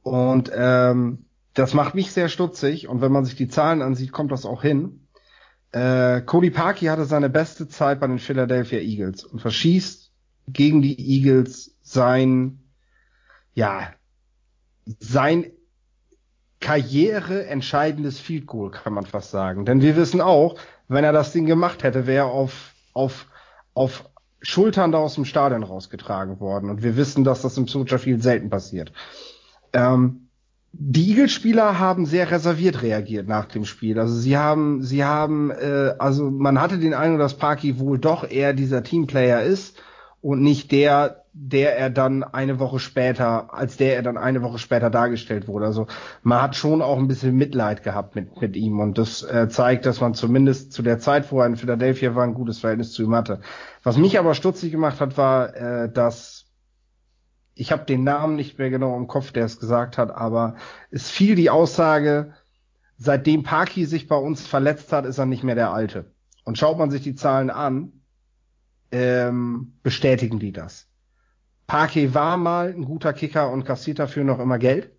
und 0.03 0.51
ähm, 0.55 1.25
das 1.55 1.75
macht 1.75 1.95
mich 1.95 2.13
sehr 2.13 2.29
stutzig, 2.29 2.89
und 2.89 3.01
wenn 3.01 3.13
man 3.13 3.25
sich 3.25 3.37
die 3.37 3.49
Zahlen 3.49 3.83
ansieht, 3.83 4.13
kommt 4.13 4.33
das 4.33 4.47
auch 4.47 4.63
hin. 4.63 5.07
Äh, 5.73 6.23
Cody 6.23 6.51
Parkey 6.51 6.87
hatte 6.87 7.05
seine 7.05 7.31
beste 7.31 7.69
Zeit 7.69 8.01
bei 8.01 8.07
den 8.07 8.19
Philadelphia 8.19 8.79
Eagles 8.79 9.25
und 9.25 9.41
verschießt 9.41 10.11
gegen 10.49 10.83
die 10.83 10.99
Eagles 10.99 11.77
sein, 11.83 12.61
ja, 13.55 13.93
sein 14.99 15.47
Karriere 16.61 17.47
entscheidendes 17.47 18.21
Field 18.21 18.47
Goal, 18.47 18.71
kann 18.71 18.93
man 18.93 19.05
fast 19.05 19.31
sagen. 19.31 19.65
Denn 19.65 19.83
wir 19.83 19.97
wissen 19.97 20.21
auch, 20.21 20.57
wenn 20.89 21.05
er 21.05 21.13
das 21.13 21.33
Ding 21.33 21.47
gemacht 21.47 21.83
hätte, 21.83 22.07
wäre 22.07 22.27
er 22.27 22.33
auf, 22.33 22.75
auf, 22.93 23.27
auf 23.75 24.09
Schultern 24.41 24.93
da 24.93 24.99
aus 24.99 25.15
dem 25.15 25.25
Stadion 25.25 25.63
rausgetragen 25.63 26.41
worden. 26.41 26.71
Und 26.71 26.83
wir 26.83 26.97
wissen, 26.97 27.25
dass 27.25 27.43
das 27.43 27.57
im 27.57 27.67
Soldier 27.69 27.99
Field 27.99 28.23
selten 28.23 28.51
passiert. 28.51 28.93
Ähm, 29.73 30.29
die 30.75 31.11
Eagles-Spieler 31.11 31.79
haben 31.79 32.07
sehr 32.07 32.31
reserviert 32.31 32.83
reagiert 32.83 33.29
nach 33.29 33.45
dem 33.45 33.67
Spiel. 33.67 33.99
Also 33.99 34.15
sie 34.15 34.39
haben, 34.39 34.83
sie 34.83 35.05
haben, 35.05 35.51
äh, 35.51 35.95
also 35.99 36.31
man 36.31 36.61
hatte 36.61 36.79
den 36.79 36.95
Eindruck, 36.95 37.21
dass 37.21 37.37
Parky 37.37 37.79
wohl 37.79 37.99
doch 37.99 38.29
eher 38.29 38.55
dieser 38.55 38.83
Teamplayer 38.83 39.43
ist 39.43 39.77
und 40.23 40.41
nicht 40.41 40.73
der, 40.73 41.25
der 41.35 41.77
er 41.77 41.91
dann 41.91 42.23
eine 42.23 42.59
Woche 42.59 42.79
später, 42.79 43.53
als 43.53 43.77
der 43.77 43.97
er 43.97 44.03
dann 44.03 44.17
eine 44.17 44.43
Woche 44.43 44.59
später 44.59 44.89
dargestellt 44.89 45.47
wurde. 45.47 45.67
Also 45.67 45.89
man 46.23 46.41
hat 46.41 46.57
schon 46.57 46.81
auch 46.81 46.99
ein 46.99 47.09
bisschen 47.09 47.37
Mitleid 47.37 47.83
gehabt 47.83 48.15
mit, 48.15 48.41
mit 48.41 48.57
ihm 48.57 48.81
und 48.81 48.97
das 48.97 49.23
äh, 49.23 49.49
zeigt, 49.51 49.85
dass 49.85 50.01
man 50.01 50.15
zumindest 50.15 50.73
zu 50.73 50.83
der 50.83 50.99
Zeit, 50.99 51.31
wo 51.31 51.41
er 51.41 51.47
in 51.47 51.57
Philadelphia 51.57 52.15
war, 52.15 52.25
ein 52.25 52.35
gutes 52.35 52.61
Verhältnis 52.61 52.93
zu 52.93 53.03
ihm 53.03 53.15
hatte. 53.15 53.41
Was 53.83 53.99
mich 53.99 54.19
aber 54.19 54.35
stutzig 54.35 54.73
gemacht 54.73 55.01
hat, 55.01 55.19
war, 55.19 55.55
äh, 55.55 55.93
dass 55.93 56.42
ich 57.55 57.73
habe 57.73 57.85
den 57.85 58.05
Namen 58.05 58.37
nicht 58.37 58.59
mehr 58.59 58.71
genau 58.71 58.97
im 58.97 59.07
Kopf, 59.07 59.33
der 59.33 59.45
es 59.45 59.61
gesagt 59.61 59.99
hat, 59.99 60.11
aber 60.11 60.57
es 60.91 61.11
fiel 61.11 61.35
die 61.35 61.51
Aussage, 61.51 62.33
seitdem 62.97 63.43
Parky 63.43 63.85
sich 63.85 64.09
bei 64.09 64.17
uns 64.17 64.47
verletzt 64.47 64.93
hat, 64.93 65.05
ist 65.05 65.19
er 65.19 65.27
nicht 65.27 65.43
mehr 65.43 65.55
der 65.55 65.73
Alte. 65.73 66.13
Und 66.45 66.59
schaut 66.59 66.79
man 66.79 66.91
sich 66.91 67.03
die 67.03 67.15
Zahlen 67.15 67.51
an, 67.51 67.93
ähm, 68.91 69.75
bestätigen 69.83 70.39
die 70.39 70.53
das. 70.53 70.89
Parquet 71.67 72.15
war 72.15 72.37
mal 72.37 72.69
ein 72.69 72.85
guter 72.85 73.13
Kicker 73.13 73.51
und 73.51 73.65
kassiert 73.65 73.99
dafür 73.99 74.25
noch 74.25 74.39
immer 74.39 74.59
Geld, 74.59 74.93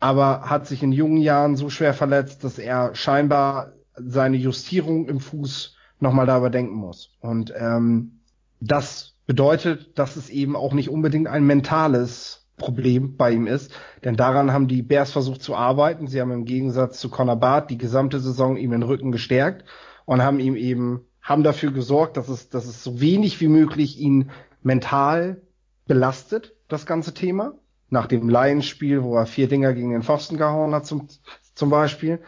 aber 0.00 0.50
hat 0.50 0.66
sich 0.66 0.82
in 0.82 0.92
jungen 0.92 1.18
Jahren 1.18 1.56
so 1.56 1.70
schwer 1.70 1.94
verletzt, 1.94 2.44
dass 2.44 2.58
er 2.58 2.94
scheinbar 2.94 3.72
seine 3.96 4.36
Justierung 4.36 5.08
im 5.08 5.20
Fuß 5.20 5.76
nochmal 6.00 6.26
darüber 6.26 6.50
denken 6.50 6.74
muss. 6.74 7.16
Und 7.20 7.54
ähm, 7.56 8.20
das 8.60 9.15
bedeutet, 9.26 9.98
dass 9.98 10.16
es 10.16 10.30
eben 10.30 10.56
auch 10.56 10.72
nicht 10.72 10.88
unbedingt 10.88 11.28
ein 11.28 11.44
mentales 11.44 12.46
Problem 12.56 13.16
bei 13.16 13.32
ihm 13.32 13.46
ist, 13.46 13.72
denn 14.02 14.16
daran 14.16 14.52
haben 14.52 14.68
die 14.68 14.82
Bears 14.82 15.12
versucht 15.12 15.42
zu 15.42 15.54
arbeiten. 15.54 16.06
Sie 16.06 16.20
haben 16.20 16.30
im 16.30 16.44
Gegensatz 16.46 16.98
zu 16.98 17.10
Connor 17.10 17.36
Barth 17.36 17.70
die 17.70 17.78
gesamte 17.78 18.18
Saison 18.18 18.56
ihm 18.56 18.70
den 18.70 18.82
Rücken 18.82 19.12
gestärkt 19.12 19.64
und 20.06 20.22
haben 20.22 20.40
ihm 20.40 20.56
eben 20.56 21.06
haben 21.20 21.42
dafür 21.42 21.72
gesorgt, 21.72 22.16
dass 22.16 22.28
es, 22.28 22.50
dass 22.50 22.66
es 22.66 22.84
so 22.84 23.00
wenig 23.00 23.40
wie 23.40 23.48
möglich 23.48 23.98
ihn 23.98 24.30
mental 24.62 25.42
belastet, 25.86 26.54
das 26.68 26.86
ganze 26.86 27.14
Thema. 27.14 27.54
Nach 27.90 28.06
dem 28.06 28.28
Lions-Spiel, 28.28 29.02
wo 29.02 29.16
er 29.16 29.26
vier 29.26 29.48
Dinger 29.48 29.72
gegen 29.72 29.90
den 29.90 30.02
Pfosten 30.02 30.36
gehauen 30.36 30.72
hat, 30.72 30.86
zum, 30.86 31.08
zum 31.54 31.68
Beispiel. 31.68 32.20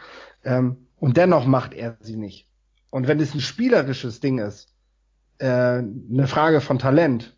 Ähm, 0.43 0.87
und 0.97 1.15
dennoch 1.15 1.45
macht 1.45 1.73
er 1.73 1.97
sie 2.01 2.17
nicht. 2.17 2.47
Und 2.89 3.07
wenn 3.07 3.19
es 3.21 3.33
ein 3.33 3.41
spielerisches 3.41 4.19
Ding 4.19 4.37
ist, 4.39 4.73
äh, 5.39 5.47
eine 5.47 6.27
Frage 6.27 6.61
von 6.61 6.79
Talent, 6.79 7.35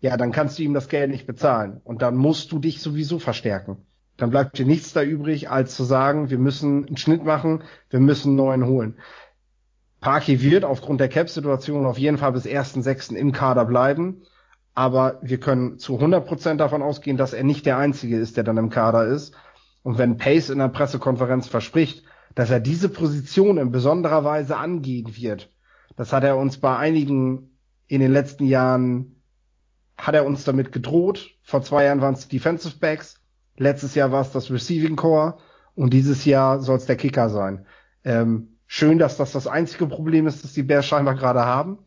ja, 0.00 0.16
dann 0.16 0.32
kannst 0.32 0.58
du 0.58 0.62
ihm 0.62 0.74
das 0.74 0.88
Geld 0.88 1.10
nicht 1.10 1.26
bezahlen. 1.26 1.80
Und 1.84 2.02
dann 2.02 2.16
musst 2.16 2.52
du 2.52 2.58
dich 2.58 2.82
sowieso 2.82 3.18
verstärken. 3.18 3.78
Dann 4.16 4.30
bleibt 4.30 4.58
dir 4.58 4.66
nichts 4.66 4.92
da 4.92 5.02
übrig, 5.02 5.50
als 5.50 5.74
zu 5.74 5.84
sagen, 5.84 6.30
wir 6.30 6.38
müssen 6.38 6.86
einen 6.86 6.96
Schnitt 6.96 7.24
machen, 7.24 7.62
wir 7.90 8.00
müssen 8.00 8.28
einen 8.28 8.36
neuen 8.36 8.66
holen. 8.66 8.98
Parky 10.00 10.42
wird 10.42 10.64
aufgrund 10.64 11.00
der 11.00 11.08
Cap-Situation 11.08 11.86
auf 11.86 11.98
jeden 11.98 12.18
Fall 12.18 12.32
bis 12.32 12.44
1.6. 12.44 13.14
im 13.14 13.32
Kader 13.32 13.64
bleiben. 13.64 14.22
Aber 14.74 15.20
wir 15.22 15.38
können 15.38 15.78
zu 15.78 15.98
100% 15.98 16.56
davon 16.56 16.82
ausgehen, 16.82 17.16
dass 17.16 17.32
er 17.32 17.44
nicht 17.44 17.64
der 17.64 17.78
Einzige 17.78 18.18
ist, 18.18 18.36
der 18.36 18.44
dann 18.44 18.58
im 18.58 18.70
Kader 18.70 19.06
ist. 19.06 19.34
Und 19.82 19.98
wenn 19.98 20.16
Pace 20.16 20.50
in 20.50 20.58
der 20.58 20.68
Pressekonferenz 20.68 21.46
verspricht, 21.46 22.04
dass 22.34 22.50
er 22.50 22.60
diese 22.60 22.88
Position 22.88 23.56
in 23.56 23.70
besonderer 23.70 24.24
Weise 24.24 24.56
angehen 24.56 25.16
wird, 25.16 25.50
das 25.96 26.12
hat 26.12 26.24
er 26.24 26.36
uns 26.36 26.58
bei 26.58 26.76
einigen 26.76 27.58
in 27.86 28.00
den 28.00 28.12
letzten 28.12 28.44
Jahren, 28.46 29.20
hat 29.96 30.14
er 30.14 30.26
uns 30.26 30.44
damit 30.44 30.72
gedroht. 30.72 31.30
Vor 31.42 31.62
zwei 31.62 31.84
Jahren 31.84 32.00
waren 32.00 32.14
es 32.14 32.28
Defensive 32.28 32.78
Backs, 32.78 33.20
letztes 33.56 33.94
Jahr 33.94 34.10
war 34.10 34.22
es 34.22 34.32
das 34.32 34.50
Receiving 34.50 34.96
Core 34.96 35.38
und 35.74 35.92
dieses 35.92 36.24
Jahr 36.24 36.60
soll 36.60 36.78
es 36.78 36.86
der 36.86 36.96
Kicker 36.96 37.28
sein. 37.28 37.66
Ähm, 38.04 38.54
Schön, 38.66 38.98
dass 38.98 39.16
das 39.16 39.32
das 39.32 39.46
einzige 39.46 39.86
Problem 39.86 40.26
ist, 40.26 40.42
das 40.42 40.52
die 40.52 40.62
Bears 40.62 40.86
scheinbar 40.86 41.14
gerade 41.14 41.44
haben. 41.44 41.78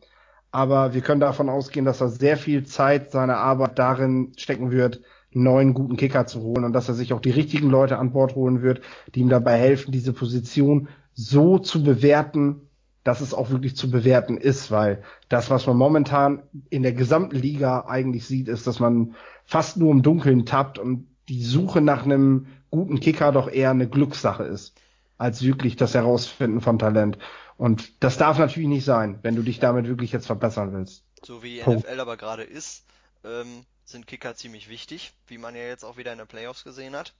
Aber 0.50 0.94
wir 0.94 1.02
können 1.02 1.20
davon 1.20 1.48
ausgehen, 1.48 1.84
dass 1.84 2.00
er 2.00 2.08
sehr 2.08 2.36
viel 2.36 2.64
Zeit 2.64 3.10
seiner 3.10 3.36
Arbeit 3.36 3.78
darin 3.78 4.32
stecken 4.36 4.70
wird, 4.70 5.02
neuen 5.30 5.74
guten 5.74 5.96
Kicker 5.96 6.26
zu 6.26 6.40
holen 6.40 6.64
und 6.64 6.72
dass 6.72 6.88
er 6.88 6.94
sich 6.94 7.12
auch 7.12 7.20
die 7.20 7.30
richtigen 7.30 7.68
Leute 7.68 7.98
an 7.98 8.12
Bord 8.12 8.34
holen 8.34 8.62
wird, 8.62 8.80
die 9.14 9.20
ihm 9.20 9.28
dabei 9.28 9.58
helfen, 9.58 9.92
diese 9.92 10.14
Position 10.14 10.88
so 11.12 11.58
zu 11.58 11.82
bewerten, 11.82 12.67
dass 13.08 13.22
es 13.22 13.32
auch 13.32 13.48
wirklich 13.48 13.74
zu 13.74 13.90
bewerten 13.90 14.36
ist, 14.36 14.70
weil 14.70 15.02
das, 15.30 15.48
was 15.48 15.66
man 15.66 15.78
momentan 15.78 16.42
in 16.68 16.82
der 16.82 16.92
gesamten 16.92 17.36
Liga 17.36 17.86
eigentlich 17.88 18.26
sieht, 18.26 18.48
ist, 18.48 18.66
dass 18.66 18.80
man 18.80 19.14
fast 19.46 19.78
nur 19.78 19.92
im 19.92 20.02
Dunkeln 20.02 20.44
tappt 20.44 20.78
und 20.78 21.08
die 21.30 21.42
Suche 21.42 21.80
nach 21.80 22.04
einem 22.04 22.48
guten 22.70 23.00
Kicker 23.00 23.32
doch 23.32 23.50
eher 23.50 23.70
eine 23.70 23.88
Glückssache 23.88 24.42
ist 24.42 24.78
als 25.16 25.42
wirklich 25.42 25.76
das 25.76 25.94
Herausfinden 25.94 26.60
von 26.60 26.78
Talent. 26.78 27.16
Und 27.56 28.04
das 28.04 28.18
darf 28.18 28.38
natürlich 28.38 28.68
nicht 28.68 28.84
sein, 28.84 29.18
wenn 29.22 29.36
du 29.36 29.42
dich 29.42 29.58
damit 29.58 29.86
wirklich 29.86 30.12
jetzt 30.12 30.26
verbessern 30.26 30.74
willst. 30.74 31.02
So 31.24 31.42
wie 31.42 31.56
die 31.56 31.62
Punkt. 31.62 31.88
NFL 31.88 32.00
aber 32.00 32.18
gerade 32.18 32.42
ist, 32.42 32.84
ähm, 33.24 33.64
sind 33.86 34.06
Kicker 34.06 34.34
ziemlich 34.34 34.68
wichtig, 34.68 35.14
wie 35.28 35.38
man 35.38 35.56
ja 35.56 35.62
jetzt 35.62 35.82
auch 35.82 35.96
wieder 35.96 36.12
in 36.12 36.18
den 36.18 36.26
Playoffs 36.26 36.62
gesehen 36.62 36.94
hat. 36.94 37.14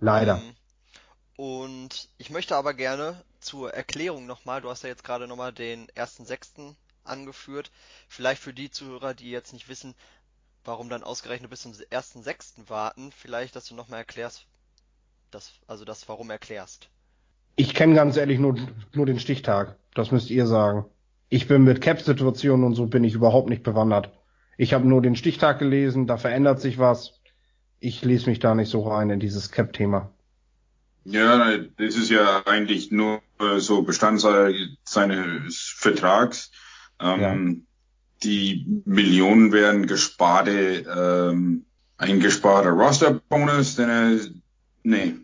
Leider. 0.00 0.40
Ähm, 0.44 0.56
und 1.36 2.08
ich 2.18 2.30
möchte 2.30 2.56
aber 2.56 2.74
gerne 2.74 3.22
zur 3.40 3.72
Erklärung 3.72 4.26
nochmal, 4.26 4.60
du 4.60 4.70
hast 4.70 4.82
ja 4.82 4.88
jetzt 4.88 5.04
gerade 5.04 5.26
nochmal 5.26 5.52
den 5.52 5.88
ersten 5.94 6.24
Sechsten 6.24 6.76
angeführt, 7.04 7.70
vielleicht 8.08 8.40
für 8.40 8.54
die 8.54 8.70
Zuhörer, 8.70 9.14
die 9.14 9.30
jetzt 9.30 9.52
nicht 9.52 9.68
wissen, 9.68 9.94
warum 10.64 10.88
dann 10.88 11.02
ausgerechnet 11.02 11.50
bis 11.50 11.62
zum 11.62 11.72
ersten 11.90 12.22
Sechsten 12.22 12.68
warten, 12.68 13.12
vielleicht, 13.12 13.54
dass 13.56 13.66
du 13.66 13.74
nochmal 13.74 14.00
erklärst, 14.00 14.46
das, 15.30 15.52
also 15.66 15.84
das 15.84 16.08
Warum 16.08 16.30
erklärst. 16.30 16.88
Ich 17.56 17.74
kenne 17.74 17.94
ganz 17.94 18.16
ehrlich 18.16 18.38
nur, 18.38 18.56
nur 18.92 19.06
den 19.06 19.20
Stichtag. 19.20 19.76
Das 19.94 20.10
müsst 20.10 20.30
ihr 20.30 20.46
sagen. 20.46 20.86
Ich 21.28 21.46
bin 21.48 21.64
mit 21.64 21.80
Cap-Situationen 21.80 22.64
und 22.64 22.74
so 22.74 22.86
bin 22.86 23.04
ich 23.04 23.14
überhaupt 23.14 23.48
nicht 23.48 23.62
bewandert. 23.62 24.10
Ich 24.56 24.72
habe 24.72 24.86
nur 24.86 25.02
den 25.02 25.16
Stichtag 25.16 25.58
gelesen, 25.58 26.06
da 26.06 26.16
verändert 26.16 26.60
sich 26.60 26.78
was. 26.78 27.20
Ich 27.80 28.04
lese 28.04 28.30
mich 28.30 28.38
da 28.38 28.54
nicht 28.54 28.70
so 28.70 28.86
rein 28.86 29.10
in 29.10 29.20
dieses 29.20 29.50
Cap-Thema. 29.50 30.13
Ja, 31.04 31.58
das 31.58 31.96
ist 31.96 32.10
ja 32.10 32.46
eigentlich 32.46 32.90
nur 32.90 33.20
so 33.58 33.82
Bestandteil 33.82 34.76
seines 34.84 35.74
Vertrags. 35.76 36.50
Ähm, 37.00 37.20
ja. 37.20 37.36
Die 38.22 38.82
Millionen 38.86 39.52
werden 39.52 39.86
gesparte, 39.86 41.30
ähm, 41.30 41.66
eingesparter 41.98 42.70
Roster-Bonus, 42.70 43.76
denn 43.76 43.90
er, 43.90 44.18
nee, 44.82 45.14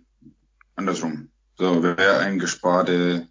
andersrum. 0.76 1.28
So 1.56 1.82
wäre 1.82 2.18
ein 2.18 2.38
gesparte 2.38 3.28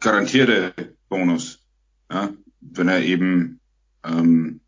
garantierte 0.00 0.74
Bonus. 1.08 1.60
Ja? 2.10 2.30
Wenn 2.60 2.88
er 2.88 3.00
eben 3.02 3.60
ähm, 4.04 4.60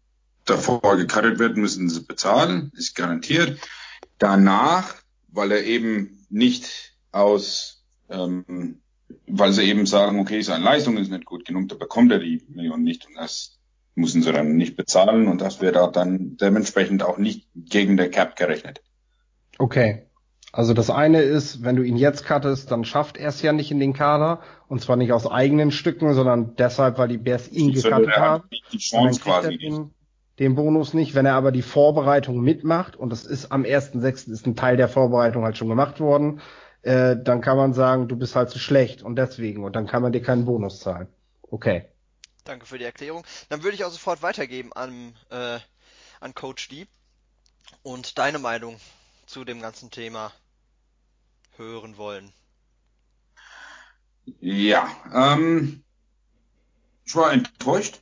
davor 0.45 0.97
gecuttet 0.97 1.39
wird, 1.39 1.57
müssen 1.57 1.89
sie 1.89 2.01
bezahlen, 2.03 2.73
ist 2.77 2.95
garantiert. 2.95 3.61
Danach, 4.19 4.95
weil 5.35 5.53
er 5.53 5.65
eben 5.65 6.25
nicht 6.31 6.95
aus, 7.13 7.85
ähm, 8.09 8.81
weil 9.27 9.53
sie 9.53 9.65
eben 9.65 9.87
sagen, 9.87 10.19
okay, 10.21 10.41
seine 10.41 10.65
Leistung 10.65 10.97
ist 10.97 11.11
nicht 11.11 11.25
gut 11.25 11.45
genug, 11.45 11.69
da 11.69 11.75
bekommt 11.75 12.13
er 12.13 12.19
die 12.19 12.43
Million 12.49 12.83
nicht 12.83 13.07
und 13.07 13.15
das 13.17 13.59
müssen 13.95 14.23
sie 14.23 14.33
dann 14.33 14.57
nicht 14.57 14.77
bezahlen 14.77 15.29
und 15.29 15.41
das 15.41 15.61
wird 15.61 15.77
auch 15.77 15.93
dann 15.93 16.37
dementsprechend 16.37 17.03
auch 17.03 17.19
nicht 17.19 17.49
gegen 17.55 17.97
der 17.97 18.11
Cap 18.11 18.37
gerechnet. 18.37 18.83
Okay. 19.59 20.07
Also 20.53 20.73
das 20.73 20.89
eine 20.89 21.21
ist, 21.23 21.65
wenn 21.65 21.75
du 21.75 21.83
ihn 21.83 21.97
jetzt 21.97 22.25
cuttest, 22.25 22.71
dann 22.71 22.85
schafft 22.85 23.17
er 23.17 23.29
es 23.29 23.43
ja 23.43 23.53
nicht 23.53 23.73
in 23.73 23.81
den 23.81 23.93
Kader. 23.93 24.41
Und 24.69 24.81
zwar 24.81 24.95
nicht 24.95 25.13
aus 25.13 25.27
eigenen 25.27 25.73
Stücken, 25.73 26.15
sondern 26.15 26.55
deshalb, 26.55 26.97
weil 26.97 27.09
die 27.09 27.19
Bears 27.19 27.51
ihn 27.51 27.73
gecuttet 27.73 28.17
haben. 28.17 28.45
Die 28.73 28.79
Chance 28.79 29.21
quasi 29.21 29.59
den, 29.59 29.94
den 30.39 30.55
Bonus 30.55 30.95
nicht. 30.95 31.15
Wenn 31.15 31.27
er 31.27 31.35
aber 31.35 31.53
die 31.53 31.63
Vorbereitung 31.63 32.41
mitmacht, 32.41 32.97
und 32.97 33.11
das 33.11 33.25
ist 33.25 33.53
am 33.53 33.63
1.6. 33.63 34.31
ist 34.31 34.47
ein 34.47 34.57
Teil 34.57 34.77
der 34.77 34.89
Vorbereitung 34.89 35.45
halt 35.45 35.57
schon 35.57 35.69
gemacht 35.69 36.01
worden, 36.01 36.41
äh, 36.83 37.17
dann 37.17 37.41
kann 37.41 37.57
man 37.57 37.73
sagen, 37.73 38.09
du 38.09 38.17
bist 38.17 38.37
halt 38.37 38.51
zu 38.51 38.59
schlecht 38.59 39.03
und 39.03 39.17
deswegen. 39.17 39.65
Und 39.65 39.75
dann 39.75 39.87
kann 39.87 40.03
man 40.03 40.13
dir 40.13 40.23
keinen 40.23 40.45
Bonus 40.45 40.81
zahlen. 40.81 41.09
Okay. 41.43 41.89
Danke 42.45 42.67
für 42.67 42.79
die 42.79 42.85
Erklärung. 42.85 43.25
Dann 43.49 43.63
würde 43.63 43.75
ich 43.75 43.85
auch 43.85 43.91
sofort 43.91 44.23
weitergeben 44.23 44.73
an, 44.73 45.15
äh, 45.31 45.59
an 46.21 46.35
Coach 46.35 46.69
D. 46.69 46.87
Und 47.83 48.19
deine 48.19 48.39
Meinung 48.39 48.77
zu 49.27 49.45
dem 49.45 49.61
ganzen 49.61 49.91
Thema 49.91 50.33
hören 51.57 51.97
wollen. 51.97 52.33
Ja, 54.41 54.89
ähm, 55.13 55.85
ich 57.05 57.15
war 57.15 57.33
enttäuscht 57.33 58.01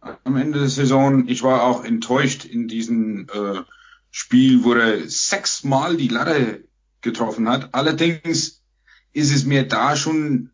am 0.00 0.36
Ende 0.36 0.60
der 0.60 0.68
Saison. 0.68 1.28
Ich 1.28 1.42
war 1.42 1.64
auch 1.64 1.84
enttäuscht 1.84 2.44
in 2.44 2.68
diesem 2.68 3.28
äh, 3.28 3.60
Spiel, 4.10 4.64
wo 4.64 4.74
er 4.74 5.08
sechsmal 5.08 5.96
die 5.96 6.08
Latte 6.08 6.64
getroffen 7.00 7.48
hat. 7.48 7.74
Allerdings 7.74 8.62
ist 9.12 9.32
es 9.32 9.44
mir 9.44 9.66
da 9.66 9.96
schon 9.96 10.50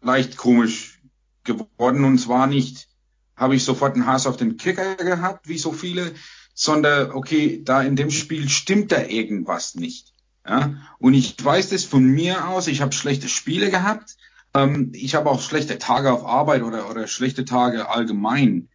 leicht 0.00 0.36
komisch 0.36 1.00
geworden 1.44 2.04
und 2.04 2.18
zwar 2.18 2.46
nicht, 2.46 2.88
habe 3.36 3.56
ich 3.56 3.64
sofort 3.64 3.94
einen 3.94 4.06
Hass 4.06 4.26
auf 4.26 4.36
den 4.36 4.56
Kicker 4.56 4.96
gehabt, 4.96 5.48
wie 5.48 5.58
so 5.58 5.72
viele, 5.72 6.12
sondern 6.54 7.10
okay, 7.10 7.62
da 7.64 7.82
in 7.82 7.96
dem 7.96 8.10
Spiel 8.10 8.48
stimmt 8.48 8.92
da 8.92 9.02
irgendwas 9.02 9.74
nicht. 9.74 10.12
Ja? 10.46 10.76
Und 10.98 11.14
ich 11.14 11.42
weiß 11.42 11.70
das 11.70 11.84
von 11.84 12.04
mir 12.04 12.48
aus, 12.48 12.68
ich 12.68 12.80
habe 12.80 12.92
schlechte 12.92 13.28
Spiele 13.28 13.70
gehabt, 13.70 14.16
ähm, 14.54 14.92
ich 14.94 15.14
habe 15.14 15.30
auch 15.30 15.40
schlechte 15.40 15.78
Tage 15.78 16.12
auf 16.12 16.24
Arbeit 16.24 16.62
oder, 16.62 16.90
oder 16.90 17.06
schlechte 17.06 17.44
Tage 17.44 17.88
allgemein. 17.88 18.68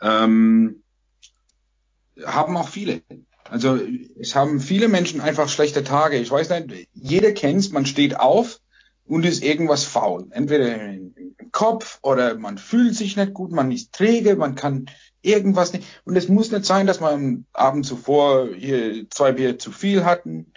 Ähm, 0.00 0.82
haben 2.24 2.56
auch 2.56 2.68
viele. 2.68 3.02
Also 3.48 3.78
es 4.18 4.34
haben 4.34 4.60
viele 4.60 4.88
Menschen 4.88 5.20
einfach 5.20 5.48
schlechte 5.48 5.84
Tage. 5.84 6.18
Ich 6.18 6.30
weiß 6.30 6.50
nicht, 6.50 6.88
jeder 6.92 7.32
kennt's, 7.32 7.70
man 7.70 7.86
steht 7.86 8.18
auf 8.18 8.60
und 9.04 9.24
ist 9.24 9.42
irgendwas 9.42 9.84
faul. 9.84 10.26
Entweder 10.30 10.74
im, 10.74 11.14
Kopf 11.52 11.98
oder 12.02 12.36
man 12.36 12.56
fühlt 12.56 12.94
sich 12.94 13.16
nicht 13.16 13.34
gut, 13.34 13.52
man 13.52 13.70
ist 13.70 13.92
träge, 13.92 14.36
man 14.36 14.54
kann 14.54 14.86
irgendwas 15.20 15.74
nicht. 15.74 15.86
Und 16.04 16.16
es 16.16 16.28
muss 16.28 16.50
nicht 16.50 16.64
sein, 16.64 16.86
dass 16.86 17.00
man 17.00 17.12
am 17.12 17.44
Abend 17.52 17.84
zuvor 17.84 18.48
hier 18.54 19.08
zwei 19.10 19.32
Bier 19.32 19.58
zu 19.58 19.70
viel 19.70 20.06
hatten 20.06 20.52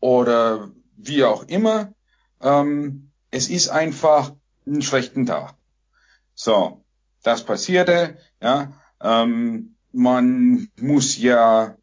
oder 0.00 0.70
wie 0.96 1.24
auch 1.24 1.44
immer. 1.44 1.94
Ähm, 2.42 3.07
es 3.38 3.48
ist 3.48 3.68
einfach 3.68 4.32
ein 4.66 4.82
schlechten 4.82 5.24
Tag. 5.24 5.54
So, 6.34 6.82
das 7.22 7.44
passierte, 7.44 8.18
ja. 8.42 8.72
Ähm, 9.00 9.76
man 9.92 10.68
muss 10.80 11.16
ja, 11.16 11.76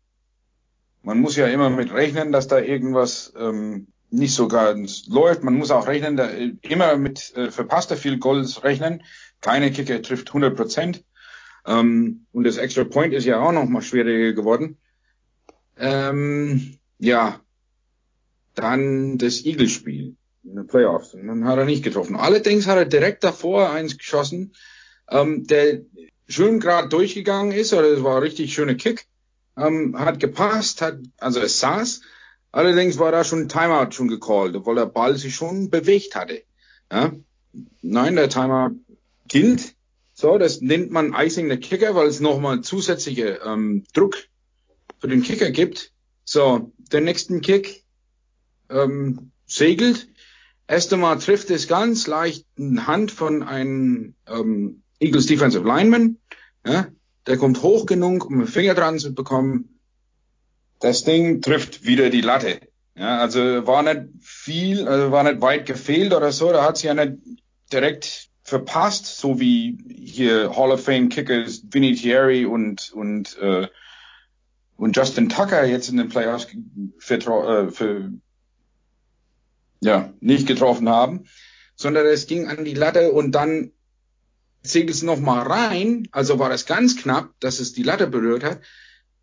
man 1.01 1.19
muss 1.21 1.37
ja 1.37 1.47
immer 1.47 1.69
mit 1.69 1.93
rechnen, 1.93 2.33
dass 2.33 2.49
da 2.49 2.59
irgendwas 2.59 3.33
ähm, 3.37 3.87
nicht 4.09 4.35
so 4.35 4.49
ganz 4.49 5.07
läuft. 5.07 5.43
Man 5.43 5.55
muss 5.55 5.71
auch 5.71 5.87
rechnen, 5.87 6.17
da, 6.17 6.27
immer 6.61 6.97
mit 6.97 7.33
äh, 7.37 7.51
verpasster 7.51 7.95
viel 7.95 8.19
Goals 8.19 8.65
rechnen. 8.65 9.01
Keine 9.39 9.71
Kicker 9.71 10.01
trifft 10.01 10.27
100 10.27 10.57
Prozent. 10.57 11.05
Ähm, 11.65 12.25
und 12.33 12.43
das 12.43 12.57
Extra 12.57 12.83
Point 12.83 13.13
ist 13.13 13.25
ja 13.25 13.39
auch 13.39 13.53
noch 13.53 13.65
mal 13.65 13.81
schwieriger 13.81 14.33
geworden. 14.33 14.77
Ähm, 15.77 16.79
ja, 16.99 17.39
dann 18.55 19.17
das 19.17 19.45
Eagles-Spiel 19.45 20.17
in 20.45 20.55
den 20.55 20.67
Playoffs. 20.67 21.13
Und 21.13 21.27
dann 21.27 21.45
hat 21.45 21.57
er 21.57 21.65
nicht 21.65 21.83
getroffen. 21.83 22.15
Allerdings 22.15 22.67
hat 22.67 22.77
er 22.77 22.85
direkt 22.85 23.23
davor 23.23 23.69
eins 23.69 23.97
geschossen, 23.97 24.53
ähm, 25.09 25.45
der 25.47 25.81
schön 26.27 26.59
gerade 26.59 26.89
durchgegangen 26.89 27.51
ist, 27.51 27.73
oder 27.73 27.87
es 27.87 28.03
war 28.03 28.17
ein 28.17 28.23
richtig 28.23 28.53
schöner 28.53 28.75
Kick, 28.75 29.07
ähm, 29.57 29.97
hat 29.97 30.19
gepasst, 30.19 30.81
hat, 30.81 30.99
also 31.17 31.39
es 31.39 31.59
saß. 31.59 32.01
Allerdings 32.51 32.97
war 32.99 33.11
da 33.11 33.23
schon 33.23 33.41
ein 33.41 33.49
Timeout 33.49 33.91
schon 33.91 34.07
gecallt, 34.07 34.55
weil 34.65 34.75
der 34.75 34.85
Ball 34.85 35.17
sich 35.17 35.35
schon 35.35 35.69
bewegt 35.69 36.15
hatte. 36.15 36.43
Ja? 36.91 37.13
Nein, 37.81 38.15
der 38.15 38.29
Timeout 38.29 38.75
gilt. 39.27 39.75
So, 40.13 40.37
das 40.37 40.61
nennt 40.61 40.91
man 40.91 41.13
Icing 41.13 41.49
the 41.49 41.57
Kicker, 41.57 41.95
weil 41.95 42.07
es 42.07 42.21
nochmal 42.21 42.61
zusätzliche 42.61 43.41
ähm, 43.45 43.83
Druck 43.93 44.15
für 44.99 45.09
den 45.09 45.23
Kicker 45.23 45.51
gibt. 45.51 45.91
So, 46.23 46.71
der 46.91 47.01
nächsten 47.01 47.41
Kick 47.41 47.83
ähm, 48.69 49.31
segelt. 49.45 50.07
Erst 50.67 50.91
einmal 50.93 51.19
trifft 51.19 51.51
es 51.51 51.67
ganz 51.67 52.07
leicht 52.07 52.45
eine 52.57 52.87
Hand 52.87 53.11
von 53.11 53.43
einem 53.43 54.15
ähm, 54.27 54.81
Eagles 54.99 55.27
Defensive 55.27 55.67
Lineman. 55.67 56.17
Ja, 56.65 56.87
der 57.27 57.37
kommt 57.37 57.61
hoch 57.61 57.85
genug, 57.85 58.25
um 58.25 58.39
einen 58.39 58.47
Finger 58.47 58.73
dran 58.73 58.97
zu 58.97 59.13
bekommen. 59.13 59.79
Das 60.79 61.03
Ding 61.03 61.41
trifft 61.41 61.85
wieder 61.85 62.09
die 62.09 62.21
Latte. 62.21 62.59
Ja, 62.95 63.19
also 63.19 63.39
war 63.67 63.83
nicht 63.83 64.09
viel, 64.21 64.87
also 64.87 65.11
war 65.11 65.23
nicht 65.23 65.41
weit 65.41 65.65
gefehlt 65.65 66.13
oder 66.13 66.31
so. 66.31 66.51
Da 66.51 66.63
hat 66.63 66.77
sie 66.77 66.87
ja 66.87 66.93
nicht 66.93 67.17
direkt 67.71 68.29
verpasst, 68.43 69.05
so 69.05 69.39
wie 69.39 69.77
hier 69.87 70.55
Hall 70.55 70.71
of 70.71 70.83
Fame 70.83 71.09
Kickers 71.09 71.63
Vinny 71.69 71.95
Thierry 71.95 72.45
und 72.45 72.91
und 72.93 73.37
äh, 73.39 73.67
und 74.77 74.95
Justin 74.95 75.29
Tucker 75.29 75.65
jetzt 75.65 75.89
in 75.89 75.97
den 75.97 76.09
Playoffs 76.09 76.47
für, 76.99 77.15
äh, 77.15 77.71
für 77.71 78.11
ja, 79.85 80.13
nicht 80.19 80.47
getroffen 80.47 80.89
haben, 80.89 81.25
sondern 81.75 82.07
es 82.07 82.25
ging 82.25 82.47
an 82.47 82.65
die 82.65 82.73
Latte 82.73 83.11
und 83.11 83.33
dann 83.33 83.71
zählt 84.63 84.89
es 84.89 85.03
nochmal 85.03 85.45
rein, 85.45 86.07
also 86.11 86.39
war 86.39 86.51
es 86.51 86.65
ganz 86.65 86.97
knapp, 86.97 87.33
dass 87.39 87.59
es 87.59 87.73
die 87.73 87.83
Latte 87.83 88.07
berührt 88.07 88.43
hat, 88.43 88.61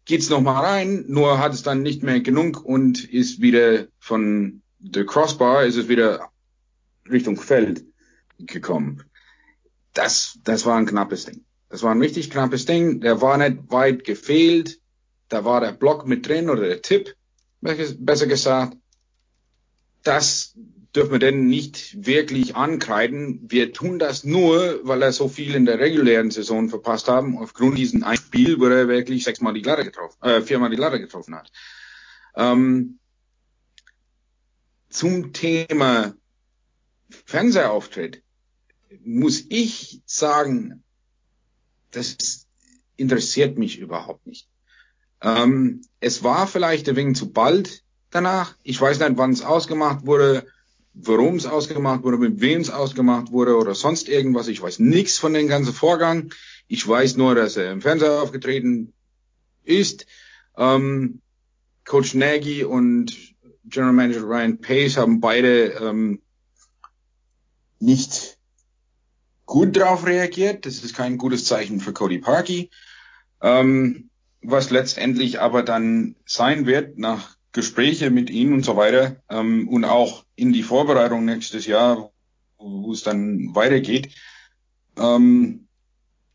geht's 0.05 0.31
nochmal 0.31 0.65
rein, 0.65 1.05
nur 1.09 1.39
hat 1.39 1.53
es 1.53 1.65
dann 1.65 1.83
nicht 1.83 2.05
mehr 2.05 2.21
genug 2.21 2.65
und 2.65 3.05
ist 3.13 3.41
wieder 3.41 3.89
von 3.99 4.63
der 4.79 5.05
Crossbar, 5.05 5.65
ist 5.65 5.77
es 5.77 5.89
wieder 5.89 6.31
Richtung 7.11 7.37
Feld 7.37 7.85
gekommen. 8.39 9.03
Das, 9.95 10.39
das 10.45 10.65
war 10.65 10.77
ein 10.77 10.87
knappes 10.87 11.25
Ding. 11.25 11.45
Das 11.71 11.83
war 11.83 11.93
ein 11.93 12.01
richtig 12.01 12.31
knappes 12.31 12.67
Ding. 12.67 13.01
Der 13.01 13.21
war 13.21 13.37
nicht 13.37 13.71
weit 13.71 14.05
gefehlt. 14.05 14.81
Da 15.29 15.45
war 15.45 15.61
der 15.61 15.73
Block 15.73 16.07
mit 16.07 16.27
drin 16.27 16.51
oder 16.51 16.63
der 16.63 16.83
Tipp, 16.83 17.15
besser 17.61 18.27
gesagt 18.27 18.77
das 20.03 20.55
dürfen 20.95 21.13
wir 21.13 21.19
denn 21.19 21.47
nicht 21.47 22.07
wirklich 22.07 22.55
ankreiden. 22.55 23.41
Wir 23.51 23.73
tun 23.73 23.99
das 23.99 24.25
nur, 24.25 24.81
weil 24.83 25.03
er 25.03 25.13
so 25.13 25.29
viel 25.29 25.55
in 25.55 25.65
der 25.65 25.79
regulären 25.79 26.31
Saison 26.31 26.69
verpasst 26.69 27.09
haben, 27.09 27.39
aufgrund 27.39 27.79
diesen 27.79 28.03
ein 28.03 28.17
Spiel, 28.17 28.61
wo 28.61 28.67
er 28.67 28.89
wirklich 28.89 29.25
sechsmal 29.25 29.55
die 29.55 29.63
Latte 29.63 29.85
getroffen, 29.85 30.23
äh, 30.23 30.43
viermal 30.43 30.71
die 30.71 30.77
Latte 30.77 31.01
getroffen 31.01 31.35
hat. 31.35 31.51
Ähm, 32.37 32.99
zum 34.91 35.33
Thema 35.33 36.15
Fernsehauftritt 37.09 38.23
muss 39.03 39.45
ich 39.49 40.03
sagen, 40.05 40.83
das 41.91 42.47
interessiert 42.97 43.59
mich 43.59 43.79
überhaupt 43.79 44.27
nicht. 44.27 44.49
Ähm, 45.23 45.83
es 46.01 46.23
war 46.23 46.47
vielleicht 46.47 46.89
ein 46.89 46.97
wenig 46.97 47.17
zu 47.17 47.33
bald, 47.33 47.83
danach. 48.13 48.55
Ich 48.63 48.81
weiß 48.81 49.01
nicht, 49.01 49.13
wann 49.17 49.33
es 49.33 49.43
ausgemacht 49.43 50.07
wurde, 50.07 50.47
warum 50.95 51.37
es 51.37 51.47
ausgemacht 51.47 52.03
wurde, 52.05 52.19
mit 52.19 52.41
wem 52.41 52.61
es 52.61 52.71
ausgemacht 52.71 53.33
wurde 53.33 53.57
oder 53.57 53.75
sonst 53.75 54.09
irgendwas. 54.09 54.49
Ich 54.49 54.63
weiß 54.63 54.79
nichts 54.79 55.19
von 55.19 55.35
dem 55.35 55.49
ganzen 55.49 55.73
Vorgang. 55.73 56.33
Ich 56.69 56.87
weiß 56.87 57.17
nur, 57.17 57.35
dass 57.35 57.57
er 57.57 57.73
im 57.73 57.83
Fernseher 57.83 58.23
aufgetreten 58.23 58.93
ist. 59.65 60.07
Ähm, 60.57 61.21
Coach 61.85 62.15
Nagy 62.15 62.65
und 62.65 63.17
General 63.65 63.93
Manager 63.93 64.23
Ryan 64.23 64.61
Pace 64.61 64.97
haben 64.97 65.21
beide 65.21 65.73
ähm, 65.81 66.21
nicht 67.81 68.39
gut 69.47 69.77
drauf 69.77 70.07
reagiert. 70.07 70.67
Das 70.67 70.85
ist 70.85 70.95
kein 70.95 71.19
gutes 71.19 71.47
Zeichen 71.47 71.81
für 71.81 71.93
Cody 71.93 72.19
Parkey. 72.19 72.71
Ähm, 73.41 74.11
was 74.43 74.71
letztendlich 74.71 75.41
aber 75.41 75.63
dann 75.63 76.17
sein 76.27 76.67
wird, 76.67 76.99
nach 76.99 77.37
Gespräche 77.53 78.11
mit 78.11 78.31
ihnen 78.31 78.55
und 78.55 78.65
so 78.65 78.77
weiter 78.77 79.17
ähm, 79.29 79.69
und 79.69 79.85
auch 79.85 80.25
in 80.37 80.53
die 80.53 80.63
Vorbereitung 80.63 81.25
nächstes 81.25 81.67
Jahr, 81.67 82.11
wo 82.59 82.93
es 82.93 83.03
dann 83.03 83.55
weitergeht, 83.55 84.15
ähm, 84.97 85.69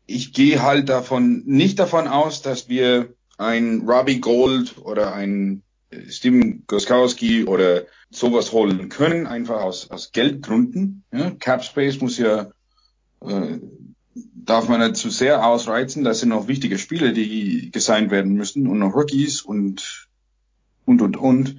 ich 0.06 0.32
gehe 0.32 0.62
halt 0.62 0.88
davon, 0.88 1.42
nicht 1.44 1.78
davon 1.78 2.08
aus, 2.08 2.40
dass 2.42 2.68
wir 2.68 3.14
ein 3.36 3.82
Robbie 3.86 4.20
Gold 4.20 4.78
oder 4.78 5.12
ein 5.14 5.62
äh, 5.90 6.10
Steven 6.10 6.64
Goskowski 6.66 7.44
oder 7.44 7.84
sowas 8.10 8.52
holen 8.52 8.88
können, 8.88 9.26
einfach 9.26 9.60
aus, 9.60 9.90
aus 9.90 10.12
Geldgründen. 10.12 11.04
Ja, 11.12 11.30
Cap 11.32 11.62
Space 11.62 12.00
muss 12.00 12.16
ja, 12.18 12.50
äh, 13.20 13.58
darf 14.14 14.68
man 14.68 14.80
nicht 14.80 14.96
zu 14.96 15.10
sehr 15.10 15.46
ausreizen. 15.46 16.04
Das 16.04 16.20
sind 16.20 16.30
noch 16.30 16.48
wichtige 16.48 16.78
Spiele, 16.78 17.12
die 17.12 17.70
gesigned 17.70 18.10
werden 18.10 18.32
müssen 18.32 18.66
und 18.66 18.78
noch 18.78 18.94
Rookies 18.94 19.42
und, 19.42 20.07
und, 20.88 21.02
und, 21.02 21.16
und. 21.16 21.58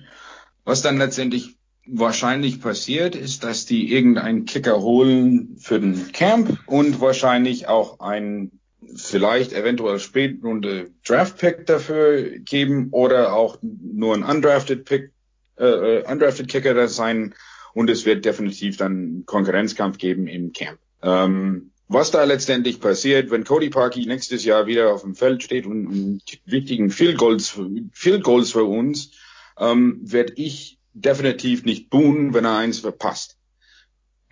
Was 0.66 0.82
dann 0.82 0.98
letztendlich 0.98 1.56
wahrscheinlich 1.86 2.62
passiert, 2.62 3.16
ist, 3.16 3.44
dass 3.44 3.66
die 3.66 3.94
irgendeinen 3.94 4.46
Kicker 4.46 4.82
holen 4.82 5.58
für 5.60 5.80
den 5.80 6.12
Camp 6.12 6.60
und 6.66 7.00
wahrscheinlich 7.00 7.68
auch 7.68 8.00
einen 8.00 8.60
vielleicht 8.96 9.54
eventuell 9.54 10.00
Spätrunde 10.00 10.90
Draft 11.06 11.38
Pick 11.38 11.66
dafür 11.68 12.40
geben 12.40 12.90
oder 12.92 13.34
auch 13.34 13.58
nur 13.62 14.16
ein 14.16 14.24
undrafted 14.24 14.86
Pick, 14.86 15.12
äh, 15.58 15.66
äh, 15.66 16.12
undrafted 16.12 16.48
Kicker 16.48 16.74
das 16.74 16.96
sein 16.96 17.36
und 17.74 17.90
es 17.90 18.06
wird 18.06 18.26
definitiv 18.26 18.78
dann 18.78 19.24
Konkurrenzkampf 19.26 19.98
geben 20.00 20.28
im 20.28 20.54
Camp. 20.54 20.80
Ähm, 21.04 21.72
was 21.88 22.12
da 22.12 22.24
letztendlich 22.24 22.80
passiert, 22.80 23.32
wenn 23.32 23.44
Cody 23.44 23.70
Parkey 23.70 24.06
nächstes 24.06 24.46
Jahr 24.46 24.68
wieder 24.68 24.94
auf 24.94 25.02
dem 25.02 25.16
Feld 25.16 25.42
steht 25.42 25.66
und, 25.66 25.88
und 25.88 26.22
wichtigen 26.46 26.92
Field 26.92 27.18
Goals, 27.18 27.60
Field 27.94 28.24
Goals 28.24 28.52
für 28.52 28.64
uns, 28.64 29.12
ähm, 29.60 30.00
werde 30.02 30.34
ich 30.36 30.80
definitiv 30.94 31.66
nicht 31.66 31.90
buhen, 31.90 32.34
wenn 32.34 32.46
er 32.46 32.58
eins 32.58 32.80
verpasst. 32.80 33.38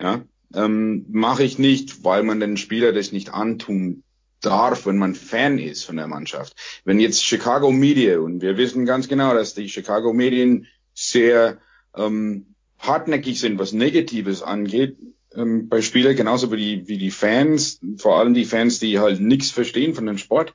Ja, 0.00 0.22
ähm, 0.54 1.06
mache 1.10 1.42
ich 1.44 1.58
nicht, 1.58 2.04
weil 2.04 2.22
man 2.22 2.40
den 2.40 2.56
Spieler 2.56 2.92
das 2.92 3.12
nicht 3.12 3.34
antun 3.34 4.02
darf, 4.40 4.86
wenn 4.86 4.98
man 4.98 5.14
Fan 5.14 5.58
ist 5.58 5.84
von 5.84 5.96
der 5.96 6.06
Mannschaft. 6.06 6.54
Wenn 6.84 7.00
jetzt 7.00 7.24
Chicago 7.24 7.72
Media, 7.72 8.18
und 8.18 8.40
wir 8.40 8.56
wissen 8.56 8.86
ganz 8.86 9.08
genau, 9.08 9.34
dass 9.34 9.54
die 9.54 9.68
Chicago 9.68 10.12
Medien 10.12 10.66
sehr 10.94 11.58
ähm, 11.96 12.54
hartnäckig 12.78 13.40
sind, 13.40 13.58
was 13.58 13.72
Negatives 13.72 14.42
angeht, 14.42 14.96
ähm, 15.34 15.68
bei 15.68 15.82
Spielern, 15.82 16.16
genauso 16.16 16.52
wie 16.52 16.56
die, 16.56 16.88
wie 16.88 16.98
die 16.98 17.10
Fans, 17.10 17.80
vor 17.96 18.18
allem 18.18 18.34
die 18.34 18.44
Fans, 18.44 18.78
die 18.78 18.98
halt 18.98 19.20
nichts 19.20 19.50
verstehen 19.50 19.94
von 19.94 20.06
dem 20.06 20.18
Sport 20.18 20.54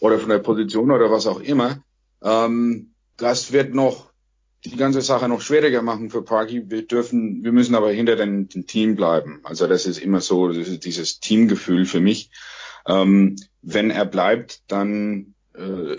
oder 0.00 0.18
von 0.18 0.30
der 0.30 0.38
Position 0.38 0.90
oder 0.90 1.10
was 1.10 1.26
auch 1.26 1.40
immer, 1.40 1.82
ähm, 2.22 2.89
das 3.20 3.52
wird 3.52 3.74
noch 3.74 4.10
die 4.64 4.76
ganze 4.76 5.00
Sache 5.00 5.28
noch 5.28 5.40
schwieriger 5.40 5.82
machen 5.82 6.10
für 6.10 6.22
Parky. 6.22 6.70
Wir 6.70 6.86
dürfen, 6.86 7.42
wir 7.42 7.52
müssen 7.52 7.74
aber 7.74 7.90
hinter 7.92 8.16
dem, 8.16 8.48
dem 8.48 8.66
Team 8.66 8.96
bleiben. 8.96 9.40
Also 9.42 9.66
das 9.66 9.86
ist 9.86 9.98
immer 9.98 10.20
so, 10.20 10.48
das 10.48 10.68
ist 10.68 10.84
dieses 10.84 11.20
Teamgefühl 11.20 11.86
für 11.86 12.00
mich. 12.00 12.30
Ähm, 12.86 13.36
wenn 13.62 13.90
er 13.90 14.04
bleibt, 14.04 14.62
dann 14.70 15.34
äh, 15.54 15.96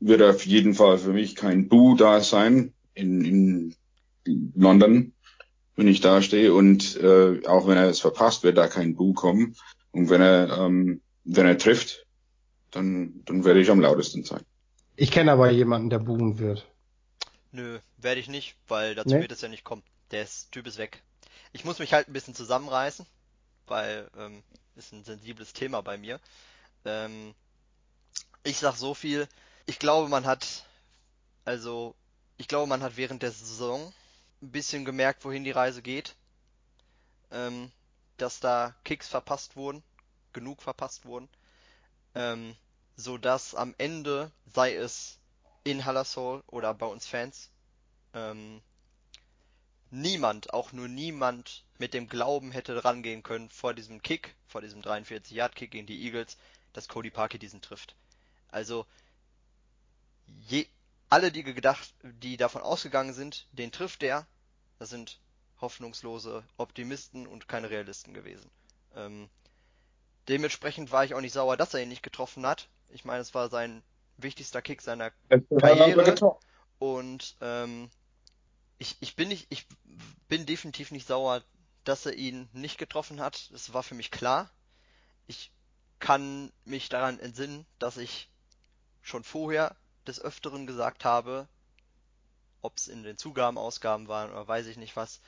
wird 0.00 0.22
auf 0.22 0.46
jeden 0.46 0.74
Fall 0.74 0.98
für 0.98 1.12
mich 1.12 1.34
kein 1.34 1.68
Boo 1.68 1.96
da 1.96 2.20
sein 2.20 2.74
in, 2.94 3.24
in 4.24 4.52
London, 4.54 5.12
wenn 5.74 5.88
ich 5.88 6.00
da 6.00 6.22
stehe. 6.22 6.54
Und 6.54 6.96
äh, 7.00 7.44
auch 7.46 7.66
wenn 7.66 7.76
er 7.76 7.88
es 7.88 8.00
verpasst, 8.00 8.44
wird 8.44 8.56
da 8.56 8.68
kein 8.68 8.94
Boo 8.94 9.14
kommen. 9.14 9.56
Und 9.90 10.10
wenn 10.10 10.20
er, 10.20 10.58
ähm, 10.58 11.00
wenn 11.24 11.46
er 11.46 11.58
trifft, 11.58 12.06
dann, 12.70 13.22
dann 13.24 13.44
werde 13.44 13.60
ich 13.60 13.70
am 13.70 13.80
lautesten 13.80 14.22
sein. 14.24 14.42
Ich 14.96 15.10
kenne 15.10 15.32
aber 15.32 15.50
jemanden, 15.50 15.90
der 15.90 15.98
buhen 15.98 16.38
wird. 16.38 16.66
Nö, 17.52 17.78
werde 17.98 18.20
ich 18.20 18.28
nicht, 18.28 18.56
weil 18.66 18.94
dazu 18.94 19.14
nee? 19.14 19.20
wird 19.20 19.32
es 19.32 19.42
ja 19.42 19.48
nicht 19.48 19.64
kommen. 19.64 19.82
Der 20.10 20.22
ist, 20.22 20.50
Typ 20.52 20.66
ist 20.66 20.78
weg. 20.78 21.02
Ich 21.52 21.64
muss 21.64 21.78
mich 21.78 21.92
halt 21.92 22.08
ein 22.08 22.12
bisschen 22.12 22.34
zusammenreißen, 22.34 23.06
weil 23.66 24.10
ähm, 24.16 24.42
ist 24.74 24.92
ein 24.92 25.04
sensibles 25.04 25.52
Thema 25.52 25.82
bei 25.82 25.98
mir. 25.98 26.20
Ähm, 26.84 27.34
ich 28.42 28.58
sag 28.58 28.76
so 28.76 28.94
viel. 28.94 29.28
Ich 29.66 29.78
glaube, 29.78 30.08
man 30.08 30.26
hat, 30.26 30.64
also, 31.44 31.94
ich 32.36 32.48
glaube, 32.48 32.68
man 32.68 32.82
hat 32.82 32.96
während 32.96 33.22
der 33.22 33.32
Saison 33.32 33.92
ein 34.42 34.50
bisschen 34.50 34.84
gemerkt, 34.84 35.24
wohin 35.24 35.44
die 35.44 35.50
Reise 35.50 35.82
geht. 35.82 36.14
Ähm, 37.30 37.70
dass 38.16 38.40
da 38.40 38.74
Kicks 38.84 39.08
verpasst 39.08 39.56
wurden, 39.56 39.82
genug 40.32 40.62
verpasst 40.62 41.04
wurden, 41.04 41.28
ähm, 42.14 42.56
so 42.96 43.18
dass 43.18 43.54
am 43.54 43.74
Ende, 43.78 44.30
sei 44.54 44.74
es 44.74 45.18
in 45.64 45.84
Hallersol 45.84 46.42
oder 46.46 46.74
bei 46.74 46.86
uns 46.86 47.06
Fans, 47.06 47.50
ähm, 48.14 48.62
niemand, 49.90 50.52
auch 50.52 50.72
nur 50.72 50.88
niemand 50.88 51.64
mit 51.78 51.94
dem 51.94 52.08
Glauben 52.08 52.52
hätte 52.52 52.84
rangehen 52.84 53.22
können 53.22 53.50
vor 53.50 53.74
diesem 53.74 54.02
Kick, 54.02 54.34
vor 54.46 54.60
diesem 54.60 54.80
43-Yard-Kick 54.80 55.70
gegen 55.70 55.86
die 55.86 56.04
Eagles, 56.04 56.36
dass 56.72 56.88
Cody 56.88 57.10
Parkey 57.10 57.38
diesen 57.38 57.60
trifft. 57.60 57.94
Also 58.48 58.86
je, 60.48 60.66
alle, 61.08 61.30
die 61.30 61.42
gedacht, 61.42 61.94
die 62.02 62.36
davon 62.36 62.62
ausgegangen 62.62 63.12
sind, 63.12 63.46
den 63.52 63.72
trifft 63.72 64.02
der, 64.02 64.26
das 64.78 64.90
sind 64.90 65.20
hoffnungslose 65.60 66.44
Optimisten 66.56 67.26
und 67.26 67.48
keine 67.48 67.70
Realisten 67.70 68.12
gewesen. 68.12 68.50
Ähm, 68.94 69.28
dementsprechend 70.28 70.90
war 70.90 71.04
ich 71.04 71.14
auch 71.14 71.20
nicht 71.20 71.32
sauer, 71.32 71.56
dass 71.56 71.74
er 71.74 71.82
ihn 71.82 71.88
nicht 71.88 72.02
getroffen 72.02 72.46
hat. 72.46 72.68
Ich 72.88 73.04
meine, 73.04 73.20
es 73.20 73.34
war 73.34 73.48
sein 73.48 73.82
wichtigster 74.16 74.62
Kick 74.62 74.82
seiner 74.82 75.12
Karriere. 75.60 76.38
Und 76.78 77.36
ähm, 77.40 77.90
ich, 78.78 78.96
ich 79.00 79.16
bin 79.16 79.28
nicht, 79.28 79.46
ich 79.50 79.66
bin 80.28 80.46
definitiv 80.46 80.90
nicht 80.90 81.06
sauer, 81.06 81.42
dass 81.84 82.06
er 82.06 82.14
ihn 82.14 82.48
nicht 82.52 82.78
getroffen 82.78 83.20
hat. 83.20 83.50
Das 83.52 83.72
war 83.72 83.82
für 83.82 83.94
mich 83.94 84.10
klar. 84.10 84.50
Ich 85.26 85.52
kann 85.98 86.52
mich 86.64 86.88
daran 86.88 87.18
entsinnen, 87.18 87.66
dass 87.78 87.96
ich 87.96 88.30
schon 89.02 89.24
vorher 89.24 89.76
des 90.06 90.20
Öfteren 90.20 90.66
gesagt 90.66 91.04
habe, 91.04 91.48
ob 92.60 92.76
es 92.76 92.88
in 92.88 93.02
den 93.02 93.16
Zugabenausgaben 93.16 94.08
waren 94.08 94.30
oder 94.30 94.46
weiß 94.46 94.66
ich 94.66 94.76
nicht 94.76 94.96
was, 94.96 95.20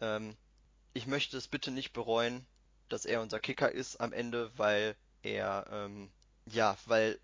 ähm, 0.00 0.36
ich 0.92 1.06
möchte 1.06 1.36
es 1.36 1.48
bitte 1.48 1.70
nicht 1.70 1.92
bereuen, 1.92 2.44
dass 2.88 3.04
er 3.04 3.22
unser 3.22 3.38
Kicker 3.38 3.70
ist 3.70 4.00
am 4.00 4.12
Ende, 4.12 4.50
weil 4.56 4.96
er, 5.22 5.66
ähm, 5.70 6.10
ja, 6.52 6.76
weil 6.86 7.18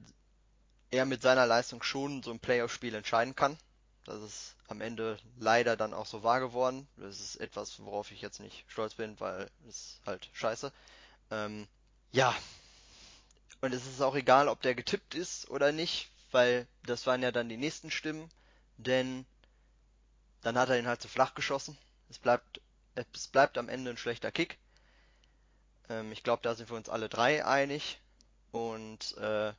er 0.91 1.05
mit 1.05 1.23
seiner 1.23 1.47
Leistung 1.47 1.83
schon 1.83 2.23
so 2.23 2.31
ein 2.31 2.41
Playoff-Spiel 2.41 2.95
entscheiden 2.95 3.35
kann. 3.35 3.59
Das 4.05 4.23
ist 4.23 4.57
am 4.69 4.81
Ende 4.81 5.19
leider 5.39 5.77
dann 5.77 5.93
auch 5.93 6.07
so 6.07 6.23
wahr 6.23 6.41
geworden. 6.41 6.87
Das 6.97 7.21
ist 7.21 7.37
etwas, 7.37 7.81
worauf 7.81 8.11
ich 8.13 8.21
jetzt 8.21 8.41
nicht 8.41 8.65
stolz 8.69 8.95
bin, 8.95 9.19
weil 9.19 9.51
es 9.69 10.01
halt 10.07 10.29
scheiße. 10.33 10.73
Ähm, 11.31 11.67
ja. 12.13 12.35
Und 13.61 13.75
es 13.75 13.87
ist 13.87 14.01
auch 14.01 14.15
egal, 14.15 14.49
ob 14.49 14.63
der 14.63 14.75
getippt 14.75 15.15
ist 15.15 15.51
oder 15.51 15.73
nicht, 15.73 16.09
weil 16.31 16.67
das 16.85 17.07
waren 17.07 17.23
ja 17.23 17.33
dann 17.33 17.49
die 17.49 17.57
nächsten 17.57 17.91
Stimmen, 17.91 18.31
denn 18.77 19.27
dann 20.43 20.59
hat 20.59 20.69
er 20.69 20.79
ihn 20.79 20.87
halt 20.87 21.03
zu 21.03 21.09
flach 21.09 21.35
geschossen. 21.35 21.77
Es 22.09 22.19
bleibt, 22.19 22.61
es 22.95 23.27
bleibt 23.27 23.59
am 23.59 23.69
Ende 23.69 23.91
ein 23.91 23.97
schlechter 23.97 24.31
Kick. 24.31 24.59
Ähm, 25.89 26.13
ich 26.13 26.23
glaube, 26.23 26.43
da 26.43 26.55
sind 26.55 26.71
wir 26.71 26.77
uns 26.77 26.89
alle 26.89 27.09
drei 27.09 27.45
einig. 27.45 28.01
Und 28.57 29.15
äh, 29.19 29.53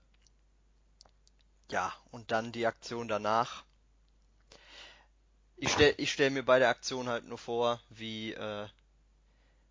ja, 1.69 1.93
und 2.09 2.31
dann 2.31 2.51
die 2.51 2.65
Aktion 2.65 3.07
danach. 3.07 3.63
Ich 5.55 5.71
stelle 5.71 5.93
ich 5.97 6.11
stell 6.11 6.31
mir 6.31 6.43
bei 6.43 6.57
der 6.57 6.69
Aktion 6.69 7.07
halt 7.07 7.25
nur 7.25 7.37
vor, 7.37 7.79
wie 7.89 8.33
äh, 8.33 8.67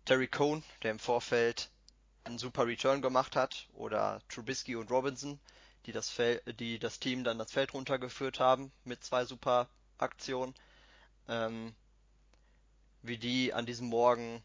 Terry 0.05 0.27
Cohn, 0.27 0.63
der 0.81 0.91
im 0.91 0.99
Vorfeld 0.99 1.69
einen 2.23 2.37
super 2.37 2.67
Return 2.67 3.01
gemacht 3.01 3.35
hat, 3.35 3.67
oder 3.73 4.21
Trubisky 4.29 4.77
und 4.77 4.91
Robinson, 4.91 5.39
die 5.85 5.91
das, 5.91 6.09
Fel 6.09 6.41
die 6.59 6.79
das 6.79 6.99
Team 6.99 7.25
dann 7.25 7.37
das 7.37 7.51
Feld 7.51 7.73
runtergeführt 7.73 8.39
haben 8.39 8.71
mit 8.85 9.03
zwei 9.03 9.25
super 9.25 9.67
Aktionen, 9.97 10.55
ähm, 11.27 11.75
wie 13.01 13.17
die 13.17 13.53
an 13.53 13.65
diesem 13.65 13.89
Morgen 13.89 14.41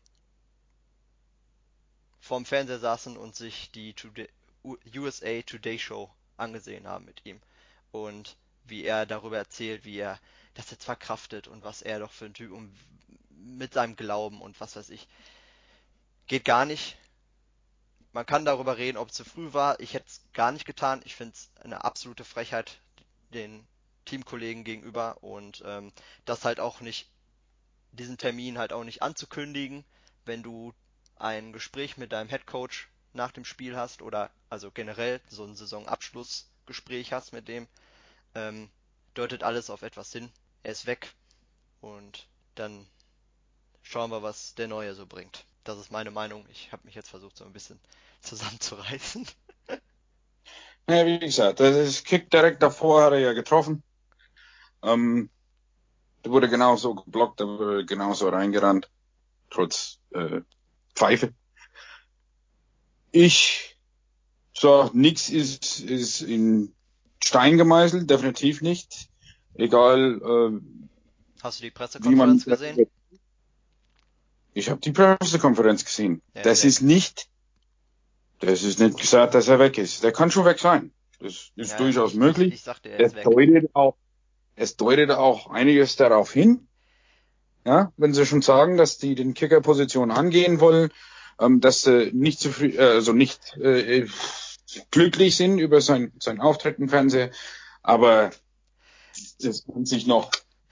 vorm 2.19 2.45
Fernseher 2.45 2.81
saßen 2.81 3.17
und 3.17 3.37
sich 3.37 3.71
die 3.71 3.95
USA 4.65 5.43
Today 5.43 5.79
Show 5.79 6.11
angesehen 6.37 6.87
haben 6.87 7.05
mit 7.05 7.25
ihm. 7.25 7.41
Und 7.91 8.37
wie 8.65 8.85
er 8.85 9.07
darüber 9.07 9.39
erzählt, 9.39 9.85
wie 9.85 9.99
er 9.99 10.21
das 10.55 10.71
jetzt 10.71 10.85
verkraftet 10.85 11.49
und 11.49 11.65
was 11.65 11.83
er 11.83 11.99
doch 11.99 12.13
für 12.13 12.27
ein 12.27 12.35
Typ 12.35 12.53
um, 12.53 12.73
mit 13.31 13.75
seinem 13.75 13.97
Glauben 13.97 14.41
und 14.41 14.61
was 14.61 14.77
weiß 14.77 14.91
ich. 14.91 15.09
Geht 16.27 16.45
gar 16.45 16.65
nicht. 16.65 16.97
Man 18.13 18.27
kann 18.27 18.45
darüber 18.45 18.77
reden, 18.77 18.99
ob 18.99 19.09
es 19.09 19.15
zu 19.15 19.25
früh 19.25 19.53
war. 19.53 19.81
Ich 19.81 19.95
hätte 19.95 20.07
es 20.07 20.21
gar 20.33 20.53
nicht 20.53 20.67
getan. 20.67 21.01
Ich 21.05 21.17
finde 21.17 21.35
es 21.35 21.51
eine 21.63 21.85
absolute 21.85 22.25
Frechheit 22.25 22.81
den 23.33 23.67
Teamkollegen 24.05 24.65
gegenüber 24.65 25.23
und 25.23 25.63
ähm, 25.65 25.93
das 26.25 26.45
halt 26.45 26.61
auch 26.61 26.81
nicht, 26.81 27.09
diesen 27.93 28.19
Termin 28.19 28.59
halt 28.59 28.73
auch 28.73 28.85
nicht 28.85 29.03
anzukündigen, 29.03 29.85
wenn 30.25 30.43
du 30.43 30.75
ein 31.17 31.53
Gespräch 31.53 31.97
mit 31.97 32.13
deinem 32.13 32.29
Headcoach 32.29 32.89
nach 33.15 33.33
dem 33.33 33.45
Spiel 33.45 33.77
hast 33.77 34.03
oder 34.03 34.31
also 34.51 34.71
generell 34.71 35.21
so 35.29 35.45
ein 35.45 35.55
Saisonabschlussgespräch 35.55 37.13
hast 37.13 37.33
mit 37.33 37.49
dem, 37.49 37.67
ähm, 38.35 38.71
deutet 39.15 39.43
alles 39.43 39.71
auf 39.71 39.83
etwas 39.83 40.13
hin 40.13 40.31
er 40.63 40.73
ist 40.73 40.87
weg 40.87 41.15
und 41.81 42.27
dann 42.55 42.87
schauen 43.83 44.11
wir, 44.11 44.23
was 44.23 44.55
der 44.55 44.69
Neue 44.69 44.95
so 44.95 45.07
bringt. 45.07 45.45
das 45.65 45.79
ist 45.79 45.93
meine 45.93 46.11
Meinung. 46.11 46.45
Ich 46.51 46.73
habe 46.73 46.85
mich 46.85 46.95
jetzt 46.95 47.09
versucht, 47.09 47.37
so 47.37 47.45
ein 47.45 47.53
bisschen 47.53 47.81
zusammenzureißen. 48.21 49.27
Ja, 50.89 51.07
wie 51.07 51.21
gesagt, 51.21 51.61
das 51.61 52.03
Kick 52.03 52.29
direkt 52.29 52.61
davor 52.61 53.05
hat 53.05 53.13
er 53.13 53.21
ja 53.21 53.33
getroffen. 53.35 53.85
Ähm, 54.83 55.31
der 56.25 56.33
wurde 56.33 56.49
genauso 56.49 56.97
geblockt, 56.97 57.39
der 57.39 57.47
wurde 57.47 57.87
genauso 57.87 58.29
reingerannt, 58.29 58.91
trotz 59.49 60.01
äh, 60.11 60.41
Pfeife. 60.97 61.33
Ich 63.13 63.77
sag, 64.55 64.95
nix 64.95 65.29
ist, 65.29 65.81
ist 65.81 66.23
in 66.23 66.73
Stein 67.23 67.59
gemeißelt, 67.59 68.09
definitiv 68.09 68.63
nicht. 68.63 69.09
Egal. 69.55 70.21
Äh, 70.23 71.43
Hast 71.43 71.61
du 71.61 71.65
die 71.65 71.71
Pressekonferenz 71.71 72.45
gesehen? 72.45 72.87
Ich 74.55 74.71
habe 74.71 74.81
die 74.81 74.93
Pressekonferenz 74.93 75.85
gesehen. 75.85 76.23
Ja, 76.35 76.43
das 76.43 76.65
ist 76.65 76.83
nicht, 76.83 77.29
das 78.41 78.63
ist 78.63 78.81
nicht 78.81 78.99
gesagt, 78.99 79.35
dass 79.35 79.49
er 79.49 79.59
weg 79.59 79.79
ist. 79.79 80.03
Der 80.03 80.13
kann 80.13 80.31
schon 80.31 80.45
weg 80.45 80.59
sein. 80.59 80.93
Das 81.21 81.53
ist 81.55 81.73
ja, 81.73 81.77
durchaus 81.77 82.13
ich, 82.13 82.19
möglich. 82.19 82.55
Ich 82.55 82.63
sagte, 82.63 82.91
er 82.91 83.01
ist 83.01 83.17
es 83.17 83.25
deutet 83.25 83.71
auch, 83.75 83.97
es 84.57 84.77
deutet 84.77 85.11
auch 85.11 85.51
einiges 85.51 85.97
darauf 85.97 86.33
hin. 86.33 86.67
Ja, 87.65 87.93
wenn 87.97 88.13
sie 88.13 88.27
schon 88.27 88.43
sagen, 88.43 88.77
dass 88.77 88.99
die 88.99 89.15
den 89.15 89.35
Kicker-Position 89.35 90.11
angehen 90.11 90.61
wollen, 90.61 90.91
ähm, 91.39 91.61
dass 91.61 91.83
sie 91.83 92.11
nicht 92.13 92.41
zufrieden, 92.41 92.79
äh, 92.79 92.83
also 92.83 93.13
nicht 93.13 93.57
äh, 93.57 94.07
glücklich 94.91 95.37
sind 95.37 95.59
über 95.59 95.81
sein, 95.81 96.13
sein 96.19 96.41
Auftritt 96.41 96.79
im 96.79 96.89
Fernsehen, 96.89 97.31
aber 97.83 98.31
es 99.43 99.65
kann 99.67 99.85
sich 99.85 100.07
noch 100.07 100.31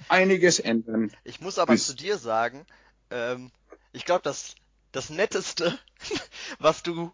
einiges 0.08 0.58
ändern. 0.58 1.12
Ich 1.24 1.40
muss 1.40 1.58
aber 1.58 1.76
zu 1.76 1.94
dir 1.94 2.18
sagen, 2.18 2.66
ähm, 3.11 3.50
ich 3.92 4.04
glaube, 4.04 4.22
das, 4.22 4.54
das 4.92 5.11
Netteste, 5.11 5.78
was 6.58 6.82
du 6.82 7.12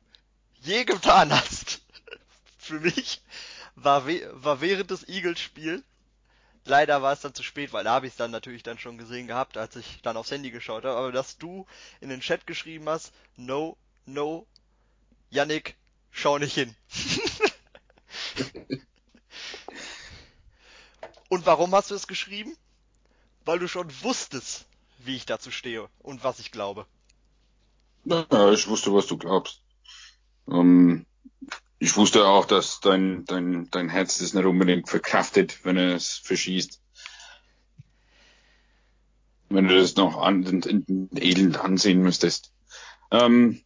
je 0.60 0.84
getan 0.84 1.32
hast, 1.32 1.80
für 2.58 2.80
mich, 2.80 3.22
war, 3.74 4.06
war 4.06 4.60
während 4.60 4.90
des 4.90 5.08
Eagles-Spiels. 5.08 5.82
Leider 6.66 7.00
war 7.00 7.12
es 7.12 7.20
dann 7.20 7.32
zu 7.32 7.44
spät, 7.44 7.72
weil 7.72 7.84
da 7.84 7.92
habe 7.92 8.06
ich 8.06 8.12
es 8.12 8.16
dann 8.16 8.32
natürlich 8.32 8.64
dann 8.64 8.78
schon 8.78 8.98
gesehen 8.98 9.28
gehabt, 9.28 9.56
als 9.56 9.76
ich 9.76 10.02
dann 10.02 10.16
aufs 10.16 10.32
Handy 10.32 10.50
geschaut 10.50 10.84
habe. 10.84 10.98
Aber 10.98 11.12
dass 11.12 11.38
du 11.38 11.64
in 12.00 12.08
den 12.08 12.20
Chat 12.20 12.46
geschrieben 12.46 12.88
hast, 12.88 13.12
no, 13.36 13.76
no, 14.04 14.46
Yannick, 15.30 15.76
schau 16.10 16.38
nicht 16.38 16.54
hin. 16.54 16.74
Und 21.28 21.46
warum 21.46 21.72
hast 21.74 21.90
du 21.90 21.94
es 21.94 22.06
geschrieben? 22.06 22.56
Weil 23.44 23.58
du 23.58 23.68
schon 23.68 23.90
wusstest, 24.02 24.66
wie 24.98 25.16
ich 25.16 25.26
dazu 25.26 25.50
stehe 25.50 25.88
und 26.00 26.24
was 26.24 26.38
ich 26.40 26.50
glaube. 26.50 26.86
Ja, 28.04 28.50
ich 28.50 28.66
wusste, 28.66 28.92
was 28.92 29.06
du 29.06 29.16
glaubst. 29.16 29.62
Ähm, 30.48 31.06
ich 31.78 31.96
wusste 31.96 32.26
auch, 32.26 32.46
dass 32.46 32.80
dein, 32.80 33.24
dein, 33.26 33.68
dein 33.70 33.88
Herz 33.88 34.18
das 34.18 34.32
nicht 34.32 34.44
unbedingt 34.44 34.88
verkraftet, 34.88 35.64
wenn 35.64 35.76
er 35.76 35.94
es 35.94 36.14
verschießt. 36.24 36.80
Wenn 39.50 39.68
du 39.68 39.76
das 39.76 39.96
noch 39.96 40.20
an, 40.20 40.42
in, 40.44 41.10
elend 41.14 41.58
ansehen 41.58 42.02
müsstest. 42.02 42.52
Ähm, 43.10 43.60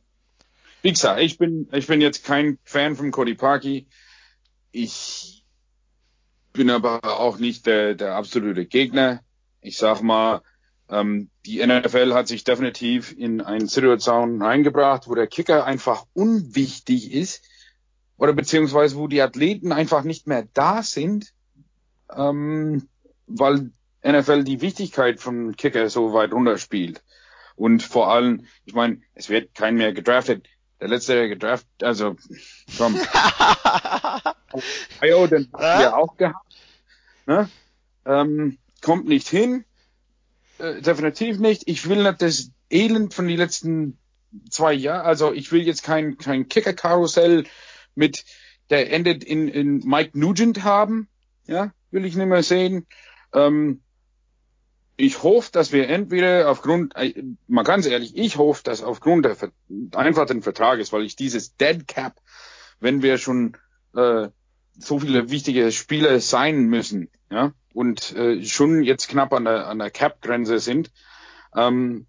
wie 0.83 0.91
gesagt, 0.91 1.21
ich 1.21 1.39
bin, 1.39 1.69
ich 1.73 1.87
bin 1.87 2.01
jetzt 2.01 2.25
kein 2.25 2.59
Fan 2.65 2.97
von 2.97 3.11
Cody 3.11 3.35
Parkey. 3.35 3.87
Ich 4.73 5.45
bin 6.53 6.71
aber 6.71 7.21
auch 7.21 7.39
nicht 7.39 7.67
der, 7.67 7.95
der 7.95 8.15
absolute 8.15 8.67
Gegner. 8.67 9.23
Ich 9.61 9.77
sag 9.77 10.03
mal, 10.03 10.43
ähm, 10.89 11.31
die 11.47 11.65
NFL 11.65 12.13
hat 12.13 12.29
sich 12.29 12.45
definitiv 12.45 13.17
in 13.17 13.41
einen 13.41 13.69
Situation 13.69 14.43
reingebracht, 14.43 15.07
wo 15.07 15.15
der 15.15 15.29
Kicker 15.29 15.65
einfach 15.65 16.07
unwichtig 16.13 17.13
ist 17.13 17.43
oder 18.21 18.35
beziehungsweise 18.35 18.97
wo 18.97 19.09
die 19.09 19.23
Athleten 19.23 19.73
einfach 19.73 20.05
nicht 20.05 20.27
mehr 20.27 20.47
da 20.53 20.83
sind, 20.83 21.33
ähm, 22.15 22.87
weil 23.27 23.71
NFL 24.07 24.45
die 24.45 24.61
Wichtigkeit 24.61 25.21
von 25.21 25.57
Kicker 25.57 25.89
so 25.89 26.13
weit 26.13 26.33
runterspielt. 26.33 27.03
Und 27.57 27.83
vor 27.83 28.13
allem, 28.13 28.47
ich 28.67 28.75
meine, 28.75 29.01
es 29.15 29.31
wird 29.31 29.55
kein 29.55 29.77
mehr 29.77 29.95
gedraftet. 29.95 30.47
Der 30.83 30.89
letzte, 30.89 31.15
der 31.15 31.29
gedraftet, 31.29 31.83
also 31.83 32.17
komm. 32.77 32.95
Ohio, 35.01 35.27
den 35.27 35.51
haben 35.55 35.81
wir 35.81 35.97
auch 35.97 36.17
gehabt. 36.19 36.55
Ne? 37.25 37.49
Ähm, 38.05 38.59
kommt 38.83 39.07
nicht 39.09 39.29
hin. 39.29 39.65
Äh, 40.59 40.83
definitiv 40.83 41.39
nicht. 41.39 41.63
Ich 41.67 41.89
will 41.89 42.03
nicht 42.03 42.21
das 42.21 42.51
Elend 42.69 43.15
von 43.15 43.27
den 43.27 43.39
letzten 43.39 43.99
zwei 44.51 44.75
Jahren, 44.75 45.07
also 45.07 45.33
ich 45.33 45.51
will 45.53 45.63
jetzt 45.63 45.83
kein, 45.83 46.19
kein 46.19 46.49
Kicker-Karussell 46.49 47.47
mit, 47.95 48.25
der 48.71 48.93
endet 48.93 49.25
in, 49.25 49.49
in 49.49 49.79
Mike 49.79 50.19
Nugent 50.19 50.63
haben. 50.63 51.09
Ja, 51.47 51.73
will 51.91 52.05
ich 52.05 52.17
nicht 52.17 52.27
mehr 52.27 52.43
sehen. 52.43 52.87
Ähm, 53.33 53.83
ich 54.97 55.23
hoffe, 55.23 55.51
dass 55.53 55.73
wir 55.73 55.89
entweder 55.89 56.51
aufgrund, 56.51 56.95
äh, 56.95 57.23
mal 57.49 57.63
ganz 57.63 57.87
ehrlich, 57.87 58.17
ich 58.17 58.37
hoffe, 58.37 58.63
dass 58.63 58.83
aufgrund 58.83 59.25
der 59.25 59.37
einfach 59.93 60.27
den 60.27 60.43
Vertrages, 60.43 60.93
weil 60.93 61.05
ich 61.05 61.17
dieses 61.17 61.57
Dead 61.57 61.89
Cap, 61.89 62.21
wenn 62.81 63.03
wir 63.03 63.19
schon 63.19 63.57
äh, 63.97 64.29
so 64.79 64.99
viele 64.99 65.31
wichtige 65.31 65.73
Spieler 65.73 66.21
sein 66.21 66.67
müssen, 66.67 67.09
ja, 67.31 67.53
und 67.73 68.15
äh, 68.15 68.45
schon 68.45 68.83
jetzt 68.83 69.09
knapp 69.09 69.33
an 69.33 69.45
der, 69.45 69.69
an 69.69 69.79
der 69.79 69.91
Cap-Grenze 69.91 70.59
sind. 70.59 70.91
Ähm, 71.55 72.07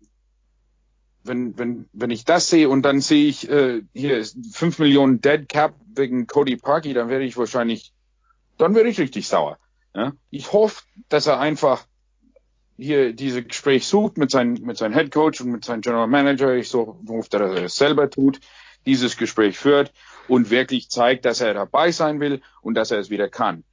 wenn, 1.23 1.57
wenn, 1.57 1.89
wenn 1.93 2.11
ich 2.11 2.25
das 2.25 2.49
sehe 2.49 2.69
und 2.69 2.83
dann 2.83 3.01
sehe 3.01 3.27
ich 3.27 3.49
äh, 3.49 3.81
hier 3.93 4.23
5 4.53 4.79
Millionen 4.79 5.21
Dead 5.21 5.47
Cap 5.47 5.75
wegen 5.95 6.27
Cody 6.27 6.57
Parkey, 6.57 6.93
dann 6.93 7.09
werde 7.09 7.25
ich 7.25 7.37
wahrscheinlich, 7.37 7.93
dann 8.57 8.75
werde 8.75 8.89
ich 8.89 8.99
richtig 8.99 9.27
sauer. 9.27 9.57
Ja? 9.95 10.13
Ich 10.29 10.51
hoffe, 10.53 10.83
dass 11.09 11.27
er 11.27 11.39
einfach 11.39 11.85
hier 12.77 13.13
diese 13.13 13.43
Gespräch 13.43 13.85
sucht 13.85 14.17
mit 14.17 14.31
seinem 14.31 14.53
mit 14.63 14.77
seinem 14.77 14.93
Head 14.93 15.11
Coach 15.11 15.41
und 15.41 15.51
mit 15.51 15.65
seinem 15.65 15.81
General 15.81 16.07
Manager. 16.07 16.55
Ich 16.55 16.69
so 16.69 16.99
hoffe, 17.07 17.29
dass 17.29 17.41
er 17.41 17.65
es 17.65 17.75
selber 17.75 18.09
tut, 18.09 18.39
dieses 18.85 19.17
Gespräch 19.17 19.57
führt 19.57 19.93
und 20.27 20.49
wirklich 20.49 20.89
zeigt, 20.89 21.25
dass 21.25 21.41
er 21.41 21.53
dabei 21.53 21.91
sein 21.91 22.19
will 22.19 22.41
und 22.61 22.73
dass 22.73 22.89
er 22.89 22.99
es 22.99 23.09
wieder 23.09 23.29
kann. 23.29 23.63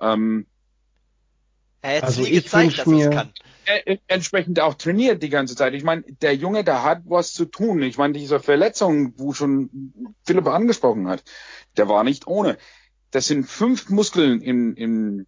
Ähm, 0.00 0.46
er 1.82 1.96
hat 1.98 2.04
also 2.04 2.22
nie 2.22 2.30
gezeigt, 2.30 2.78
dass 2.78 2.86
mir, 2.86 3.08
es 3.08 3.14
kann. 3.14 3.32
Er, 3.64 3.98
entsprechend 4.06 4.60
auch 4.60 4.74
trainiert 4.74 5.22
die 5.22 5.28
ganze 5.28 5.54
Zeit. 5.54 5.74
Ich 5.74 5.84
meine, 5.84 6.02
der 6.02 6.34
Junge, 6.34 6.64
der 6.64 6.82
hat 6.82 7.02
was 7.04 7.32
zu 7.32 7.44
tun. 7.44 7.82
Ich 7.82 7.98
meine, 7.98 8.14
diese 8.14 8.40
Verletzung, 8.40 9.14
wo 9.16 9.32
schon 9.32 10.14
Philipp 10.24 10.46
angesprochen 10.46 11.08
hat, 11.08 11.22
der 11.76 11.88
war 11.88 12.02
nicht 12.04 12.26
ohne. 12.26 12.56
Das 13.10 13.26
sind 13.26 13.44
fünf 13.44 13.90
Muskeln 13.90 14.40
im, 14.40 14.74
im, 14.74 15.26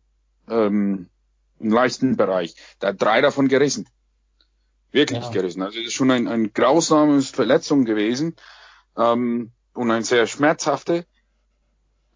ähm, 0.49 1.09
im 1.59 1.71
Leistenbereich. 1.71 2.55
Da 2.79 2.89
hat 2.89 3.03
drei 3.03 3.21
davon 3.21 3.49
gerissen. 3.49 3.89
Wirklich 4.93 5.23
ja. 5.23 5.31
gerissen. 5.31 5.63
Also 5.63 5.79
das 5.79 5.89
ist 5.89 5.95
schon 5.95 6.11
ein, 6.11 6.27
ein 6.27 6.53
grausames 6.53 7.31
Verletzung 7.31 7.85
gewesen 7.85 8.35
ähm, 8.97 9.53
und 9.73 9.91
ein 9.91 10.03
sehr 10.03 10.27
schmerzhafte. 10.27 11.07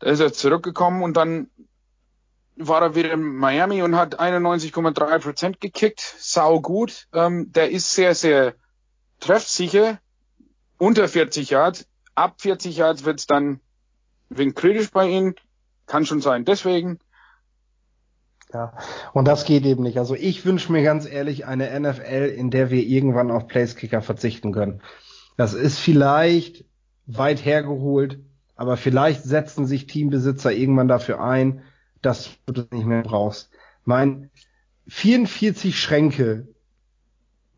Da 0.00 0.10
ist 0.10 0.20
er 0.20 0.32
zurückgekommen 0.32 1.02
und 1.02 1.16
dann 1.16 1.50
war 2.56 2.82
er 2.82 2.94
wieder 2.94 3.12
in 3.12 3.22
Miami 3.22 3.82
und 3.82 3.96
hat 3.96 4.20
91,3 4.20 5.18
Prozent 5.18 5.60
gekickt. 5.60 6.00
Sau 6.18 6.60
gut. 6.60 7.06
Ähm, 7.12 7.52
der 7.52 7.70
ist 7.70 7.94
sehr, 7.94 8.14
sehr 8.14 8.54
treffsicher. 9.20 9.98
Unter 10.78 11.08
40 11.08 11.50
Yards. 11.50 11.86
Ab 12.14 12.40
40 12.40 12.76
Yards 12.76 13.04
wird's 13.04 13.26
dann 13.26 13.60
wenig 14.28 14.54
kritisch 14.54 14.90
bei 14.90 15.08
ihm. 15.08 15.34
Kann 15.86 16.06
schon 16.06 16.20
sein. 16.20 16.44
Deswegen. 16.44 16.98
Ja, 18.52 18.72
und 19.12 19.26
das 19.26 19.44
geht 19.44 19.64
eben 19.64 19.82
nicht. 19.82 19.98
Also 19.98 20.14
ich 20.14 20.44
wünsche 20.44 20.70
mir 20.70 20.84
ganz 20.84 21.06
ehrlich 21.06 21.46
eine 21.46 21.78
NFL, 21.78 22.32
in 22.36 22.50
der 22.50 22.70
wir 22.70 22.82
irgendwann 22.82 23.32
auf 23.32 23.48
Placekicker 23.48 24.00
verzichten 24.00 24.52
können. 24.52 24.80
Das 25.36 25.54
ist 25.54 25.80
vielleicht 25.80 26.64
weit 27.06 27.44
hergeholt, 27.44 28.20
aber 28.54 28.76
vielleicht 28.76 29.24
setzen 29.24 29.66
sich 29.66 29.88
Teambesitzer 29.88 30.52
irgendwann 30.52 30.86
dafür 30.86 31.20
ein, 31.20 31.64
dass 32.04 32.30
du 32.46 32.52
das 32.52 32.70
nicht 32.70 32.86
mehr 32.86 33.02
brauchst. 33.02 33.50
Mein 33.84 34.30
44 34.88 35.78
Schränke, 35.78 36.48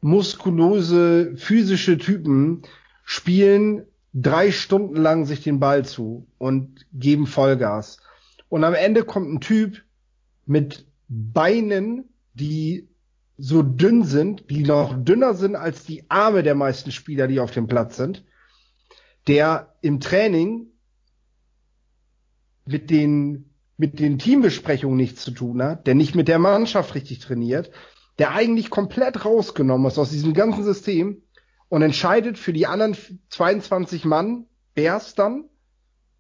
muskulose, 0.01 1.37
physische 1.37 1.99
Typen 1.99 2.63
spielen 3.05 3.87
drei 4.13 4.51
Stunden 4.51 4.97
lang 4.97 5.27
sich 5.27 5.43
den 5.43 5.61
Ball 5.61 5.85
zu 5.85 6.27
und 6.39 6.87
geben 6.93 7.27
Vollgas. 7.27 7.99
Und 8.49 8.65
am 8.65 8.75
Ende 8.75 9.05
kommt 9.05 9.29
ein 9.29 9.41
Typ 9.41 9.83
mit 10.47 10.87
Beinen, 11.09 12.05
die 12.35 12.89
so 13.37 13.63
dünn 13.63 14.05
sind, 14.05 14.49
die 14.49 14.63
noch 14.63 14.95
dünner 14.97 15.35
sind 15.35 15.57
als 15.57 15.85
die 15.85 16.09
Arme 16.09 16.43
der 16.43 16.55
meisten 16.55 16.91
Spieler, 16.91 17.27
die 17.27 17.41
auf 17.41 17.51
dem 17.51 17.67
Platz 17.67 17.97
sind, 17.97 18.25
der 19.27 19.75
im 19.83 20.01
Training 20.01 20.69
mit 22.65 22.91
den 22.91 23.51
mit 23.77 23.99
den 23.99 24.19
Teambesprechungen 24.19 24.97
nichts 24.97 25.23
zu 25.23 25.31
tun 25.31 25.63
hat, 25.63 25.87
der 25.87 25.95
nicht 25.95 26.15
mit 26.15 26.29
der 26.29 26.39
Mannschaft 26.39 26.95
richtig 26.95 27.19
trainiert, 27.19 27.71
der 28.19 28.33
eigentlich 28.33 28.71
komplett 28.71 29.25
rausgenommen 29.25 29.87
ist 29.87 29.99
aus 29.99 30.11
diesem 30.11 30.33
ganzen 30.33 30.65
System 30.65 31.23
und 31.69 31.83
entscheidet 31.83 32.39
für 32.39 32.53
die 32.53 32.67
anderen 32.67 32.97
22 33.29 34.05
Mann 34.05 34.47
Bears 34.75 35.15
dann 35.15 35.45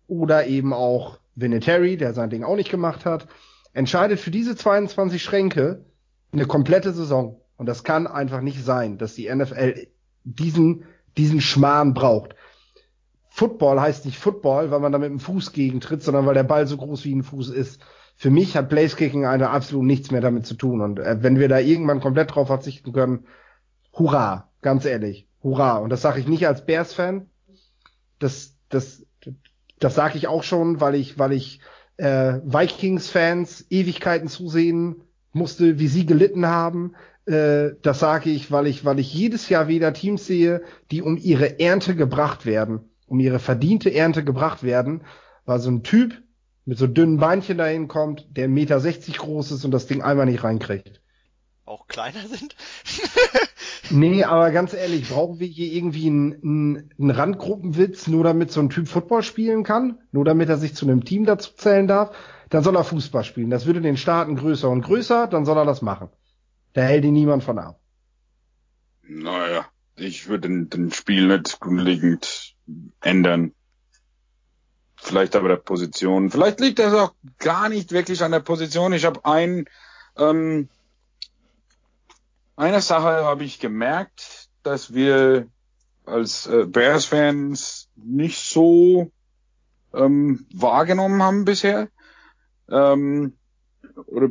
oder 0.06 0.46
eben 0.46 0.72
auch 0.72 1.18
Vinatieri, 1.34 1.96
der 1.96 2.14
sein 2.14 2.30
Ding 2.30 2.44
auch 2.44 2.56
nicht 2.56 2.70
gemacht 2.70 3.04
hat, 3.04 3.28
entscheidet 3.72 4.18
für 4.18 4.30
diese 4.30 4.56
22 4.56 5.22
Schränke 5.22 5.84
eine 6.32 6.46
komplette 6.46 6.92
Saison. 6.92 7.40
Und 7.56 7.66
das 7.66 7.84
kann 7.84 8.06
einfach 8.06 8.40
nicht 8.40 8.64
sein, 8.64 8.98
dass 8.98 9.14
die 9.14 9.32
NFL 9.34 9.86
diesen, 10.24 10.84
diesen 11.16 11.40
Schmarrn 11.40 11.94
braucht. 11.94 12.34
Football 13.36 13.78
heißt 13.78 14.06
nicht 14.06 14.18
Football, 14.18 14.70
weil 14.70 14.80
man 14.80 14.92
da 14.92 14.98
mit 14.98 15.10
dem 15.10 15.20
Fuß 15.20 15.52
gegentritt, 15.52 16.02
sondern 16.02 16.24
weil 16.24 16.32
der 16.32 16.42
Ball 16.42 16.66
so 16.66 16.78
groß 16.78 17.04
wie 17.04 17.14
ein 17.14 17.22
Fuß 17.22 17.50
ist. 17.50 17.82
Für 18.16 18.30
mich 18.30 18.56
hat 18.56 18.70
Placekicking 18.70 19.26
einfach 19.26 19.52
absolut 19.52 19.84
nichts 19.84 20.10
mehr 20.10 20.22
damit 20.22 20.46
zu 20.46 20.54
tun. 20.54 20.80
Und 20.80 20.98
äh, 20.98 21.18
wenn 21.20 21.38
wir 21.38 21.50
da 21.50 21.58
irgendwann 21.58 22.00
komplett 22.00 22.34
drauf 22.34 22.46
verzichten 22.46 22.94
können, 22.94 23.26
hurra, 23.92 24.48
ganz 24.62 24.86
ehrlich, 24.86 25.28
hurra. 25.42 25.76
Und 25.76 25.90
das 25.90 26.00
sage 26.00 26.18
ich 26.18 26.26
nicht 26.26 26.46
als 26.46 26.64
Bears-Fan. 26.64 27.28
Das, 28.18 28.54
das, 28.70 29.04
das 29.80 29.94
sage 29.94 30.16
ich 30.16 30.28
auch 30.28 30.42
schon, 30.42 30.80
weil 30.80 30.94
ich, 30.94 31.18
weil 31.18 31.32
ich 31.32 31.60
äh, 31.98 32.40
Vikings-Fans 32.42 33.66
Ewigkeiten 33.68 34.28
zusehen 34.28 35.02
musste, 35.34 35.78
wie 35.78 35.88
sie 35.88 36.06
gelitten 36.06 36.46
haben. 36.46 36.94
Äh, 37.26 37.72
das 37.82 37.98
sage 37.98 38.30
ich, 38.30 38.50
weil 38.50 38.66
ich, 38.66 38.86
weil 38.86 38.98
ich 38.98 39.12
jedes 39.12 39.50
Jahr 39.50 39.68
wieder 39.68 39.92
Teams 39.92 40.24
sehe, 40.24 40.62
die 40.90 41.02
um 41.02 41.18
ihre 41.18 41.60
Ernte 41.60 41.94
gebracht 41.94 42.46
werden 42.46 42.88
um 43.06 43.20
ihre 43.20 43.38
verdiente 43.38 43.92
Ernte 43.92 44.24
gebracht 44.24 44.62
werden, 44.62 45.04
weil 45.44 45.60
so 45.60 45.70
ein 45.70 45.82
Typ 45.82 46.22
mit 46.64 46.78
so 46.78 46.86
dünnen 46.86 47.18
Beinchen 47.18 47.58
dahin 47.58 47.88
kommt, 47.88 48.26
der 48.36 48.48
1,60 48.48 48.48
Meter 48.50 49.18
groß 49.18 49.52
ist 49.52 49.64
und 49.64 49.70
das 49.70 49.86
Ding 49.86 50.02
einmal 50.02 50.26
nicht 50.26 50.42
reinkriegt. 50.42 51.00
Auch 51.64 51.88
kleiner 51.88 52.26
sind? 52.28 52.54
nee, 53.90 54.22
aber 54.22 54.50
ganz 54.50 54.72
ehrlich, 54.72 55.08
brauchen 55.08 55.40
wir 55.40 55.48
hier 55.48 55.72
irgendwie 55.72 56.06
einen, 56.06 56.90
einen, 56.98 57.10
Randgruppenwitz, 57.10 58.06
nur 58.06 58.22
damit 58.22 58.52
so 58.52 58.60
ein 58.60 58.70
Typ 58.70 58.86
Football 58.86 59.22
spielen 59.22 59.64
kann? 59.64 59.98
Nur 60.12 60.24
damit 60.24 60.48
er 60.48 60.58
sich 60.58 60.74
zu 60.74 60.86
einem 60.86 61.04
Team 61.04 61.24
dazu 61.24 61.52
zählen 61.54 61.88
darf? 61.88 62.16
Dann 62.50 62.62
soll 62.62 62.76
er 62.76 62.84
Fußball 62.84 63.24
spielen. 63.24 63.50
Das 63.50 63.66
würde 63.66 63.80
den 63.80 63.96
Staaten 63.96 64.36
größer 64.36 64.70
und 64.70 64.82
größer, 64.82 65.26
dann 65.26 65.44
soll 65.44 65.58
er 65.58 65.64
das 65.64 65.82
machen. 65.82 66.08
Da 66.72 66.82
hält 66.82 67.04
ihn 67.04 67.14
niemand 67.14 67.42
von 67.42 67.58
ab. 67.58 67.80
Naja, 69.02 69.66
ich 69.96 70.28
würde 70.28 70.48
den, 70.48 70.68
den 70.68 70.92
Spiel 70.92 71.26
nicht 71.26 71.58
grundlegend 71.58 72.55
ändern. 73.00 73.52
Vielleicht 74.96 75.36
aber 75.36 75.48
der 75.48 75.56
Position. 75.56 76.30
Vielleicht 76.30 76.60
liegt 76.60 76.78
das 76.78 76.92
auch 76.94 77.14
gar 77.38 77.68
nicht 77.68 77.92
wirklich 77.92 78.22
an 78.22 78.32
der 78.32 78.40
Position. 78.40 78.92
Ich 78.92 79.04
habe 79.04 79.24
ein, 79.24 79.66
ähm, 80.16 80.68
eine 82.56 82.80
Sache 82.80 83.24
habe 83.24 83.44
ich 83.44 83.60
gemerkt, 83.60 84.48
dass 84.62 84.94
wir 84.94 85.48
als 86.06 86.46
äh, 86.46 86.64
Bears-Fans 86.66 87.88
nicht 87.94 88.38
so 88.38 89.10
ähm, 89.94 90.46
wahrgenommen 90.52 91.22
haben 91.22 91.44
bisher. 91.44 91.88
Ähm, 92.68 93.34
oder 94.06 94.28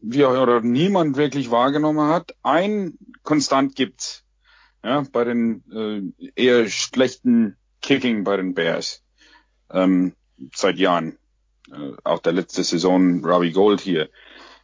wie 0.00 0.24
auch, 0.24 0.40
oder 0.40 0.60
niemand 0.60 1.16
wirklich 1.16 1.50
wahrgenommen 1.50 2.08
hat. 2.08 2.34
Ein 2.42 2.98
Konstant 3.22 3.74
gibt's 3.74 4.23
ja, 4.84 5.04
bei 5.10 5.24
den 5.24 6.14
äh, 6.16 6.30
eher 6.36 6.68
schlechten 6.68 7.56
Kicking 7.80 8.22
bei 8.22 8.36
den 8.36 8.54
Bears 8.54 9.02
ähm, 9.70 10.14
seit 10.54 10.76
Jahren. 10.76 11.18
Äh, 11.72 11.92
auch 12.04 12.18
der 12.18 12.34
letzte 12.34 12.62
Saison 12.62 13.24
Robbie 13.24 13.52
Gold 13.52 13.80
hier. 13.80 14.10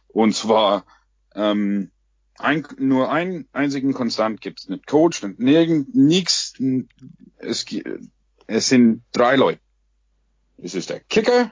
Und 0.07 0.35
zwar 0.35 0.85
ähm, 1.33 1.91
ein, 2.37 2.67
nur 2.77 3.11
einen 3.11 3.47
einzigen 3.51 3.93
Konstant 3.93 4.41
gibt's 4.41 4.69
nicht 4.69 4.85
Coach, 4.85 5.23
nicht 5.23 5.39
nirgend, 5.39 5.95
nix. 5.95 6.53
Es, 7.37 7.65
es 8.47 8.69
sind 8.69 9.03
drei 9.11 9.35
Leute. 9.35 9.59
Es 10.57 10.75
ist 10.75 10.91
der 10.91 10.99
Kicker, 10.99 11.51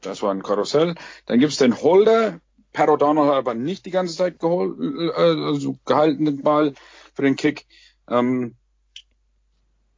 das 0.00 0.22
war 0.22 0.32
ein 0.32 0.42
Karussell. 0.42 0.96
Dann 1.26 1.38
gibt's 1.38 1.58
den 1.58 1.80
Holder, 1.80 2.40
Pat 2.72 2.88
O'Donnell 2.88 3.26
hat 3.26 3.36
aber 3.36 3.54
nicht 3.54 3.86
die 3.86 3.90
ganze 3.90 4.16
Zeit 4.16 4.38
gehol, 4.38 5.12
äh, 5.16 5.20
also 5.20 5.76
gehalten 5.84 6.24
den 6.24 6.42
Ball 6.42 6.74
für 7.16 7.22
den 7.22 7.36
Kick. 7.36 7.66
Ähm, 8.08 8.54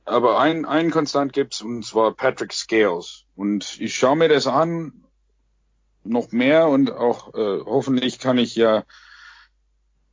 aber 0.04 0.40
ein, 0.40 0.64
einen 0.64 0.90
Konstant 0.90 1.34
gibt's 1.34 1.60
und 1.60 1.84
zwar 1.84 2.14
Patrick 2.14 2.54
Scales. 2.54 3.26
Und 3.36 3.78
ich 3.78 3.94
schaue 3.94 4.16
mir 4.16 4.28
das 4.28 4.46
an, 4.46 5.04
noch 6.04 6.32
mehr 6.32 6.68
und 6.68 6.90
auch 6.90 7.34
äh, 7.34 7.60
hoffentlich 7.64 8.18
kann 8.18 8.38
ich 8.38 8.54
ja 8.56 8.84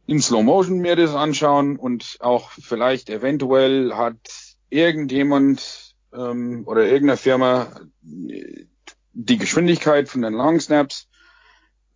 in 0.07 0.21
Slow 0.21 0.43
Motion 0.43 0.79
mir 0.79 0.95
das 0.95 1.15
anschauen 1.15 1.77
und 1.77 2.17
auch 2.19 2.51
vielleicht 2.51 3.09
eventuell 3.09 3.93
hat 3.93 4.17
irgendjemand 4.69 5.95
ähm, 6.13 6.63
oder 6.67 6.83
irgendeine 6.83 7.17
Firma 7.17 7.79
die 8.01 9.37
Geschwindigkeit 9.37 10.09
von 10.09 10.21
den 10.21 10.33
Long 10.33 10.59
Snaps 10.59 11.07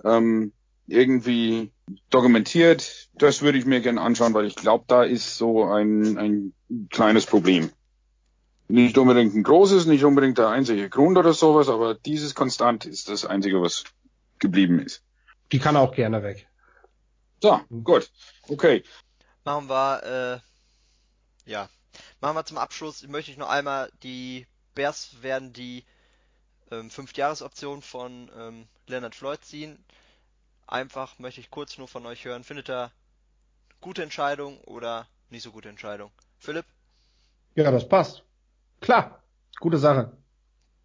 ähm, 0.03 0.53
irgendwie 0.87 1.71
dokumentiert. 2.09 3.09
Das 3.13 3.41
würde 3.41 3.57
ich 3.57 3.65
mir 3.65 3.81
gerne 3.81 4.01
anschauen, 4.01 4.33
weil 4.33 4.45
ich 4.45 4.55
glaube, 4.55 4.85
da 4.87 5.03
ist 5.03 5.37
so 5.37 5.65
ein, 5.65 6.17
ein 6.17 6.53
kleines 6.89 7.25
Problem. 7.25 7.71
Nicht 8.67 8.97
unbedingt 8.97 9.33
ein 9.33 9.43
großes, 9.43 9.87
nicht 9.87 10.03
unbedingt 10.03 10.37
der 10.37 10.49
einzige 10.49 10.89
Grund 10.89 11.17
oder 11.17 11.33
sowas, 11.33 11.69
aber 11.69 11.95
dieses 11.95 12.35
Konstant 12.35 12.85
ist 12.85 13.09
das 13.09 13.25
Einzige, 13.25 13.61
was 13.61 13.83
geblieben 14.37 14.79
ist. 14.79 15.03
Die 15.51 15.59
kann 15.59 15.75
auch 15.75 15.93
gerne 15.93 16.21
weg. 16.21 16.47
So, 17.41 17.59
gut. 17.83 18.11
Okay. 18.47 18.83
Machen 19.43 19.69
wir, 19.69 20.43
äh, 21.45 21.49
ja. 21.49 21.69
Machen 22.21 22.35
wir 22.35 22.45
zum 22.45 22.57
Abschluss, 22.57 23.07
möchte 23.07 23.31
ich 23.31 23.37
noch 23.37 23.49
einmal, 23.49 23.91
die 24.03 24.45
Bears 24.75 25.21
werden 25.21 25.51
die 25.51 25.83
ähm, 26.71 26.91
Fünf-Jahres-Option 26.91 27.81
von 27.81 28.29
ähm, 28.37 28.67
Leonard 28.87 29.15
Floyd 29.15 29.43
ziehen 29.43 29.83
einfach 30.71 31.19
möchte 31.19 31.41
ich 31.41 31.49
kurz 31.49 31.77
nur 31.77 31.87
von 31.87 32.05
euch 32.05 32.25
hören. 32.25 32.43
Findet 32.43 32.69
ihr 32.69 32.91
gute 33.81 34.03
Entscheidung 34.03 34.59
oder 34.61 35.07
nicht 35.29 35.43
so 35.43 35.51
gute 35.51 35.69
Entscheidung? 35.69 36.11
Philipp? 36.37 36.65
Ja, 37.55 37.71
das 37.71 37.87
passt. 37.87 38.23
Klar, 38.81 39.23
gute 39.59 39.77
Sache. 39.77 40.15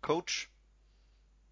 Coach? 0.02 0.50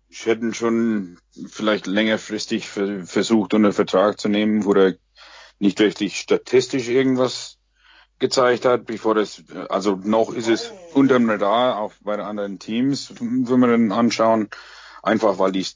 Ich 0.08 0.26
hätte 0.26 0.42
ihn 0.42 0.54
schon 0.54 1.18
vielleicht 1.48 1.86
längerfristig 1.86 2.68
versucht, 2.68 3.54
unter 3.54 3.72
Vertrag 3.72 4.20
zu 4.20 4.28
nehmen, 4.28 4.64
wo 4.64 4.74
er 4.74 4.96
nicht 5.58 5.78
wirklich 5.78 6.18
statistisch 6.18 6.88
irgendwas 6.88 7.58
gezeigt 8.18 8.64
hat, 8.64 8.84
bevor 8.84 9.14
das, 9.14 9.42
also 9.68 9.96
noch 9.96 10.32
ist 10.32 10.48
es 10.48 10.70
unterm 10.92 11.30
Radar, 11.30 11.78
auch 11.78 11.92
bei 12.02 12.16
den 12.16 12.26
anderen 12.26 12.58
Teams, 12.58 13.14
wenn 13.20 13.60
wir 13.60 13.68
den 13.68 13.90
anschauen, 13.90 14.50
einfach 15.02 15.38
weil 15.38 15.52
die 15.52 15.66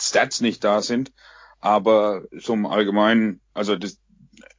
Stats 0.00 0.40
nicht 0.40 0.64
da 0.64 0.82
sind 0.82 1.12
aber 1.64 2.24
im 2.30 2.66
Allgemeinen, 2.66 3.40
also 3.54 3.74
das, 3.74 3.98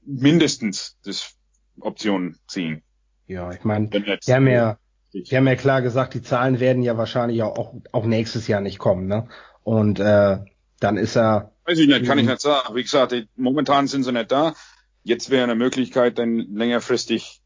mindestens 0.03 0.97
das 1.03 1.35
Option 1.79 2.37
ziehen. 2.47 2.81
Ja, 3.27 3.51
ich 3.51 3.63
meine, 3.63 3.91
wir 3.91 4.35
haben 4.35 4.47
ja, 4.47 4.79
wir 5.11 5.37
haben 5.37 5.47
ja 5.47 5.55
klar 5.55 5.83
gesagt, 5.83 6.15
die 6.15 6.23
Zahlen 6.23 6.59
werden 6.59 6.81
ja 6.81 6.97
wahrscheinlich 6.97 7.43
auch, 7.43 7.75
auch 7.91 8.05
nächstes 8.05 8.47
Jahr 8.47 8.61
nicht 8.61 8.79
kommen, 8.79 9.07
ne? 9.07 9.27
Und 9.63 9.99
äh, 9.99 10.39
dann 10.79 10.97
ist 10.97 11.15
er. 11.15 11.51
Weiß 11.65 11.77
ich 11.77 11.87
nicht, 11.87 12.05
kann 12.05 12.17
ich 12.17 12.25
nicht 12.25 12.41
sagen. 12.41 12.75
Wie 12.75 12.83
gesagt, 12.83 13.15
momentan 13.35 13.87
sind 13.87 14.03
sie 14.03 14.11
nicht 14.11 14.31
da. 14.31 14.55
Jetzt 15.03 15.29
wäre 15.29 15.43
eine 15.43 15.55
Möglichkeit, 15.55 16.17
dann 16.17 16.37
längerfristig 16.37 17.41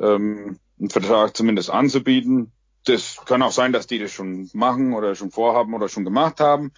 ähm, 0.00 0.58
einen 0.80 0.90
Vertrag 0.90 1.36
zumindest 1.36 1.70
anzubieten. 1.70 2.52
Das 2.84 3.18
kann 3.24 3.42
auch 3.42 3.52
sein, 3.52 3.72
dass 3.72 3.86
die 3.86 4.00
das 4.00 4.10
schon 4.10 4.50
machen 4.52 4.94
oder 4.94 5.14
schon 5.14 5.30
vorhaben 5.30 5.74
oder 5.74 5.88
schon 5.88 6.04
gemacht 6.04 6.40
haben. 6.40 6.72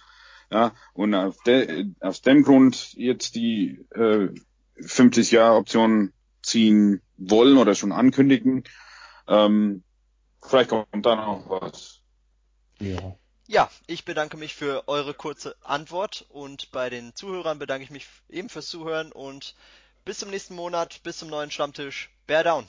Ja, 0.51 0.73
und 0.93 1.13
auf 1.13 1.41
de, 1.43 1.87
aus 1.99 2.21
dem 2.21 2.43
Grund 2.43 2.93
jetzt 2.93 3.35
die 3.35 3.85
äh, 3.93 4.29
50 4.79 5.31
Jahre 5.31 5.55
Option 5.57 6.13
ziehen 6.41 7.01
wollen 7.17 7.57
oder 7.57 7.75
schon 7.75 7.91
ankündigen. 7.91 8.63
Ähm, 9.27 9.83
vielleicht 10.41 10.69
kommt 10.69 11.05
da 11.05 11.15
noch 11.15 11.49
was. 11.49 12.01
Ja. 12.79 13.17
Ja, 13.49 13.69
ich 13.87 14.03
bedanke 14.03 14.35
mich 14.35 14.55
für 14.55 14.87
eure 14.87 15.13
kurze 15.13 15.55
Antwort 15.63 16.25
und 16.29 16.69
bei 16.71 16.89
den 16.89 17.15
Zuhörern 17.15 17.59
bedanke 17.59 17.85
ich 17.85 17.91
mich 17.91 18.05
eben 18.29 18.49
fürs 18.49 18.67
Zuhören 18.67 19.13
und 19.13 19.55
bis 20.03 20.19
zum 20.19 20.29
nächsten 20.29 20.55
Monat, 20.55 21.01
bis 21.03 21.19
zum 21.19 21.29
neuen 21.29 21.49
Stammtisch. 21.49 22.09
Bear 22.27 22.43
down. 22.43 22.67